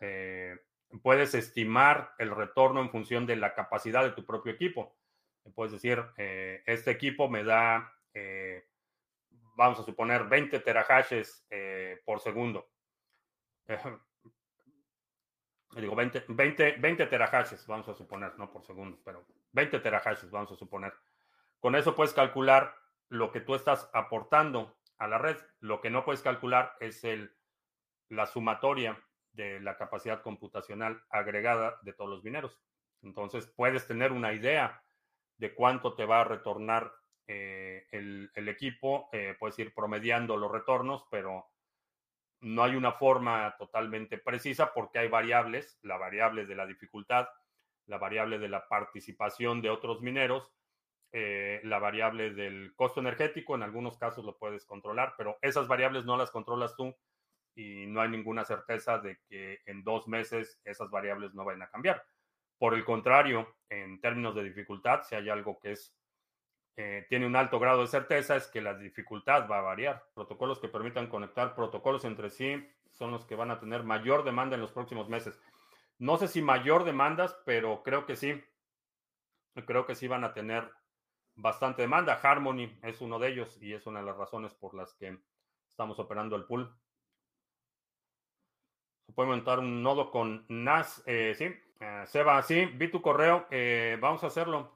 Eh, 0.00 0.58
puedes 1.02 1.34
estimar 1.34 2.14
el 2.18 2.30
retorno 2.30 2.80
en 2.80 2.90
función 2.90 3.26
de 3.26 3.36
la 3.36 3.54
capacidad 3.54 4.02
de 4.02 4.12
tu 4.12 4.24
propio 4.24 4.52
equipo. 4.52 4.96
Puedes 5.54 5.72
decir, 5.72 6.02
eh, 6.16 6.62
este 6.64 6.90
equipo 6.90 7.28
me 7.28 7.44
da, 7.44 7.92
vamos 9.56 9.78
a 9.78 9.84
suponer, 9.84 10.24
20 10.24 10.58
terahashes 10.60 11.46
por 12.06 12.20
segundo. 12.20 12.70
digo, 15.76 15.94
20, 15.94 16.24
20, 16.28 16.72
20 16.78 17.06
terahashes, 17.06 17.66
vamos 17.66 17.88
a 17.88 17.94
suponer, 17.94 18.36
no 18.38 18.50
por 18.50 18.64
segundo, 18.64 18.98
pero 19.04 19.24
20 19.52 19.80
terahashes, 19.80 20.30
vamos 20.30 20.50
a 20.52 20.56
suponer. 20.56 20.92
Con 21.60 21.74
eso 21.76 21.94
puedes 21.94 22.14
calcular 22.14 22.74
lo 23.08 23.30
que 23.32 23.40
tú 23.40 23.54
estás 23.54 23.90
aportando 23.92 24.76
a 24.98 25.08
la 25.08 25.18
red. 25.18 25.36
Lo 25.60 25.80
que 25.80 25.90
no 25.90 26.04
puedes 26.04 26.22
calcular 26.22 26.76
es 26.80 27.04
el, 27.04 27.34
la 28.08 28.26
sumatoria 28.26 29.02
de 29.32 29.60
la 29.60 29.76
capacidad 29.76 30.22
computacional 30.22 31.02
agregada 31.10 31.78
de 31.82 31.92
todos 31.92 32.10
los 32.10 32.24
mineros. 32.24 32.58
Entonces 33.02 33.46
puedes 33.46 33.86
tener 33.86 34.12
una 34.12 34.32
idea 34.32 34.82
de 35.38 35.54
cuánto 35.54 35.94
te 35.94 36.04
va 36.04 36.20
a 36.20 36.24
retornar 36.24 36.92
eh, 37.26 37.86
el, 37.92 38.48
equipo, 38.48 39.08
eh, 39.12 39.36
puedes 39.38 39.58
ir 39.58 39.72
promediando 39.72 40.36
los 40.36 40.50
retornos, 40.50 41.06
pero 41.10 41.46
no 42.40 42.62
hay 42.64 42.76
una 42.76 42.92
forma 42.92 43.54
totalmente 43.58 44.18
precisa 44.18 44.72
porque 44.72 44.98
hay 44.98 45.08
variables, 45.08 45.78
la 45.82 45.98
variable 45.98 46.46
de 46.46 46.54
la 46.54 46.66
dificultad, 46.66 47.28
la 47.86 47.98
variable 47.98 48.38
de 48.38 48.48
la 48.48 48.68
participación 48.68 49.60
de 49.62 49.70
otros 49.70 50.00
mineros 50.00 50.50
eh, 51.12 51.60
la 51.64 51.80
variable 51.80 52.30
del 52.30 52.72
costo 52.76 53.00
energético, 53.00 53.56
en 53.56 53.64
algunos 53.64 53.98
casos 53.98 54.24
lo 54.24 54.38
puedes 54.38 54.64
controlar, 54.64 55.14
pero 55.18 55.38
esas 55.42 55.66
variables 55.66 56.04
no 56.04 56.16
las 56.16 56.30
controlas 56.30 56.76
tú 56.76 56.96
y 57.56 57.86
no 57.86 58.00
hay 58.00 58.10
ninguna 58.10 58.44
certeza 58.44 58.98
de 58.98 59.18
que 59.28 59.58
en 59.66 59.82
dos 59.82 60.06
meses 60.06 60.60
esas 60.64 60.88
variables 60.88 61.34
no 61.34 61.44
vayan 61.44 61.62
a 61.62 61.70
cambiar. 61.70 62.04
Por 62.58 62.74
el 62.74 62.84
contrario, 62.84 63.56
en 63.68 64.00
términos 64.00 64.36
de 64.36 64.44
dificultad, 64.44 65.02
si 65.02 65.16
hay 65.16 65.28
algo 65.28 65.58
que 65.58 65.72
es 65.72 65.92
eh, 66.82 67.04
tiene 67.10 67.26
un 67.26 67.36
alto 67.36 67.60
grado 67.60 67.82
de 67.82 67.88
certeza, 67.88 68.36
es 68.36 68.46
que 68.46 68.62
la 68.62 68.72
dificultad 68.72 69.46
va 69.46 69.58
a 69.58 69.62
variar. 69.62 70.02
Protocolos 70.14 70.60
que 70.60 70.68
permitan 70.68 71.08
conectar 71.08 71.54
protocolos 71.54 72.06
entre 72.06 72.30
sí 72.30 72.66
son 72.90 73.10
los 73.10 73.26
que 73.26 73.34
van 73.34 73.50
a 73.50 73.60
tener 73.60 73.82
mayor 73.82 74.24
demanda 74.24 74.54
en 74.54 74.62
los 74.62 74.72
próximos 74.72 75.06
meses. 75.06 75.38
No 75.98 76.16
sé 76.16 76.26
si 76.26 76.40
mayor 76.40 76.84
demandas, 76.84 77.36
pero 77.44 77.82
creo 77.82 78.06
que 78.06 78.16
sí. 78.16 78.42
Creo 79.66 79.84
que 79.84 79.94
sí 79.94 80.08
van 80.08 80.24
a 80.24 80.32
tener 80.32 80.72
bastante 81.34 81.82
demanda. 81.82 82.14
Harmony 82.14 82.78
es 82.82 83.02
uno 83.02 83.18
de 83.18 83.28
ellos 83.28 83.58
y 83.60 83.74
es 83.74 83.86
una 83.86 84.00
de 84.00 84.06
las 84.06 84.16
razones 84.16 84.54
por 84.54 84.72
las 84.72 84.94
que 84.94 85.18
estamos 85.68 85.98
operando 85.98 86.34
el 86.34 86.44
pool. 86.44 86.74
Se 89.04 89.12
puede 89.12 89.28
montar 89.28 89.58
un 89.58 89.82
nodo 89.82 90.10
con 90.10 90.46
NAS, 90.48 91.02
eh, 91.04 91.34
sí. 91.36 91.54
Eh, 91.78 92.04
Seba, 92.06 92.40
sí, 92.42 92.64
vi 92.64 92.90
tu 92.90 93.02
correo. 93.02 93.46
Vamos 94.00 94.24
a 94.24 94.28
hacerlo. 94.28 94.74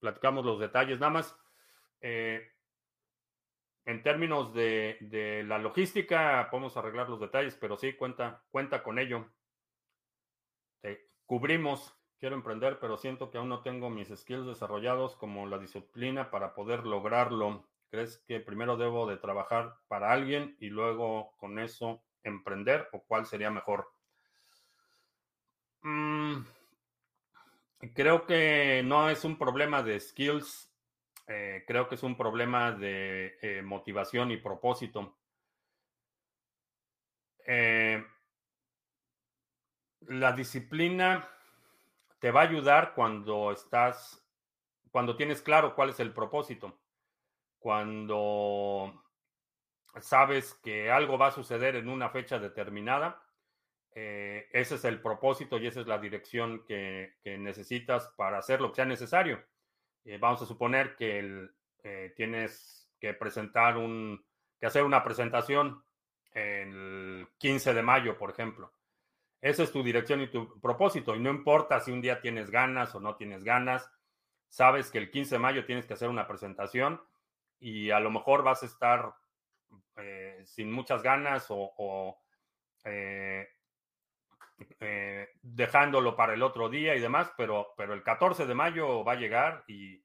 Platicamos 0.00 0.44
los 0.44 0.60
detalles. 0.60 0.98
Nada 1.00 1.12
más, 1.12 1.38
en 2.00 2.42
términos 4.02 4.52
de, 4.54 5.44
la 5.46 5.58
logística, 5.58 6.48
podemos 6.50 6.76
arreglar 6.76 7.08
los 7.08 7.20
detalles, 7.20 7.54
pero 7.56 7.76
sí, 7.76 7.94
cuenta, 7.94 8.42
cuenta 8.50 8.82
con 8.82 8.98
ello. 8.98 9.26
cubrimos 11.26 11.98
Quiero 12.18 12.34
emprender, 12.34 12.80
pero 12.80 12.96
siento 12.96 13.30
que 13.30 13.38
aún 13.38 13.48
no 13.48 13.62
tengo 13.62 13.90
mis 13.90 14.08
skills 14.08 14.46
desarrollados 14.46 15.14
como 15.14 15.46
la 15.46 15.56
disciplina 15.56 16.30
para 16.32 16.52
poder 16.52 16.84
lograrlo. 16.84 17.64
¿Crees 17.90 18.18
que 18.26 18.40
primero 18.40 18.76
debo 18.76 19.06
de 19.06 19.18
trabajar 19.18 19.76
para 19.86 20.10
alguien 20.12 20.56
y 20.58 20.68
luego 20.68 21.36
con 21.36 21.60
eso 21.60 22.02
emprender 22.24 22.88
o 22.92 23.04
cuál 23.04 23.24
sería 23.24 23.52
mejor? 23.52 23.92
Mm, 25.82 26.38
creo 27.94 28.26
que 28.26 28.82
no 28.84 29.08
es 29.08 29.24
un 29.24 29.38
problema 29.38 29.82
de 29.82 30.00
skills, 30.00 30.70
eh, 31.26 31.64
creo 31.66 31.88
que 31.88 31.94
es 31.94 32.02
un 32.02 32.16
problema 32.16 32.72
de 32.72 33.38
eh, 33.42 33.62
motivación 33.62 34.30
y 34.30 34.38
propósito. 34.38 35.16
Eh, 37.46 38.04
la 40.00 40.32
disciplina 40.32 41.28
te 42.18 42.30
va 42.30 42.40
a 42.40 42.44
ayudar 42.44 42.94
cuando 42.94 43.52
estás, 43.52 44.24
cuando 44.90 45.16
tienes 45.16 45.42
claro 45.42 45.74
cuál 45.74 45.90
es 45.90 46.00
el 46.00 46.12
propósito, 46.12 46.80
cuando 47.58 49.04
sabes 50.00 50.54
que 50.54 50.90
algo 50.90 51.18
va 51.18 51.28
a 51.28 51.32
suceder 51.32 51.76
en 51.76 51.88
una 51.88 52.10
fecha 52.10 52.38
determinada. 52.38 53.22
Eh, 54.00 54.48
ese 54.52 54.76
es 54.76 54.84
el 54.84 55.00
propósito 55.00 55.58
y 55.58 55.66
esa 55.66 55.80
es 55.80 55.88
la 55.88 55.98
dirección 55.98 56.64
que, 56.64 57.14
necesitas 57.24 58.06
para 58.16 58.38
hacer 58.38 58.60
lo 58.60 58.70
que 58.70 58.76
sea 58.76 58.84
necesario. 58.84 59.42
Eh, 60.04 60.18
vamos 60.18 60.40
a 60.40 60.46
suponer 60.46 60.94
que 60.94 61.48
eh, 61.82 62.12
tienes 62.14 62.88
que 63.00 63.14
presentar 63.14 63.76
un, 63.76 64.24
que 64.60 64.66
hacer 64.66 64.84
una 64.84 65.02
presentación 65.02 65.82
el 66.30 67.26
15 67.38 67.74
de 67.74 67.82
mayo, 67.82 68.16
por 68.16 68.30
ejemplo. 68.30 68.72
Esa 69.40 69.64
es 69.64 69.72
tu 69.72 69.82
dirección 69.82 70.20
y 70.20 70.28
tu 70.28 70.60
propósito. 70.60 71.16
Y 71.16 71.18
no 71.18 71.30
importa 71.30 71.80
si 71.80 71.90
un 71.90 72.00
día 72.00 72.20
tienes 72.20 72.52
ganas 72.52 72.94
o 72.94 73.00
no 73.00 73.16
tienes 73.16 73.42
ganas, 73.42 73.90
sabes 74.48 74.92
que 74.92 74.98
el 74.98 75.10
15 75.10 75.34
de 75.34 75.38
mayo 75.40 75.66
tienes 75.66 75.86
que 75.86 75.94
hacer 75.94 76.08
una 76.08 76.28
presentación 76.28 77.02
y 77.58 77.90
a 77.90 77.98
lo 77.98 78.12
mejor 78.12 78.44
vas 78.44 78.62
a 78.62 78.66
estar 78.66 79.12
sin 80.44 80.70
muchas 80.70 81.02
ganas 81.02 81.46
o, 81.48 82.16
eh, 82.84 83.48
eh, 84.80 85.28
dejándolo 85.42 86.16
para 86.16 86.34
el 86.34 86.42
otro 86.42 86.68
día 86.68 86.94
y 86.94 87.00
demás, 87.00 87.32
pero, 87.36 87.74
pero 87.76 87.94
el 87.94 88.02
14 88.02 88.46
de 88.46 88.54
mayo 88.54 89.04
va 89.04 89.12
a 89.12 89.16
llegar 89.16 89.64
y, 89.68 90.04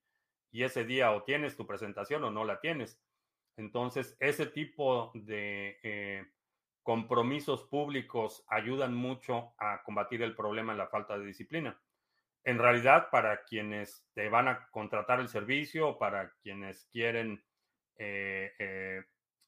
y 0.52 0.64
ese 0.64 0.86
día 0.86 1.12
o 1.12 1.24
tienes 1.24 1.56
tu 1.56 1.66
presentación 1.66 2.24
o 2.24 2.32
no 2.32 2.46
la 2.46 2.60
tienes. 2.60 3.02
Entonces, 3.58 4.18
ese 4.20 4.48
tipo 4.48 5.12
de 5.14 6.28
compromisos 6.82 7.64
públicos 7.64 8.44
ayudan 8.48 8.94
mucho 8.94 9.54
a 9.58 9.84
combatir 9.84 10.22
el 10.24 10.36
problema 10.36 10.74
de 10.74 10.80
la 10.80 10.88
falta 10.88 11.18
de 11.18 11.26
disciplina. 11.26 11.80
En 12.44 12.58
realidad, 12.58 13.10
para 13.12 13.44
quienes 13.44 14.06
te 14.14 14.28
van 14.28 14.48
a 14.48 14.68
contratar 14.72 15.20
el 15.20 15.30
servicio, 15.30 15.98
para 15.98 16.34
quienes 16.42 16.86
quieren 16.92 17.44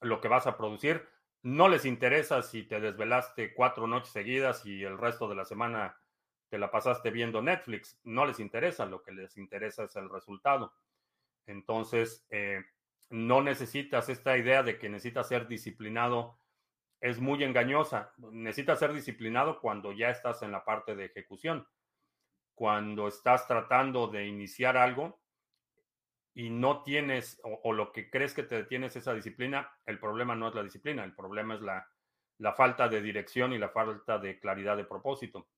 lo 0.00 0.20
que 0.20 0.28
vas 0.28 0.46
a 0.46 0.56
producir. 0.56 1.06
No 1.46 1.68
les 1.68 1.84
interesa 1.84 2.42
si 2.42 2.64
te 2.64 2.80
desvelaste 2.80 3.54
cuatro 3.54 3.86
noches 3.86 4.08
seguidas 4.12 4.66
y 4.66 4.82
el 4.82 4.98
resto 4.98 5.28
de 5.28 5.36
la 5.36 5.44
semana 5.44 5.96
te 6.48 6.58
la 6.58 6.72
pasaste 6.72 7.12
viendo 7.12 7.40
Netflix. 7.40 8.00
No 8.02 8.26
les 8.26 8.40
interesa, 8.40 8.84
lo 8.84 9.00
que 9.00 9.12
les 9.12 9.36
interesa 9.36 9.84
es 9.84 9.94
el 9.94 10.10
resultado. 10.10 10.74
Entonces, 11.46 12.26
eh, 12.30 12.64
no 13.10 13.42
necesitas 13.42 14.08
esta 14.08 14.36
idea 14.36 14.64
de 14.64 14.76
que 14.76 14.88
necesitas 14.88 15.28
ser 15.28 15.46
disciplinado. 15.46 16.40
Es 17.00 17.20
muy 17.20 17.44
engañosa. 17.44 18.12
Necesitas 18.16 18.80
ser 18.80 18.92
disciplinado 18.92 19.60
cuando 19.60 19.92
ya 19.92 20.10
estás 20.10 20.42
en 20.42 20.50
la 20.50 20.64
parte 20.64 20.96
de 20.96 21.04
ejecución. 21.04 21.64
Cuando 22.56 23.06
estás 23.06 23.46
tratando 23.46 24.08
de 24.08 24.26
iniciar 24.26 24.76
algo, 24.76 25.20
y 26.36 26.50
no 26.50 26.82
tienes 26.82 27.40
o, 27.42 27.72
lo 27.72 27.92
que 27.92 28.10
crees 28.10 28.34
que 28.34 28.42
te 28.42 28.56
detienes 28.56 28.94
esa 28.94 29.14
disciplina, 29.14 29.72
el 29.86 29.98
problema 29.98 30.34
no 30.34 30.48
es 30.48 30.54
la 30.54 30.62
disciplina, 30.62 31.02
el 31.02 31.14
problema 31.14 31.54
es 31.54 31.62
la, 31.62 32.52
falta 32.52 32.90
de 32.90 33.00
dirección 33.00 33.54
y 33.54 33.58
la 33.58 33.70
falta 33.70 34.18
de 34.18 34.38
claridad 34.38 34.76
de 34.76 34.84
propósito. 34.84 35.48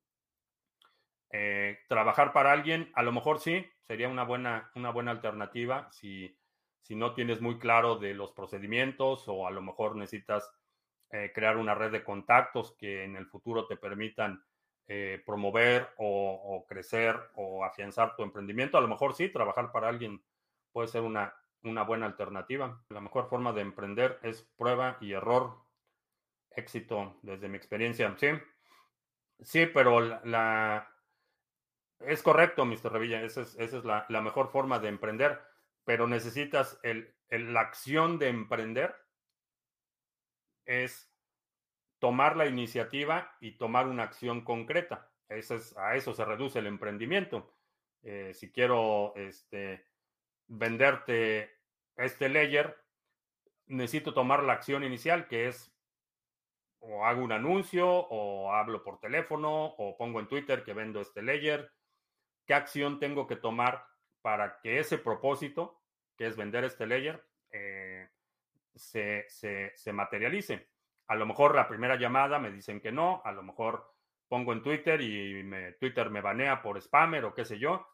Eh, 1.33 1.81
trabajar 1.89 2.33
para 2.33 2.53
alguien, 2.53 2.93
a 2.95 3.03
lo 3.03 3.11
mejor 3.11 3.41
sí, 3.41 3.67
sería 3.83 4.09
una 4.09 4.23
buena, 4.23 4.71
una 4.77 4.91
buena 4.91 5.11
alternativa 5.11 5.91
si, 5.91 6.39
si, 6.81 6.95
no 6.95 7.13
tienes 7.13 7.41
muy 7.41 7.59
claro 7.59 7.97
de 7.97 8.15
los 8.15 8.31
procedimientos 8.31 9.25
o 9.27 9.49
a 9.49 9.51
lo 9.51 9.61
mejor 9.61 9.97
necesitas 9.97 10.49
eh, 11.11 11.33
crear 11.35 11.57
una 11.57 11.75
red 11.75 11.91
de 11.91 12.05
contactos 12.05 12.77
que 12.79 13.03
en 13.03 13.17
el 13.17 13.27
futuro 13.27 13.67
te 13.67 13.77
permitan 13.77 14.45
eh, 14.87 15.23
promover 15.27 15.89
o, 15.97 16.65
crecer 16.69 17.15
o 17.35 17.65
afianzar 17.65 18.15
tu 18.15 18.23
emprendimiento. 18.23 18.79
A 18.79 18.81
lo 18.81 18.89
mejor 18.89 19.15
sí, 19.15 19.29
trabajar 19.29 19.73
para 19.73 19.89
alguien 19.89 20.23
puede 20.73 20.89
ser 20.89 21.03
una, 21.03 21.35
una 21.63 21.83
buena 21.83 22.07
alternativa. 22.07 22.83
La 22.89 23.01
mejor 23.01 23.29
forma 23.29 23.53
de 23.53 23.63
emprender 23.63 24.19
es 24.23 24.43
prueba 24.57 24.99
y 25.01 25.13
error. 25.13 25.57
Éxito 26.51 27.19
desde 27.23 27.49
mi 27.49 27.57
experiencia. 27.57 28.15
Sí, 28.19 28.29
sí, 29.41 29.67
pero 29.67 30.01
la, 30.01 30.89
es 32.01 32.23
correcto, 32.23 32.65
Mr. 32.65 32.93
Revilla. 32.93 33.23
Esa 33.23 33.43
es, 33.43 33.57
esa 33.59 33.79
es 33.79 33.85
la, 33.85 34.07
la, 34.09 34.21
mejor 34.21 34.49
forma 34.49 34.79
de 34.79 34.89
emprender, 34.89 35.41
pero 35.85 36.07
necesitas 36.07 36.79
el, 36.83 37.15
la 37.31 37.61
acción 37.61 38.19
de 38.19 38.29
emprender 38.29 38.95
es 40.65 41.13
tomar 41.99 42.37
la 42.37 42.47
iniciativa 42.47 43.37
y 43.41 43.53
tomar 43.53 43.87
una 43.87 44.05
acción 44.05 44.43
concreta. 44.43 45.11
Es, 45.29 45.77
a 45.77 45.97
eso 45.97 46.15
se 46.15 46.25
reduce 46.25 46.59
el 46.59 46.67
emprendimiento. 46.67 47.55
Eh, 48.03 48.33
si 48.35 48.53
quiero 48.53 49.15
este, 49.17 49.85
venderte 50.49 51.53
este 51.97 52.29
layer, 52.29 52.77
necesito 53.67 54.15
tomar 54.15 54.43
la 54.43 54.55
acción 54.55 54.83
inicial, 54.83 55.29
que 55.29 55.49
es 55.49 55.73
o 56.81 57.05
hago 57.05 57.23
un 57.23 57.33
anuncio, 57.33 57.89
o 57.89 58.53
hablo 58.53 58.83
por 58.83 59.01
teléfono, 59.01 59.65
o 59.65 59.97
pongo 59.97 60.21
en 60.21 60.29
Twitter 60.29 60.63
que 60.63 60.73
vendo 60.73 61.01
este 61.01 61.23
layer. 61.23 61.71
¿Qué 62.47 62.55
acción 62.55 62.99
tengo 62.99 63.27
que 63.27 63.37
tomar 63.37 63.85
para 64.23 64.61
que 64.61 64.79
ese 64.79 64.99
propósito, 64.99 65.83
que 66.17 66.27
es 66.27 66.37
vender 66.37 66.65
este 66.65 66.87
layer, 66.87 67.23
eh, 67.51 68.09
se, 68.75 69.27
se, 69.29 69.93
materialice? 69.93 70.69
A 71.09 71.17
lo 71.17 71.27
mejor 71.27 71.55
la 71.55 71.69
primera 71.69 71.97
llamada 71.97 72.39
me 72.39 72.53
dicen 72.53 72.81
que 72.81 72.93
no, 72.93 73.23
a 73.25 73.33
lo 73.33 73.43
mejor 73.43 73.93
pongo 74.29 74.53
en 74.53 74.63
Twitter 74.63 75.01
y 75.01 75.51
Twitter 75.81 76.11
me 76.11 76.21
banea 76.21 76.63
por 76.63 76.81
spammer 76.81 77.25
o 77.25 77.35
qué 77.35 77.45
sé 77.45 77.59
yo, 77.59 77.87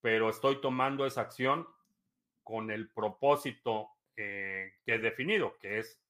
pero 0.00 0.28
estoy 0.28 0.60
tomando 0.60 1.06
esa 1.06 1.22
acción 1.22 1.66
con 2.46 2.70
el 2.70 2.88
propósito 2.90 3.88
eh, 4.16 4.74
que 4.84 4.94
he 4.94 4.98
definido, 5.00 5.58
que 5.58 5.80
es, 5.80 6.00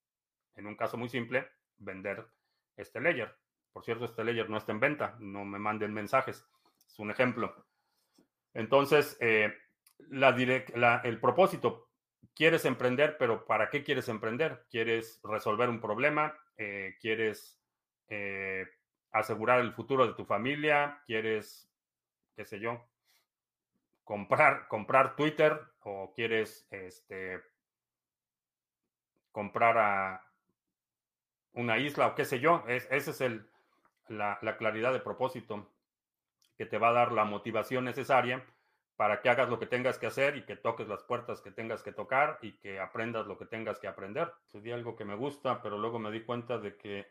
en 0.55 0.66
un 0.66 0.76
caso 0.76 0.99
muy 0.99 1.09
simple, 1.09 1.49
vender 1.78 2.26
este 2.76 3.01
layer. 3.01 3.34
Por 3.72 3.82
cierto, 3.82 4.05
este 4.05 4.22
layer 4.22 4.51
no 4.51 4.59
está 4.59 4.72
en 4.72 4.80
venta, 4.80 5.16
no 5.18 5.47
me 5.47 5.59
manden 5.59 5.95
mensajes. 5.95 6.47
Es 6.87 6.99
un 6.99 7.11
ejemplo. 7.11 7.66
Entonces, 8.53 9.16
eh, 9.20 9.51
la 10.11 11.01
el 11.05 11.20
propósito, 11.20 11.89
quieres 12.34 12.66
emprender, 12.66 13.16
pero 13.18 13.47
¿para 13.47 13.70
qué 13.70 13.82
quieres 13.82 14.11
emprender? 14.11 14.66
¿Quieres 14.68 15.22
resolver 15.24 15.70
un 15.70 15.80
problema? 15.80 16.39
Eh, 16.59 16.97
¿Quieres 17.01 17.59
asegurar 19.11 19.61
el 19.61 19.72
futuro 19.72 20.07
de 20.07 20.12
tu 20.12 20.26
familia? 20.26 21.03
¿Quieres, 21.07 21.72
qué 22.37 22.45
sé 22.45 22.61
yo, 22.61 22.87
comprar, 24.07 24.69
comprar 24.69 25.17
Twitter 25.17 25.61
o 25.83 26.13
quieres 26.15 26.67
este, 26.71 27.43
comprar 29.33 29.77
a 29.77 30.25
una 31.55 31.77
isla 31.79 32.07
o 32.07 32.15
qué 32.15 32.25
sé 32.25 32.39
yo. 32.39 32.63
Es, 32.69 32.87
esa 32.93 33.11
es 33.11 33.21
el, 33.21 33.51
la, 34.09 34.39
la, 34.43 34.57
claridad 34.57 34.93
de 34.93 35.01
propósito 35.01 35.73
que 36.57 36.67
te 36.67 36.79
va 36.79 36.91
a 36.91 36.93
dar 36.93 37.13
la 37.13 37.25
motivación 37.25 37.85
necesaria 37.85 38.47
para 38.95 39.21
que 39.21 39.29
hagas 39.29 39.49
lo 39.49 39.59
que 39.59 39.67
tengas 39.67 39.99
que 39.99 40.07
hacer 40.07 40.37
y 40.37 40.47
que 40.47 40.55
toques 40.55 40.87
las 40.87 41.03
puertas 41.03 41.41
que 41.41 41.51
tengas 41.51 41.83
que 41.83 41.93
tocar 41.93 42.39
y 42.43 42.53
que 42.59 42.79
aprendas 42.79 43.27
lo 43.27 43.37
que 43.37 43.47
tengas 43.47 43.81
que 43.81 43.89
aprender. 43.89 44.33
Sería 44.45 44.77
algo 44.77 44.95
que 44.95 45.05
me 45.05 45.17
gusta, 45.17 45.61
pero 45.63 45.79
luego 45.79 45.99
me 45.99 46.13
di 46.13 46.23
cuenta 46.23 46.59
de 46.59 46.77
que 46.77 47.09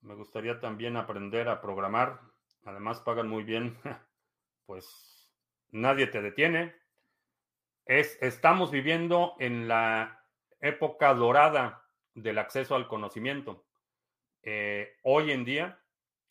me 0.00 0.14
gustaría 0.16 0.58
también 0.58 0.96
aprender 0.96 1.48
a 1.48 1.60
programar. 1.60 2.20
Además 2.64 3.00
pagan 3.00 3.28
muy 3.28 3.44
bien. 3.44 3.78
Pues 4.66 5.17
nadie 5.70 6.06
te 6.06 6.22
detiene. 6.22 6.74
Es, 7.86 8.18
estamos 8.20 8.70
viviendo 8.70 9.34
en 9.38 9.68
la 9.68 10.24
época 10.60 11.14
dorada 11.14 11.84
del 12.14 12.38
acceso 12.38 12.74
al 12.74 12.88
conocimiento. 12.88 13.64
Eh, 14.42 14.96
hoy 15.02 15.32
en 15.32 15.44
día, 15.44 15.80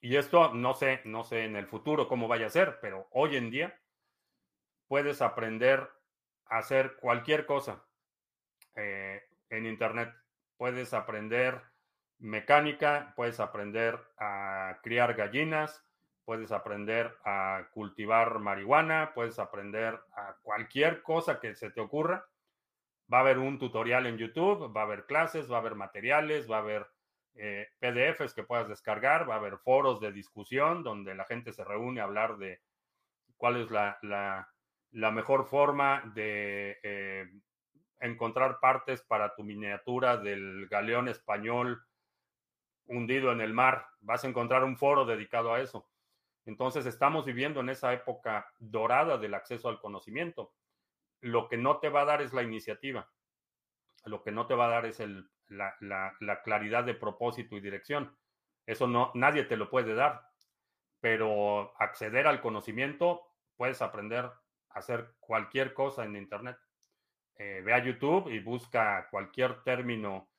y 0.02 0.16
esto 0.16 0.54
no 0.54 0.74
sé, 0.74 1.02
no 1.06 1.24
sé 1.24 1.46
en 1.46 1.56
el 1.56 1.68
futuro 1.68 2.08
cómo 2.08 2.28
vaya 2.28 2.48
a 2.48 2.52
ser, 2.52 2.80
pero 2.82 3.08
hoy 3.12 3.36
en 3.36 3.50
día 3.50 3.80
puedes 4.88 5.22
aprender 5.22 5.90
a 6.46 6.60
hacer 6.60 6.96
cualquier 6.98 7.46
cosa 7.46 7.86
eh, 8.76 9.24
en 9.50 9.66
Internet. 9.66 10.14
Puedes 10.58 10.94
aprender 10.94 11.62
mecánica, 12.20 13.14
puedes 13.16 13.40
aprender 13.40 14.00
a 14.18 14.80
criar 14.82 15.14
gallinas, 15.14 15.87
puedes 16.28 16.52
aprender 16.52 17.18
a 17.24 17.70
cultivar 17.72 18.40
marihuana, 18.40 19.14
puedes 19.16 19.40
aprender 19.40 19.98
a 20.12 20.36
cualquier 20.42 21.02
cosa 21.02 21.40
que 21.40 21.56
se 21.56 21.72
te 21.72 21.80
ocurra. 21.80 22.28
Va 23.12 23.20
a 23.20 23.22
haber 23.22 23.40
un 23.40 23.58
tutorial 23.58 24.08
en 24.08 24.18
YouTube, 24.18 24.76
va 24.76 24.82
a 24.82 24.84
haber 24.84 25.06
clases, 25.06 25.50
va 25.50 25.56
a 25.56 25.60
haber 25.62 25.76
materiales, 25.76 26.52
va 26.52 26.58
a 26.58 26.60
haber 26.60 26.86
eh, 27.36 27.70
PDFs 27.80 28.34
que 28.34 28.44
puedas 28.44 28.68
descargar, 28.68 29.30
va 29.30 29.36
a 29.36 29.38
haber 29.38 29.58
foros 29.60 30.02
de 30.02 30.12
discusión 30.12 30.84
donde 30.84 31.16
la 31.16 31.24
gente 31.24 31.54
se 31.54 31.64
reúne 31.64 32.02
a 32.02 32.04
hablar 32.04 32.38
de 32.38 32.60
cuál 33.38 33.62
es 33.62 33.72
la, 33.72 34.50
mejor 34.92 35.46
forma 35.46 36.12
de 36.14 36.78
eh, 36.84 37.26
encontrar 38.02 38.60
partes 38.60 39.02
para 39.02 39.34
tu 39.34 39.46
miniatura 39.46 40.18
del 40.18 40.68
galeón 40.68 41.08
español 41.08 41.86
hundido 42.86 43.32
en 43.32 43.40
el 43.40 43.54
mar. 43.54 43.88
Vas 44.02 44.26
a 44.26 44.28
encontrar 44.28 44.66
un 44.66 44.76
foro 44.76 45.06
dedicado 45.06 45.54
a 45.54 45.62
eso. 45.62 45.88
Entonces 46.48 46.86
estamos 46.86 47.26
viviendo 47.26 47.60
en 47.60 47.70
esa 47.70 47.94
época 47.94 48.52
dorada 48.58 49.18
del 49.18 49.34
acceso 49.34 49.70
al 49.70 49.80
conocimiento. 49.80 50.54
Lo 51.22 51.50
que 51.50 51.58
no 51.58 51.80
te 51.80 51.90
va 51.90 52.02
a 52.02 52.06
dar 52.06 52.22
es 52.22 52.34
la 52.34 52.42
iniciativa. 52.42 53.12
Lo 54.06 54.24
que 54.24 54.32
no 54.32 54.48
te 54.48 54.56
va 54.56 54.66
a 54.66 54.70
dar 54.70 54.86
es 54.86 55.04
la, 55.50 56.42
claridad 56.44 56.86
de 56.86 56.94
propósito 56.94 57.56
y 57.56 57.60
dirección. 57.60 58.18
Eso 58.66 58.88
no, 58.88 59.12
nadie 59.14 59.44
te 59.44 59.58
lo 59.58 59.70
puede 59.70 59.94
dar. 59.94 60.22
Pero 61.02 61.74
acceder 61.80 62.28
al 62.28 62.42
conocimiento, 62.42 63.22
puedes 63.58 63.82
aprender 63.82 64.32
hacer 64.70 65.16
cualquier 65.20 65.74
cosa 65.74 66.06
en 66.06 66.16
Internet. 66.16 66.58
Eh, 67.36 67.62
ve 67.64 67.74
a 67.74 67.84
YouTube 67.84 68.30
y 68.30 68.40
busca 68.40 69.08
cualquier 69.10 69.64
término, 69.64 70.30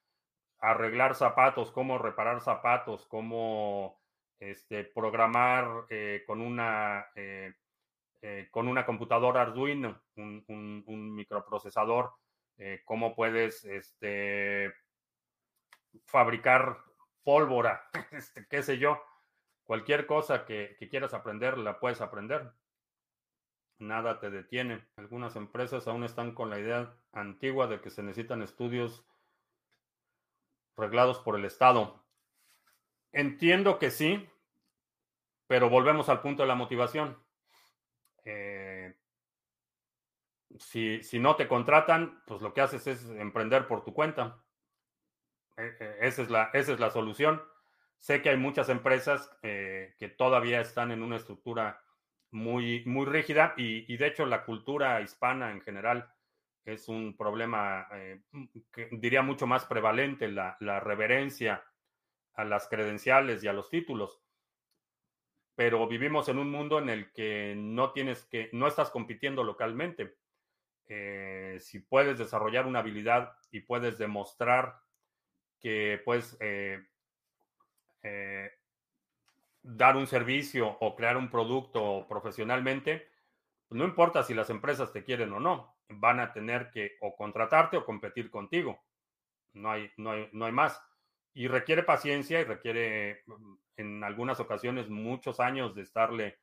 arreglar 0.58 1.14
zapatos, 1.14 1.70
cómo 1.70 1.98
reparar 1.98 2.40
zapatos, 2.40 3.06
cómo 3.06 3.97
este, 4.38 4.84
programar 4.84 5.86
eh, 5.90 6.22
con 6.26 6.40
una 6.40 7.06
eh, 7.14 7.54
con 8.50 8.66
una 8.66 8.84
computadora 8.84 9.42
Arduino, 9.42 10.02
un, 10.16 11.14
microprocesador, 11.14 12.14
cómo 12.84 13.14
puedes 13.14 13.64
este, 13.64 14.74
fabricar 16.04 16.78
pólvora, 17.22 17.88
este, 18.10 18.44
qué 18.48 18.64
sé 18.64 18.78
yo, 18.78 19.00
cualquier 19.62 20.06
cosa 20.06 20.44
que 20.46 20.76
quieras 20.90 21.14
aprender, 21.14 21.58
la 21.58 21.78
puedes 21.78 22.00
aprender 22.00 22.52
nada 23.78 24.18
te 24.20 24.30
detiene. 24.30 24.84
Algunas 24.96 25.36
empresas 25.36 25.86
aún 25.88 26.04
están 26.04 26.34
con 26.34 26.50
la 26.50 26.58
idea 26.58 26.94
antigua 27.12 27.66
de 27.66 27.80
que 27.80 27.90
se 27.90 28.02
necesitan 28.02 28.42
estudios 28.42 29.04
reglados 30.76 31.18
por 31.20 31.36
el 31.36 31.44
Estado. 31.44 32.04
Entiendo 33.12 33.78
que 33.78 33.90
sí, 33.90 34.28
pero 35.46 35.70
volvemos 35.70 36.08
al 36.08 36.20
punto 36.20 36.42
de 36.42 36.48
la 36.48 36.54
motivación. 36.54 37.16
Eh, 38.24 38.94
si, 40.58 41.18
no 41.18 41.36
te 41.36 41.48
contratan, 41.48 42.22
pues 42.26 42.40
lo 42.42 42.52
que 42.52 42.60
haces 42.60 42.86
es 42.86 43.04
emprender 43.10 43.66
por 43.66 43.84
tu 43.84 43.94
cuenta. 43.94 44.42
E, 45.56 45.76
e, 45.80 46.06
esa, 46.06 46.22
es 46.22 46.30
la, 46.30 46.50
esa 46.52 46.72
es 46.72 46.80
la 46.80 46.90
solución. 46.90 47.42
Sé 47.98 48.22
que 48.22 48.30
hay 48.30 48.36
muchas 48.36 48.68
empresas 48.68 49.30
eh, 49.42 49.94
que 49.98 50.08
todavía 50.08 50.60
están 50.60 50.92
en 50.92 51.02
una 51.02 51.16
estructura 51.16 51.82
muy, 52.30 52.84
muy 52.84 53.06
rígida 53.06 53.54
y, 53.56 53.96
de 53.96 54.06
hecho 54.06 54.26
la 54.26 54.44
cultura 54.44 55.00
hispana 55.00 55.50
en 55.50 55.60
general 55.60 56.12
es 56.64 56.88
un 56.88 57.16
problema 57.16 57.88
eh, 57.92 58.20
que 58.70 58.88
diría 58.92 59.22
mucho 59.22 59.46
más 59.46 59.64
prevalente, 59.64 60.28
la, 60.28 60.56
reverencia 60.80 61.64
a 62.38 62.44
las 62.44 62.68
credenciales 62.68 63.42
y 63.42 63.48
a 63.48 63.52
los 63.52 63.68
títulos. 63.68 64.22
Pero 65.56 65.88
vivimos 65.88 66.28
en 66.28 66.38
un 66.38 66.52
mundo 66.52 66.78
en 66.78 66.88
el 66.88 67.12
que 67.12 67.54
no 67.56 67.90
tienes 67.90 68.24
que, 68.26 68.48
no 68.52 68.68
estás 68.68 68.90
compitiendo 68.90 69.42
localmente. 69.42 70.16
Eh, 70.86 71.58
si 71.60 71.80
puedes 71.80 72.16
desarrollar 72.16 72.64
una 72.66 72.78
habilidad 72.78 73.36
y 73.50 73.60
puedes 73.60 73.98
demostrar 73.98 74.76
que 75.58 76.00
puedes 76.04 76.36
eh, 76.38 76.80
dar 79.60 79.96
un 79.96 80.06
servicio 80.06 80.78
o 80.78 80.94
crear 80.94 81.16
un 81.16 81.30
producto 81.30 82.06
profesionalmente, 82.08 83.08
no 83.70 83.84
importa 83.84 84.22
si 84.22 84.32
las 84.32 84.48
empresas 84.48 84.92
te 84.92 85.02
quieren 85.02 85.32
o 85.32 85.40
no, 85.40 85.74
van 85.88 86.20
a 86.20 86.32
tener 86.32 86.70
que 86.70 86.98
o 87.00 87.16
contratarte 87.16 87.78
o 87.78 87.84
competir 87.84 88.30
contigo. 88.30 88.78
No 89.54 89.72
hay, 89.72 89.90
no 89.96 90.12
hay, 90.12 90.28
no 90.32 90.44
hay 90.46 90.52
más. 90.52 90.80
Y 91.34 91.48
requiere 91.48 91.82
paciencia 91.82 92.40
y 92.40 92.44
requiere 92.44 93.22
mm, 93.26 93.54
en 93.76 94.04
algunas 94.04 94.40
ocasiones 94.40 94.88
muchos 94.88 95.40
años 95.40 95.74
de 95.74 95.82
estarle, 95.82 96.38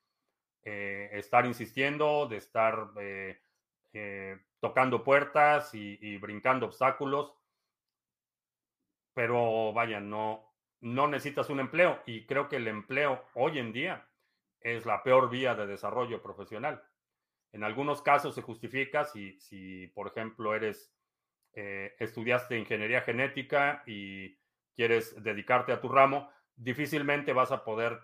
eh, 0.63 1.09
estar 1.13 1.45
insistiendo, 1.45 2.27
de 2.27 2.37
estar 2.37 2.89
eh, 2.99 3.39
eh, 3.93 4.37
tocando 4.59 5.03
puertas 5.03 5.73
y, 5.73 5.97
y 6.01 6.17
brincando 6.17 6.67
obstáculos. 6.67 7.33
Pero 9.13 9.73
vaya, 9.73 9.99
no, 9.99 10.55
no 10.81 11.07
necesitas 11.07 11.49
un 11.49 11.59
empleo 11.59 12.01
y 12.05 12.25
creo 12.25 12.47
que 12.47 12.57
el 12.57 12.67
empleo 12.67 13.25
hoy 13.33 13.59
en 13.59 13.71
día 13.73 14.07
es 14.61 14.85
la 14.85 15.03
peor 15.03 15.29
vía 15.29 15.55
de 15.55 15.67
desarrollo 15.67 16.21
profesional. 16.21 16.83
En 17.51 17.63
algunos 17.63 18.01
casos 18.01 18.35
se 18.35 18.41
justifica 18.41 19.05
si, 19.05 19.39
si 19.39 19.87
por 19.87 20.07
ejemplo, 20.07 20.53
eres, 20.53 20.93
eh, 21.53 21.95
estudiaste 21.99 22.59
ingeniería 22.59 23.01
genética 23.01 23.83
y 23.85 24.37
quieres 24.75 25.21
dedicarte 25.23 25.71
a 25.71 25.81
tu 25.81 25.89
ramo, 25.89 26.29
difícilmente 26.55 27.33
vas 27.33 27.51
a 27.51 27.63
poder 27.63 27.99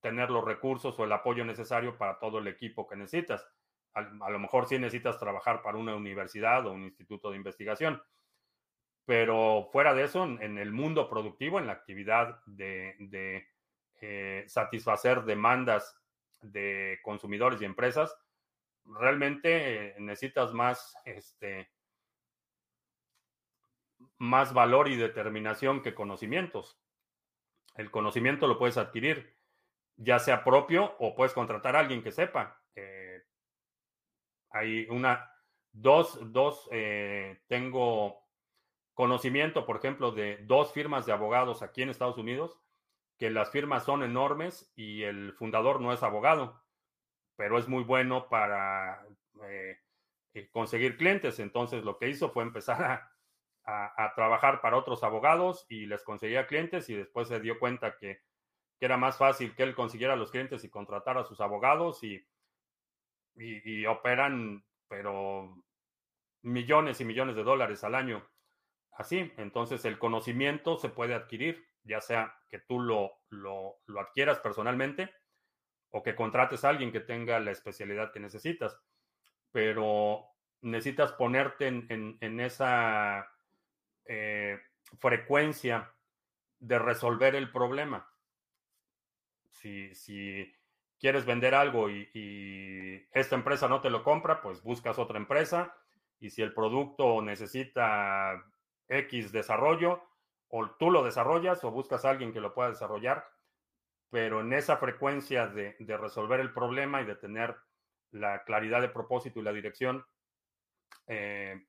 tener 0.00 0.30
los 0.30 0.44
recursos 0.44 0.98
o 0.98 1.04
el 1.04 1.12
apoyo 1.12 1.44
necesario 1.44 1.98
para 1.98 2.18
todo 2.18 2.38
el 2.38 2.46
equipo 2.46 2.86
que 2.86 2.96
necesitas. 2.96 3.46
A, 3.94 4.30
lo 4.30 4.38
mejor 4.38 4.66
sí 4.66 4.78
necesitas 4.78 5.18
trabajar 5.18 5.60
para 5.62 5.78
una 5.78 5.96
universidad 5.96 6.66
o 6.66 6.72
un 6.72 6.84
instituto 6.84 7.30
de 7.30 7.36
investigación 7.36 8.00
pero 9.08 9.70
fuera 9.72 9.94
de 9.94 10.04
eso, 10.04 10.22
en, 10.24 10.58
el 10.58 10.70
mundo 10.70 11.08
productivo, 11.08 11.58
en 11.58 11.66
la 11.66 11.72
actividad 11.72 12.42
de, 12.44 13.48
eh, 14.02 14.44
satisfacer 14.46 15.22
demandas 15.22 15.98
de 16.42 16.98
consumidores 17.02 17.62
y 17.62 17.64
empresas, 17.64 18.14
realmente 18.84 19.86
eh, 19.86 19.94
necesitas 19.98 20.52
más, 20.52 20.94
este, 21.06 21.70
más 24.18 24.52
valor 24.52 24.88
y 24.88 24.96
determinación 24.96 25.82
que 25.82 25.94
conocimientos. 25.94 26.80
El 27.74 27.90
conocimiento 27.90 28.46
lo 28.46 28.58
puedes 28.58 28.76
adquirir, 28.76 29.36
ya 29.96 30.18
sea 30.18 30.44
propio 30.44 30.96
o 30.98 31.14
puedes 31.14 31.32
contratar 31.32 31.76
a 31.76 31.80
alguien 31.80 32.02
que 32.02 32.12
sepa. 32.12 32.60
Eh, 32.74 33.22
hay 34.50 34.86
una, 34.90 35.32
dos, 35.72 36.18
dos, 36.32 36.68
tengo 37.46 38.28
conocimiento, 38.98 39.64
por 39.64 39.76
ejemplo, 39.76 40.10
de 40.10 40.38
dos 40.38 40.72
firmas 40.72 41.06
de 41.06 41.12
abogados 41.12 41.62
aquí 41.62 41.82
en 41.82 41.90
Estados 41.90 42.18
Unidos, 42.18 42.58
que 43.16 43.30
las 43.30 43.52
firmas 43.52 43.84
son 43.84 44.02
enormes 44.02 44.72
y 44.74 45.04
el 45.04 45.34
fundador 45.34 45.80
no 45.80 45.92
es 45.92 46.02
abogado, 46.02 46.64
pero 47.36 47.58
es 47.58 47.68
muy 47.68 47.84
bueno 47.84 48.28
para 48.28 49.06
eh, 49.44 49.78
eh, 50.34 50.48
conseguir 50.50 50.96
clientes. 50.96 51.38
Entonces 51.38 51.84
lo 51.84 51.96
que 51.96 52.08
hizo 52.08 52.30
fue 52.30 52.42
empezar 52.42 52.82
a, 52.82 53.12
trabajar 54.14 54.60
para 54.60 54.76
otros 54.76 55.02
abogados 55.02 55.66
y 55.68 55.86
les 55.86 56.02
conseguía 56.02 56.46
clientes 56.46 56.88
y 56.88 56.94
después 56.94 57.28
se 57.28 57.40
dio 57.40 57.58
cuenta 57.58 57.96
que, 57.96 58.20
era 58.80 58.96
más 58.96 59.18
fácil 59.18 59.56
que 59.56 59.64
él 59.64 59.74
consiguiera 59.74 60.14
los 60.14 60.30
clientes 60.30 60.62
y 60.62 60.70
contratara 60.70 61.22
a 61.22 61.24
sus 61.24 61.40
abogados 61.40 62.04
y, 62.04 62.24
y 63.34 63.86
operan, 63.86 64.64
pero 64.86 65.64
millones 66.42 67.00
y 67.00 67.04
millones 67.04 67.34
de 67.34 67.42
dólares 67.42 67.82
al 67.82 67.96
año 67.96 68.24
así. 68.98 69.32
Entonces 69.38 69.84
el 69.84 69.98
conocimiento 69.98 70.76
se 70.76 70.90
puede 70.90 71.14
adquirir, 71.14 71.66
ya 71.84 72.00
sea 72.00 72.36
que 72.50 72.58
tú 72.58 72.80
lo, 72.80 73.12
lo, 73.30 73.80
adquieras 73.98 74.40
personalmente 74.40 75.14
o 75.90 76.02
que 76.02 76.14
contrates 76.14 76.64
a 76.64 76.68
alguien 76.68 76.92
que 76.92 77.00
tenga 77.00 77.40
la 77.40 77.52
especialidad 77.52 78.12
que 78.12 78.20
necesitas. 78.20 78.78
Pero 79.50 80.26
necesitas 80.60 81.12
ponerte 81.12 81.68
en, 81.68 82.40
esa 82.40 83.26
eh, 84.08 84.58
frecuencia 84.98 85.94
de 86.58 86.78
resolver 86.78 87.36
el 87.36 87.52
problema. 87.52 88.10
Si, 89.52 90.52
quieres 90.98 91.24
vender 91.24 91.54
algo 91.54 91.88
y, 91.88 92.10
y, 92.12 93.06
esta 93.12 93.36
empresa 93.36 93.68
no 93.68 93.80
te 93.80 93.90
lo 93.90 94.02
compra, 94.02 94.42
pues 94.42 94.62
buscas 94.62 94.98
otra 94.98 95.18
empresa. 95.18 95.76
Y 96.18 96.30
si 96.30 96.42
el 96.42 96.52
producto 96.52 97.22
necesita 97.22 98.44
X 98.88 99.30
desarrollo, 99.30 100.02
o 100.48 100.70
tú 100.70 100.90
lo 100.90 101.04
desarrollas 101.04 101.62
o 101.64 101.70
buscas 101.70 102.04
a 102.04 102.10
alguien 102.10 102.32
que 102.32 102.40
lo 102.40 102.54
pueda 102.54 102.70
desarrollar, 102.70 103.28
pero 104.10 104.40
en 104.40 104.52
esa 104.52 104.78
frecuencia 104.78 105.46
de, 105.46 105.76
resolver 105.78 106.40
el 106.40 106.52
problema 106.52 107.02
y 107.02 107.04
de 107.04 107.16
tener 107.16 107.56
la 108.10 108.42
claridad 108.44 108.80
de 108.80 108.88
propósito 108.88 109.40
y 109.40 109.42
la 109.42 109.52
dirección, 109.52 110.04
eh, 111.06 111.66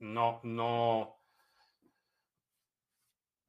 no, 0.00 0.40
no, 0.42 1.21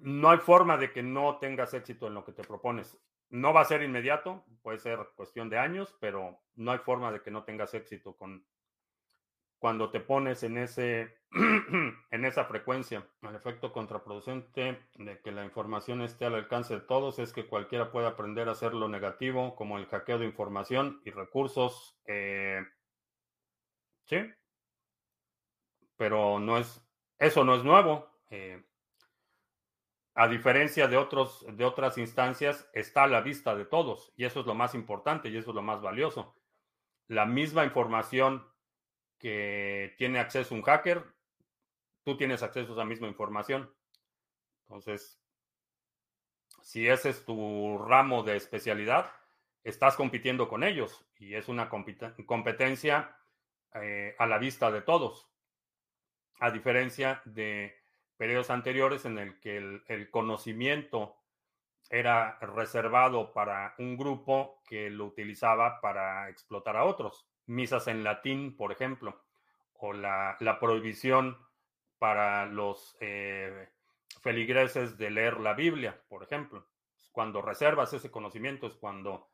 no 0.03 0.29
hay 0.29 0.37
forma 0.37 0.77
de 0.77 0.91
que 0.91 1.01
no 1.01 1.37
tengas 1.37 1.73
éxito 1.73 2.07
en 2.07 2.13
lo 2.13 2.25
que 2.25 2.33
te 2.33 2.43
propones. 2.43 2.99
No 3.29 3.53
va 3.53 3.61
a 3.61 3.65
ser 3.65 3.81
inmediato, 3.81 4.43
puede 4.61 4.77
ser 4.77 4.99
cuestión 5.15 5.49
de 5.49 5.57
años, 5.57 5.95
pero 6.01 6.41
no 6.55 6.71
hay 6.73 6.79
forma 6.79 7.11
de 7.11 7.21
que 7.21 7.31
no 7.31 7.43
tengas 7.45 7.73
éxito 7.73 8.15
con, 8.17 8.45
cuando 9.59 9.91
te 9.91 10.01
pones 10.01 10.43
en, 10.43 10.57
ese, 10.57 11.19
en 12.11 12.25
esa 12.25 12.43
frecuencia. 12.43 13.07
El 13.21 13.33
efecto 13.33 13.71
contraproducente 13.71 14.77
de 14.95 15.21
que 15.21 15.31
la 15.31 15.45
información 15.45 16.01
esté 16.01 16.25
al 16.25 16.35
alcance 16.35 16.73
de 16.73 16.81
todos 16.81 17.17
es 17.19 17.31
que 17.31 17.47
cualquiera 17.47 17.89
puede 17.89 18.07
aprender 18.07 18.49
a 18.49 18.51
hacer 18.51 18.73
lo 18.73 18.89
negativo, 18.89 19.55
como 19.55 19.77
el 19.77 19.85
hackeo 19.85 20.19
de 20.19 20.25
información 20.25 21.01
y 21.05 21.11
recursos. 21.11 21.97
Eh, 22.05 22.61
sí, 24.03 24.17
pero 25.95 26.39
no 26.39 26.57
es, 26.57 26.85
eso 27.17 27.45
no 27.45 27.55
es 27.55 27.63
nuevo. 27.63 28.11
Eh, 28.31 28.61
a 30.15 30.27
diferencia 30.27 30.87
de, 30.87 30.97
otros, 30.97 31.45
de 31.49 31.65
otras 31.65 31.97
instancias, 31.97 32.69
está 32.73 33.03
a 33.03 33.07
la 33.07 33.21
vista 33.21 33.55
de 33.55 33.65
todos 33.65 34.13
y 34.15 34.25
eso 34.25 34.41
es 34.41 34.45
lo 34.45 34.53
más 34.53 34.75
importante 34.75 35.29
y 35.29 35.37
eso 35.37 35.51
es 35.51 35.55
lo 35.55 35.63
más 35.63 35.81
valioso. 35.81 36.35
La 37.07 37.25
misma 37.25 37.65
información 37.65 38.47
que 39.17 39.95
tiene 39.97 40.19
acceso 40.19 40.53
un 40.53 40.61
hacker, 40.61 41.03
tú 42.03 42.15
tienes 42.17 42.43
acceso 42.43 42.71
a 42.71 42.75
esa 42.75 42.85
misma 42.85 43.07
información. 43.07 43.73
Entonces, 44.63 45.19
si 46.61 46.87
ese 46.87 47.09
es 47.09 47.25
tu 47.25 47.77
ramo 47.79 48.23
de 48.23 48.35
especialidad, 48.35 49.11
estás 49.63 49.95
compitiendo 49.95 50.47
con 50.47 50.63
ellos 50.63 51.05
y 51.17 51.35
es 51.35 51.47
una 51.47 51.69
competencia 51.69 53.17
eh, 53.73 54.15
a 54.19 54.27
la 54.27 54.37
vista 54.37 54.71
de 54.71 54.81
todos, 54.81 55.29
a 56.39 56.51
diferencia 56.51 57.21
de 57.25 57.82
periodos 58.23 58.51
anteriores 58.51 59.03
en 59.03 59.17
el 59.17 59.37
que 59.41 59.57
el, 59.57 60.09
conocimiento 60.09 61.17
era 61.89 62.39
reservado 62.39 63.33
para 63.33 63.75
un 63.79 63.97
grupo 63.97 64.61
que 64.65 64.89
lo 64.89 65.07
utilizaba 65.07 65.81
para 65.81 66.29
explotar 66.29 66.77
a 66.77 66.85
otros. 66.85 67.27
Misas 67.47 67.87
en 67.87 68.01
latín, 68.01 68.55
por 68.55 68.71
ejemplo, 68.71 69.25
o 69.73 69.91
la, 69.91 70.37
prohibición 70.61 71.37
para 71.99 72.45
los 72.45 72.95
eh, 73.01 73.67
feligreses 74.21 74.97
de 74.97 75.11
leer 75.11 75.41
la 75.41 75.53
Biblia, 75.53 76.01
por 76.07 76.23
ejemplo. 76.23 76.65
Cuando 77.11 77.41
reservas 77.41 77.91
ese 77.91 78.09
conocimiento 78.09 78.67
es 78.67 78.75
cuando 78.75 79.27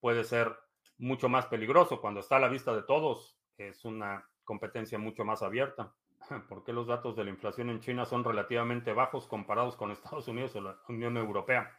puede 0.00 0.24
ser 0.24 0.56
mucho 0.96 1.28
más 1.28 1.44
peligroso. 1.44 2.00
Cuando 2.00 2.20
está 2.20 2.36
a 2.36 2.40
la 2.40 2.48
vista 2.48 2.74
de 2.74 2.84
todos, 2.84 3.38
es 3.58 3.84
una 3.84 4.26
competencia 4.44 4.98
mucho 4.98 5.26
más 5.26 5.42
abierta. 5.42 5.92
¿Por 6.48 6.64
qué 6.64 6.72
los 6.72 6.86
datos 6.86 7.16
de 7.16 7.24
la 7.24 7.30
inflación 7.30 7.70
en 7.70 7.80
China 7.80 8.04
son 8.04 8.24
relativamente 8.24 8.92
bajos 8.92 9.26
comparados 9.26 9.76
con 9.76 9.90
Estados 9.90 10.28
Unidos 10.28 10.54
o 10.56 10.60
la 10.60 10.78
Unión 10.88 11.16
Europea? 11.16 11.78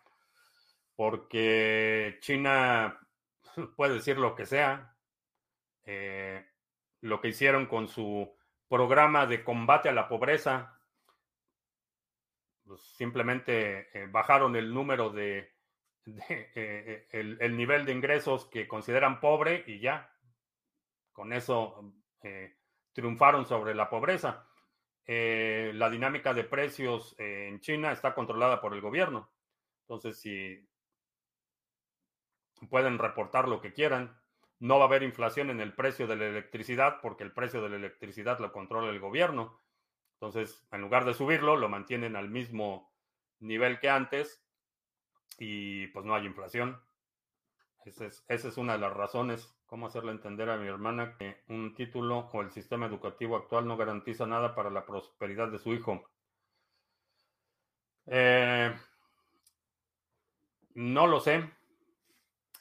Porque 0.95 2.18
China 2.22 2.99
puede 3.76 3.95
decir 3.95 4.18
lo 4.18 4.36
que 4.36 4.45
sea. 4.45 4.95
Eh, 5.84 6.45
lo 7.02 7.20
que 7.20 7.30
hicieron 7.30 7.66
con 7.66 7.88
su 7.88 8.32
programa 8.68 9.26
de 9.26 9.43
combate 9.43 9.89
a 9.89 9.93
la 9.93 10.08
pobreza, 10.08 10.80
pues 12.64 12.82
simplemente 12.95 13.89
eh, 13.97 14.08
bajaron 14.08 14.56
el 14.56 14.72
número 14.72 15.10
de, 15.10 15.52
eh, 16.06 17.08
el, 17.12 17.58
nivel 17.58 17.86
de 17.86 17.93
ingresos 17.93 18.45
que 18.45 18.68
consideran 18.68 19.20
pobre 19.20 19.64
y 19.66 19.80
ya. 19.80 20.16
Con 21.12 21.34
eso 21.34 21.93
triunfaron 22.94 23.46
sobre 23.46 23.76
la 23.76 23.89
pobreza. 23.89 24.48
Eh, 25.06 25.72
la 25.76 25.89
dinámica 25.89 26.34
de 26.34 26.44
precios 26.44 27.16
eh, 27.18 27.48
en 27.50 27.60
China 27.60 27.92
está 27.92 28.14
controlada 28.14 28.62
por 28.62 28.74
el 28.74 28.82
gobierno. 28.82 29.32
Entonces, 29.82 30.20
si 30.20 30.68
pueden 32.70 33.00
reportar 33.00 33.48
lo 33.48 33.62
que 33.62 33.74
quieran, 33.74 34.20
no 34.60 34.78
va 34.78 34.86
a 34.86 34.88
haber 34.88 35.04
inflación 35.04 35.50
en 35.50 35.60
el 35.60 35.74
precio 35.74 36.06
de 36.06 36.16
la 36.16 36.28
electricidad 36.28 37.00
porque 37.02 37.24
el 37.24 37.32
precio 37.32 37.62
de 37.62 37.70
la 37.70 37.78
electricidad 37.78 38.39
lo 38.39 38.52
controla 38.52 38.92
el 38.92 39.00
gobierno. 39.00 39.60
Entonces, 40.14 40.68
en 40.72 40.82
lugar 40.82 41.04
de 41.06 41.16
subirlo, 41.16 41.56
lo 41.56 41.68
mantienen 41.68 42.16
al 42.16 42.30
mismo 42.30 42.94
nivel 43.39 43.80
que 43.80 43.89
antes 43.89 44.46
y 45.39 45.88
pues 45.88 46.06
no 46.06 46.14
hay 46.14 46.26
inflación. 46.26 46.80
Esa 47.86 48.06
es, 48.28 48.58
una 48.58 48.74
de 48.74 48.80
las 48.80 48.94
razones 48.94 49.56
cómo 49.66 49.88
hacerle 49.88 50.12
entender 50.12 50.50
a 50.50 50.58
mi 50.58 50.68
hermana 50.68 51.16
que 51.18 51.42
un 51.48 51.74
título 51.74 52.30
o 52.32 52.42
el 52.42 52.52
sistema 52.52 52.86
educativo 52.86 53.36
actual 53.36 53.68
no 53.68 53.76
garantiza 53.76 54.28
nada 54.28 54.54
para 54.54 54.70
la 54.70 54.86
prosperidad 54.86 55.48
de 55.48 55.58
su 55.58 55.74
hijo. 55.74 56.08
Eh, 58.06 58.72
no 60.76 61.08
lo 61.08 61.20
sé. 61.20 61.50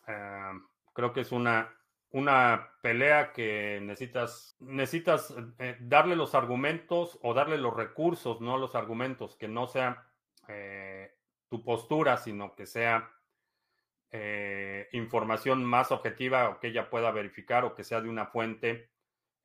Eh, 0.06 0.52
creo 0.94 1.12
que 1.12 1.20
es 1.20 1.32
una, 1.32 1.70
una 2.12 2.70
pelea 2.80 3.32
que 3.32 3.78
necesitas, 3.82 4.56
necesitas 4.60 5.34
eh, 5.58 5.76
darle 5.80 6.16
los 6.16 6.34
argumentos 6.34 7.18
o 7.22 7.34
darle 7.34 7.58
los 7.58 7.76
recursos, 7.76 8.40
no 8.40 8.56
los 8.56 8.74
argumentos, 8.74 9.36
que 9.36 9.48
no 9.48 9.66
sea 9.66 10.06
tu 11.48 11.62
postura, 11.62 12.16
sino 12.16 12.56
que 12.56 12.66
sea 12.66 13.08
eh, 14.12 14.88
información 14.92 15.64
más 15.64 15.92
objetiva 15.92 16.48
o 16.48 16.60
que 16.60 16.68
ella 16.68 16.90
pueda 16.90 17.10
verificar 17.10 17.64
o 17.64 17.74
que 17.74 17.84
sea 17.84 18.00
de 18.00 18.08
una 18.08 18.26
fuente 18.26 18.90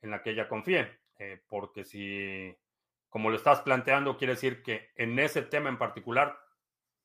en 0.01 0.11
la 0.11 0.21
que 0.21 0.31
ella 0.31 0.49
confíe. 0.49 0.89
Eh, 1.17 1.41
porque 1.47 1.85
si, 1.85 2.55
como 3.09 3.29
lo 3.29 3.35
estás 3.35 3.61
planteando, 3.61 4.17
quiere 4.17 4.33
decir 4.33 4.63
que 4.63 4.89
en 4.95 5.17
ese 5.19 5.41
tema 5.41 5.69
en 5.69 5.77
particular 5.77 6.37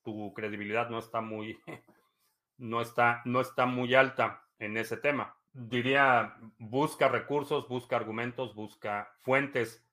tu 0.03 0.33
credibilidad 0.33 0.89
no 0.89 0.99
está 0.99 1.21
muy, 1.21 1.59
no 2.57 2.81
está, 2.81 3.21
no 3.25 3.41
está 3.41 3.65
muy 3.65 3.93
alta 3.93 4.45
en 4.59 4.77
ese 4.77 4.97
tema. 4.97 5.35
Diría, 5.53 6.37
busca 6.57 7.09
recursos, 7.09 7.67
busca 7.67 7.95
argumentos, 7.95 8.55
busca 8.55 9.13
fuentes 9.19 9.85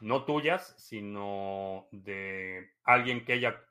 no 0.00 0.24
tuyas, 0.24 0.74
sino 0.76 1.86
de 1.92 2.72
alguien 2.82 3.24
que 3.24 3.34
ella 3.34 3.64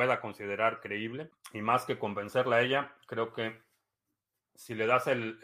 pueda 0.00 0.22
considerar 0.22 0.80
creíble. 0.80 1.30
Y 1.52 1.60
más 1.60 1.84
que 1.84 1.98
convencerla 1.98 2.56
a 2.56 2.62
ella, 2.62 2.96
creo 3.06 3.34
que 3.34 3.60
si 4.54 4.74
le 4.74 4.86
das 4.86 5.08
el, 5.08 5.38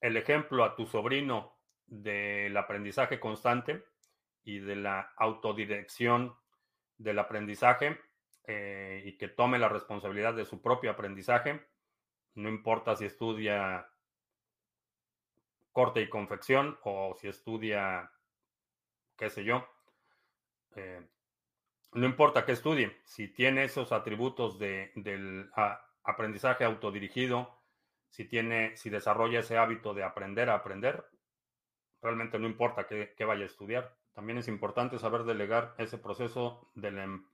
el, 0.00 0.16
ejemplo 0.16 0.62
a 0.62 0.76
tu 0.76 0.86
sobrino 0.86 1.58
del 1.86 2.56
aprendizaje 2.56 3.18
constante 3.18 3.84
y 4.44 4.60
de 4.60 4.76
la 4.76 5.12
autodirección 5.16 6.36
del 6.98 7.18
aprendizaje 7.18 8.00
eh, 8.44 9.02
y 9.04 9.18
que 9.18 9.26
tome 9.26 9.58
la 9.58 9.68
responsabilidad 9.68 10.34
de 10.34 10.44
su 10.44 10.62
propio 10.62 10.92
aprendizaje, 10.92 11.66
no 12.36 12.48
importa 12.48 12.94
si 12.94 13.06
estudia 13.06 13.88
corte 15.72 16.00
y 16.00 16.08
confección 16.08 16.78
o 16.84 17.16
si 17.16 17.26
estudia, 17.26 18.12
qué 19.16 19.30
sé 19.30 19.42
yo, 19.42 19.68
eh, 20.76 21.04
no 21.92 22.06
importa 22.06 22.44
qué 22.44 22.52
estudie, 22.52 23.00
si 23.04 23.28
tiene 23.28 23.64
esos 23.64 23.92
atributos 23.92 24.58
de, 24.58 24.92
del 24.94 25.50
aprendizaje 26.02 26.64
autodirigido, 26.64 27.58
si 28.10 28.24
tiene, 28.24 28.76
si 28.76 28.90
desarrolla 28.90 29.40
ese 29.40 29.58
hábito 29.58 29.94
de 29.94 30.04
aprender 30.04 30.50
a 30.50 30.54
aprender, 30.54 31.04
realmente 32.00 32.38
no 32.38 32.46
importa 32.46 32.86
qué, 32.86 33.24
vaya 33.24 33.42
a 33.42 33.46
estudiar. 33.46 33.96
También 34.12 34.38
es 34.38 34.48
importante 34.48 34.98
saber 34.98 35.24
delegar 35.24 35.74
ese 35.78 35.98
proceso 35.98 36.70
del, 36.74 36.98
em, 36.98 37.28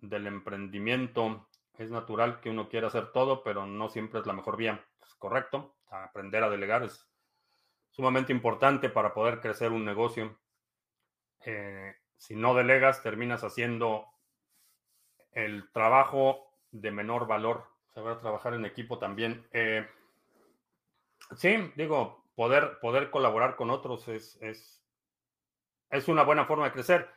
del 0.00 0.26
emprendimiento. 0.26 1.48
Es 1.74 1.90
natural 1.90 2.40
que 2.40 2.50
uno 2.50 2.68
quiera 2.68 2.88
hacer 2.88 3.12
todo, 3.12 3.42
pero 3.42 3.66
no 3.66 3.88
siempre 3.88 4.20
es 4.20 4.26
la 4.26 4.32
mejor 4.32 4.56
vía. 4.56 4.84
Es 5.02 5.14
correcto. 5.14 5.76
Aprender 5.90 6.42
a 6.42 6.50
delegar 6.50 6.82
es 6.82 7.08
sumamente 7.90 8.32
importante 8.32 8.88
para 8.88 9.14
poder 9.14 9.40
crecer 9.40 9.72
un 9.72 9.84
negocio. 9.84 10.38
Eh, 11.44 11.94
si 12.20 12.36
no 12.36 12.54
delegas, 12.54 13.02
terminas 13.02 13.44
haciendo 13.44 14.06
el 15.32 15.72
trabajo 15.72 16.52
de 16.70 16.90
menor 16.90 17.26
valor. 17.26 17.64
Saber 17.94 18.18
trabajar 18.18 18.52
en 18.52 18.66
equipo 18.66 18.98
también. 18.98 19.48
Eh, 19.52 19.88
sí, 21.34 21.72
digo, 21.76 22.26
poder, 22.34 22.78
poder 22.80 23.10
colaborar 23.10 23.56
con 23.56 23.70
otros 23.70 24.06
es, 24.08 24.36
es, 24.42 24.84
es, 25.88 26.08
una 26.08 26.22
buena 26.22 26.44
forma 26.44 26.66
de 26.66 26.72
crecer. 26.72 27.08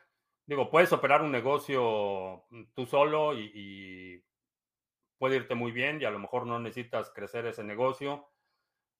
Digo, 0.45 0.71
puedes 0.71 0.93
operar 0.93 1.21
un 1.21 1.33
negocio 1.33 2.45
tú 2.73 2.85
solo 2.85 3.37
y, 3.37 3.51
y 3.53 4.23
puede 5.17 5.35
irte 5.35 5.53
muy 5.53 5.73
bien 5.73 6.01
y 6.01 6.05
a 6.05 6.11
lo 6.11 6.19
mejor 6.19 6.47
no 6.47 6.59
necesitas 6.59 7.11
crecer 7.13 7.45
ese 7.45 7.65
negocio. 7.65 8.29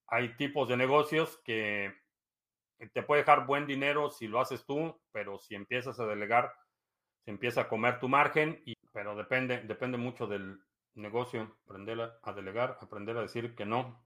Hay 0.08 0.36
tipos 0.36 0.68
de 0.68 0.76
negocios 0.76 1.38
que 1.46 2.03
te 2.94 3.04
puede 3.04 3.22
dejar 3.22 3.46
buen 3.46 3.66
dinero 3.66 4.10
si 4.10 4.28
lo 4.28 4.40
haces 4.40 4.66
tú, 4.66 5.00
pero 5.12 5.38
si 5.40 5.56
empiezas 5.56 6.00
a 6.00 6.06
delegar, 6.06 6.54
se 7.24 7.32
empieza 7.32 7.62
a 7.62 7.68
comer 7.70 8.00
tu 8.00 8.10
margen, 8.10 8.62
y, 8.66 8.76
pero 8.92 9.16
depende, 9.16 9.62
depende 9.62 9.98
mucho 9.98 10.28
del 10.28 10.60
negocio, 10.96 11.56
aprender 11.66 12.18
a, 12.22 12.34
delegar, 12.34 12.78
aprender 12.82 13.18
a 13.18 13.22
decir 13.22 13.56
que 13.56 13.66
no. 13.66 14.04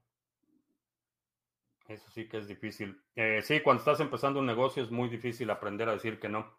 Eso 1.86 2.10
sí 2.10 2.28
que 2.28 2.38
es 2.38 2.48
difícil. 2.48 3.02
Eh, 3.16 3.40
sí, 3.42 3.60
cuando 3.60 3.80
estás 3.80 4.00
empezando 4.00 4.40
un 4.40 4.46
negocio 4.46 4.82
es 4.82 4.90
muy 4.90 5.08
difícil 5.08 5.50
aprender 5.50 5.88
a 5.88 5.92
decir 5.92 6.20
que 6.20 6.28
no. 6.28 6.54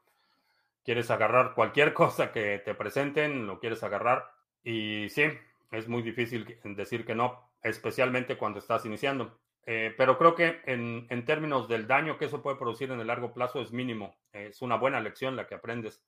Quieres 0.84 1.12
agarrar 1.12 1.54
cualquier 1.54 1.94
cosa 1.94 2.32
que 2.32 2.60
te 2.60 2.74
presenten, 2.74 3.46
lo 3.46 3.60
quieres 3.60 3.84
agarrar. 3.84 4.32
Y 4.64 5.08
sí, 5.10 5.24
es 5.72 5.88
muy 5.88 6.02
difícil 6.02 6.60
decir 6.64 7.06
que 7.06 7.16
no, 7.16 7.52
especialmente 7.62 8.38
cuando 8.38 8.60
estás 8.60 8.86
iniciando. 8.86 9.40
Eh, 9.72 9.94
pero 9.96 10.18
creo 10.18 10.34
que 10.34 10.64
en, 10.66 11.26
términos 11.26 11.68
del 11.68 11.86
daño 11.86 12.18
que 12.18 12.26
eso 12.26 12.42
puede 12.42 12.58
producir 12.58 12.90
en 12.90 13.02
el 13.02 13.06
largo 13.06 13.32
plazo 13.36 13.62
es 13.62 13.72
mínimo. 13.72 14.18
es 14.32 14.64
una 14.64 14.78
buena 14.78 15.00
lección 15.00 15.36
la 15.36 15.46
que 15.46 15.54
aprendes. 15.54 16.04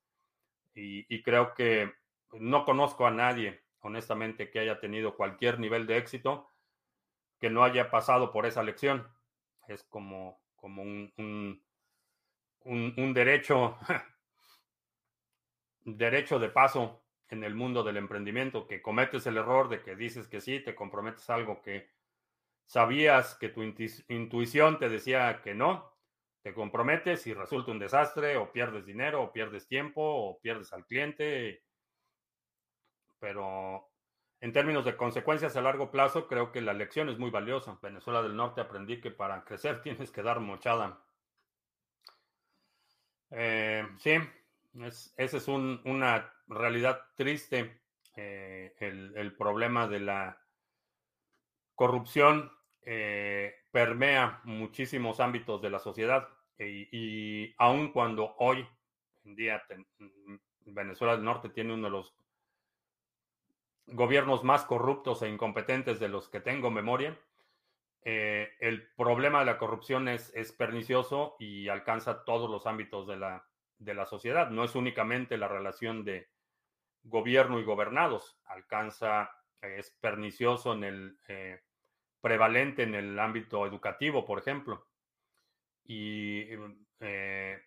Y, 0.74 1.22
creo 1.22 1.54
que 1.54 1.94
no 2.32 2.66
conozco 2.66 3.06
a 3.06 3.12
nadie, 3.12 3.62
honestamente, 3.82 4.50
que 4.50 4.62
haya 4.62 4.80
tenido 4.80 5.16
cualquier 5.16 5.60
nivel 5.60 5.86
de 5.86 5.98
éxito 5.98 6.48
que 7.40 7.52
no 7.52 7.64
haya 7.64 7.92
pasado 7.92 8.32
por 8.32 8.48
esa 8.48 8.64
lección. 8.64 9.08
Es 9.68 9.84
como, 9.84 10.42
como 10.56 10.82
un, 10.82 11.14
un, 11.18 11.64
un 12.98 13.14
derecho, 13.14 13.78
derecho 15.86 16.40
de 16.40 16.50
paso 16.50 17.04
en 17.30 17.44
el 17.44 17.54
mundo 17.54 17.84
del 17.84 17.98
emprendimiento, 17.98 18.66
que 18.66 18.82
cometes 18.82 19.28
el 19.28 19.38
error 19.38 19.70
de 19.70 19.84
que 19.84 19.96
dices 19.96 20.28
que 20.28 20.42
sí, 20.42 20.62
te 20.62 20.74
comprometes 20.74 21.30
algo 21.30 21.62
que 21.62 22.01
sabías 22.66 23.36
que 23.36 23.50
tu 23.50 23.62
intuición 23.64 24.80
te 24.80 24.90
decía 24.90 25.42
que 25.44 25.54
no, 25.54 25.92
te 26.42 26.54
comprometes 26.54 27.28
y 27.28 27.34
resulta 27.34 27.72
un 27.72 27.80
desastre, 27.80 28.38
o 28.38 28.52
pierdes 28.52 28.86
dinero, 28.86 29.22
o 29.24 29.32
pierdes 29.32 29.68
tiempo, 29.68 30.02
o 30.02 30.40
pierdes 30.40 30.74
al 30.74 30.86
cliente. 30.86 31.64
Pero 33.20 33.88
En 34.44 34.52
términos 34.54 34.84
de 34.86 34.98
consecuencias 34.98 35.56
a 35.56 35.62
largo 35.62 35.92
plazo, 35.92 36.28
creo 36.28 36.52
que 36.52 36.62
la 36.62 36.74
lección 36.74 37.10
es 37.10 37.20
muy 37.20 37.30
valiosa. 37.30 37.78
Venezuela 37.82 38.24
del 38.24 38.36
Norte 38.36 38.62
aprendí 38.62 39.00
que 39.00 39.12
para 39.12 39.44
crecer 39.46 39.82
tienes 39.84 40.12
que 40.12 40.24
dar 40.24 40.40
mochada. 40.40 41.04
Eh, 43.30 43.88
sí, 44.00 44.18
es, 44.82 45.14
esa 45.18 45.38
es 45.38 45.48
una 45.48 46.34
realidad 46.48 47.02
triste, 47.16 47.82
eh, 48.16 48.76
el, 48.80 49.36
problema 49.38 49.88
de 49.88 50.00
la 50.00 50.42
corrupción 51.82 52.52
eh, 52.84 53.56
permea 53.72 54.40
muchísimos 54.44 55.20
ámbitos 55.20 55.64
de 55.64 55.72
la 55.72 55.80
sociedad 55.80 56.30
y, 56.60 57.56
aun 57.58 57.92
cuando 57.92 58.36
hoy 58.38 58.68
en 59.26 59.36
día 59.36 59.64
Venezuela 60.60 61.16
del 61.16 61.26
Norte 61.26 61.50
tiene 61.50 61.74
uno 61.74 61.86
de 61.86 61.90
los 61.90 62.14
gobiernos 63.88 64.44
más 64.44 64.64
corruptos 64.64 65.24
e 65.24 65.30
incompetentes 65.30 66.00
de 66.00 66.08
los 66.08 66.30
que 66.30 66.40
tengo 66.40 66.70
memoria. 66.70 67.18
Eh, 68.04 68.54
el 68.60 68.88
problema 68.92 69.40
de 69.40 69.46
la 69.46 69.58
corrupción 69.58 70.08
es, 70.08 70.32
es, 70.36 70.52
pernicioso 70.52 71.36
y 71.40 71.68
alcanza 71.68 72.24
todos 72.26 72.48
los 72.48 72.68
ámbitos 72.68 73.08
de 73.08 73.18
la, 73.18 73.44
de 73.80 73.96
la 73.96 74.06
sociedad. 74.06 74.52
No 74.52 74.64
es 74.64 74.76
únicamente 74.76 75.36
la 75.36 75.48
relación 75.48 76.06
de 76.06 76.30
gobierno 77.02 77.60
y 77.60 77.64
gobernados, 77.64 78.40
alcanza, 78.46 79.32
es 79.62 79.90
pernicioso 80.00 80.74
en 80.74 80.84
el 80.84 81.20
eh, 81.28 81.60
prevalente 82.22 82.84
en 82.84 82.96
el 82.96 83.20
ámbito 83.20 83.66
educativo, 83.66 84.26
por 84.26 84.40
ejemplo. 84.40 84.88
Y 85.86 86.48
eh, 87.00 87.62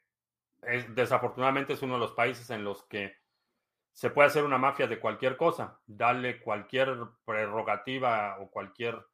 desafortunadamente 0.90 1.74
es 1.74 1.82
uno 1.82 1.94
de 1.94 2.00
los 2.00 2.12
países 2.12 2.48
en 2.50 2.64
los 2.64 2.84
que 2.84 3.16
se 3.92 4.10
puede 4.10 4.28
hacer 4.28 4.44
una 4.44 4.58
mafia 4.58 4.86
de 4.86 4.98
cualquier 4.98 5.36
cosa, 5.36 5.80
darle 5.86 6.40
cualquier 6.40 6.96
prerrogativa 7.24 8.38
o 8.40 8.50
cualquier 8.50 9.04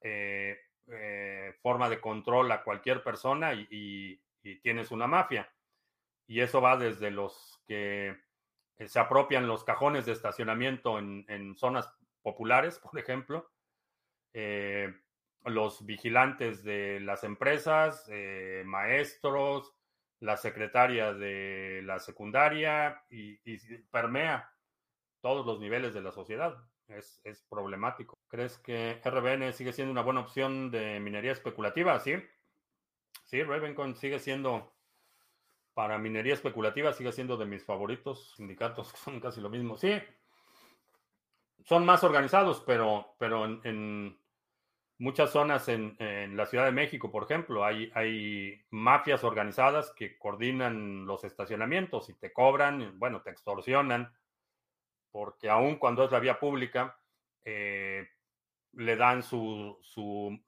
eh, 0.00 0.58
eh, 0.86 1.54
forma 1.62 1.88
de 1.88 2.00
control 2.00 2.50
a 2.52 2.62
cualquier 2.62 3.02
persona 3.02 3.54
y, 3.54 4.20
tienes 4.62 4.90
una 4.90 5.06
mafia. 5.06 5.50
Y 6.26 6.40
eso 6.40 6.60
va 6.60 6.76
desde 6.76 7.10
los 7.10 7.62
que 7.66 8.14
se 8.78 8.98
apropian 8.98 9.46
los 9.46 9.64
cajones 9.64 10.04
de 10.04 10.12
estacionamiento 10.12 10.98
en, 10.98 11.56
zonas 11.56 11.90
populares, 12.20 12.78
por 12.82 12.98
ejemplo, 12.98 13.50
los 15.44 15.84
vigilantes 15.86 16.64
de 16.64 17.00
las 17.00 17.24
empresas, 17.24 18.08
maestros, 18.64 19.74
la 20.24 20.36
secretaria 20.36 21.12
de 21.12 21.82
la 21.84 21.98
secundaria 21.98 23.04
y, 23.10 23.38
permea 23.90 24.50
todos 25.20 25.46
los 25.46 25.60
niveles 25.60 25.94
de 25.94 26.02
la 26.02 26.12
sociedad. 26.12 26.56
Es, 26.88 27.20
problemático. 27.48 28.18
¿Crees 28.28 28.58
que 28.58 29.00
RBN 29.04 29.52
sigue 29.52 29.72
siendo 29.72 29.92
una 29.92 30.02
buena 30.02 30.20
opción 30.20 30.70
de 30.70 31.00
minería 31.00 31.32
especulativa? 31.32 31.98
Sí. 32.00 32.14
Sí, 33.24 33.42
Ravencoin 33.42 33.96
sigue 33.96 34.18
siendo, 34.18 34.74
para 35.72 35.98
minería 35.98 36.34
especulativa, 36.34 36.92
sigue 36.92 37.12
siendo 37.12 37.36
de 37.36 37.46
mis 37.46 37.64
favoritos. 37.64 38.34
Sindicatos 38.36 38.88
son 39.04 39.20
casi 39.20 39.40
lo 39.40 39.50
mismo. 39.50 39.76
Sí. 39.76 39.92
Son 41.64 41.86
más 41.86 42.04
organizados, 42.04 42.62
pero, 42.66 43.14
pero 43.18 43.46
en 43.46 44.18
muchas 44.98 45.30
zonas 45.30 45.68
en, 45.68 45.96
la 46.36 46.46
Ciudad 46.46 46.66
de 46.66 46.72
México, 46.72 47.10
por 47.10 47.24
ejemplo, 47.24 47.64
hay, 47.64 47.90
hay 47.94 48.64
mafias 48.70 49.24
organizadas 49.24 49.92
que 49.92 50.16
coordinan 50.18 51.06
los 51.06 51.24
estacionamientos 51.24 52.08
y 52.08 52.14
te 52.14 52.32
cobran, 52.32 52.98
bueno, 52.98 53.22
te 53.22 53.30
extorsionan, 53.30 54.12
porque 55.10 55.48
aun 55.48 55.76
cuando 55.76 56.04
es 56.04 56.12
la 56.12 56.20
vía 56.20 56.38
pública, 56.38 56.98
eh, 57.44 58.08
le 58.72 58.96
dan 58.96 59.22
su, 59.22 59.78
su, 59.82 60.40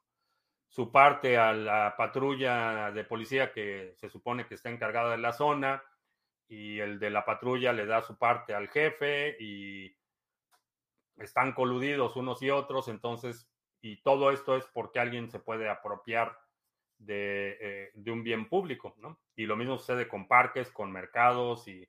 su, 0.68 0.90
parte 0.90 1.36
a 1.36 1.52
la 1.52 1.94
patrulla 1.96 2.90
de 2.90 3.04
policía 3.04 3.52
que 3.52 3.92
se 3.96 4.08
supone 4.08 4.46
que 4.46 4.54
está 4.54 4.70
encargada 4.70 5.12
de 5.12 5.18
la 5.18 5.32
zona 5.32 5.82
y 6.48 6.78
el 6.80 6.98
de 6.98 7.10
la 7.10 7.24
patrulla 7.24 7.72
le 7.72 7.86
da 7.86 8.02
su 8.02 8.16
parte 8.16 8.54
al 8.54 8.68
jefe 8.68 9.36
y 9.40 9.96
están 11.18 11.52
coludidos 11.52 12.16
unos 12.16 12.42
y 12.42 12.50
otros, 12.50 12.88
entonces 12.88 13.48
y 13.80 14.02
todo 14.02 14.30
esto 14.30 14.56
es 14.56 14.64
porque 14.66 15.00
alguien 15.00 15.30
se 15.30 15.38
puede 15.38 15.68
apropiar 15.68 16.38
de, 16.98 17.58
eh, 17.60 17.90
de, 17.94 18.10
un 18.10 18.22
bien 18.22 18.48
público, 18.48 18.94
¿no? 18.98 19.20
Y 19.36 19.46
lo 19.46 19.56
mismo 19.56 19.78
sucede 19.78 20.08
con 20.08 20.26
parques, 20.26 20.70
con 20.70 20.90
mercados 20.90 21.68
y 21.68 21.86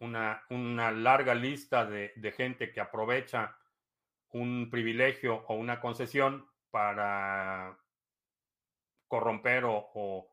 una, 0.00 0.42
una 0.48 0.90
larga 0.90 1.34
lista 1.34 1.84
de, 1.84 2.12
de, 2.16 2.32
gente 2.32 2.72
que 2.72 2.80
aprovecha 2.80 3.56
un 4.32 4.68
privilegio 4.70 5.44
o 5.48 5.54
una 5.54 5.80
concesión 5.80 6.48
para 6.70 7.78
corromper 9.08 9.64
o, 9.64 9.90
o, 9.94 10.32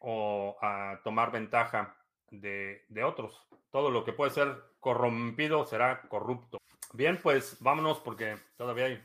o 0.00 0.58
a 0.60 1.00
tomar 1.02 1.32
ventaja 1.32 1.96
de, 2.30 2.84
de 2.88 3.04
otros. 3.04 3.46
Todo 3.70 3.90
lo 3.90 4.04
que 4.04 4.12
puede 4.12 4.32
ser 4.32 4.54
corrompido 4.80 5.64
será 5.64 6.02
corrupto. 6.02 6.58
Bien, 6.92 7.18
pues 7.22 7.56
vámonos 7.60 8.00
porque 8.00 8.36
todavía 8.56 8.86
hay 8.86 9.04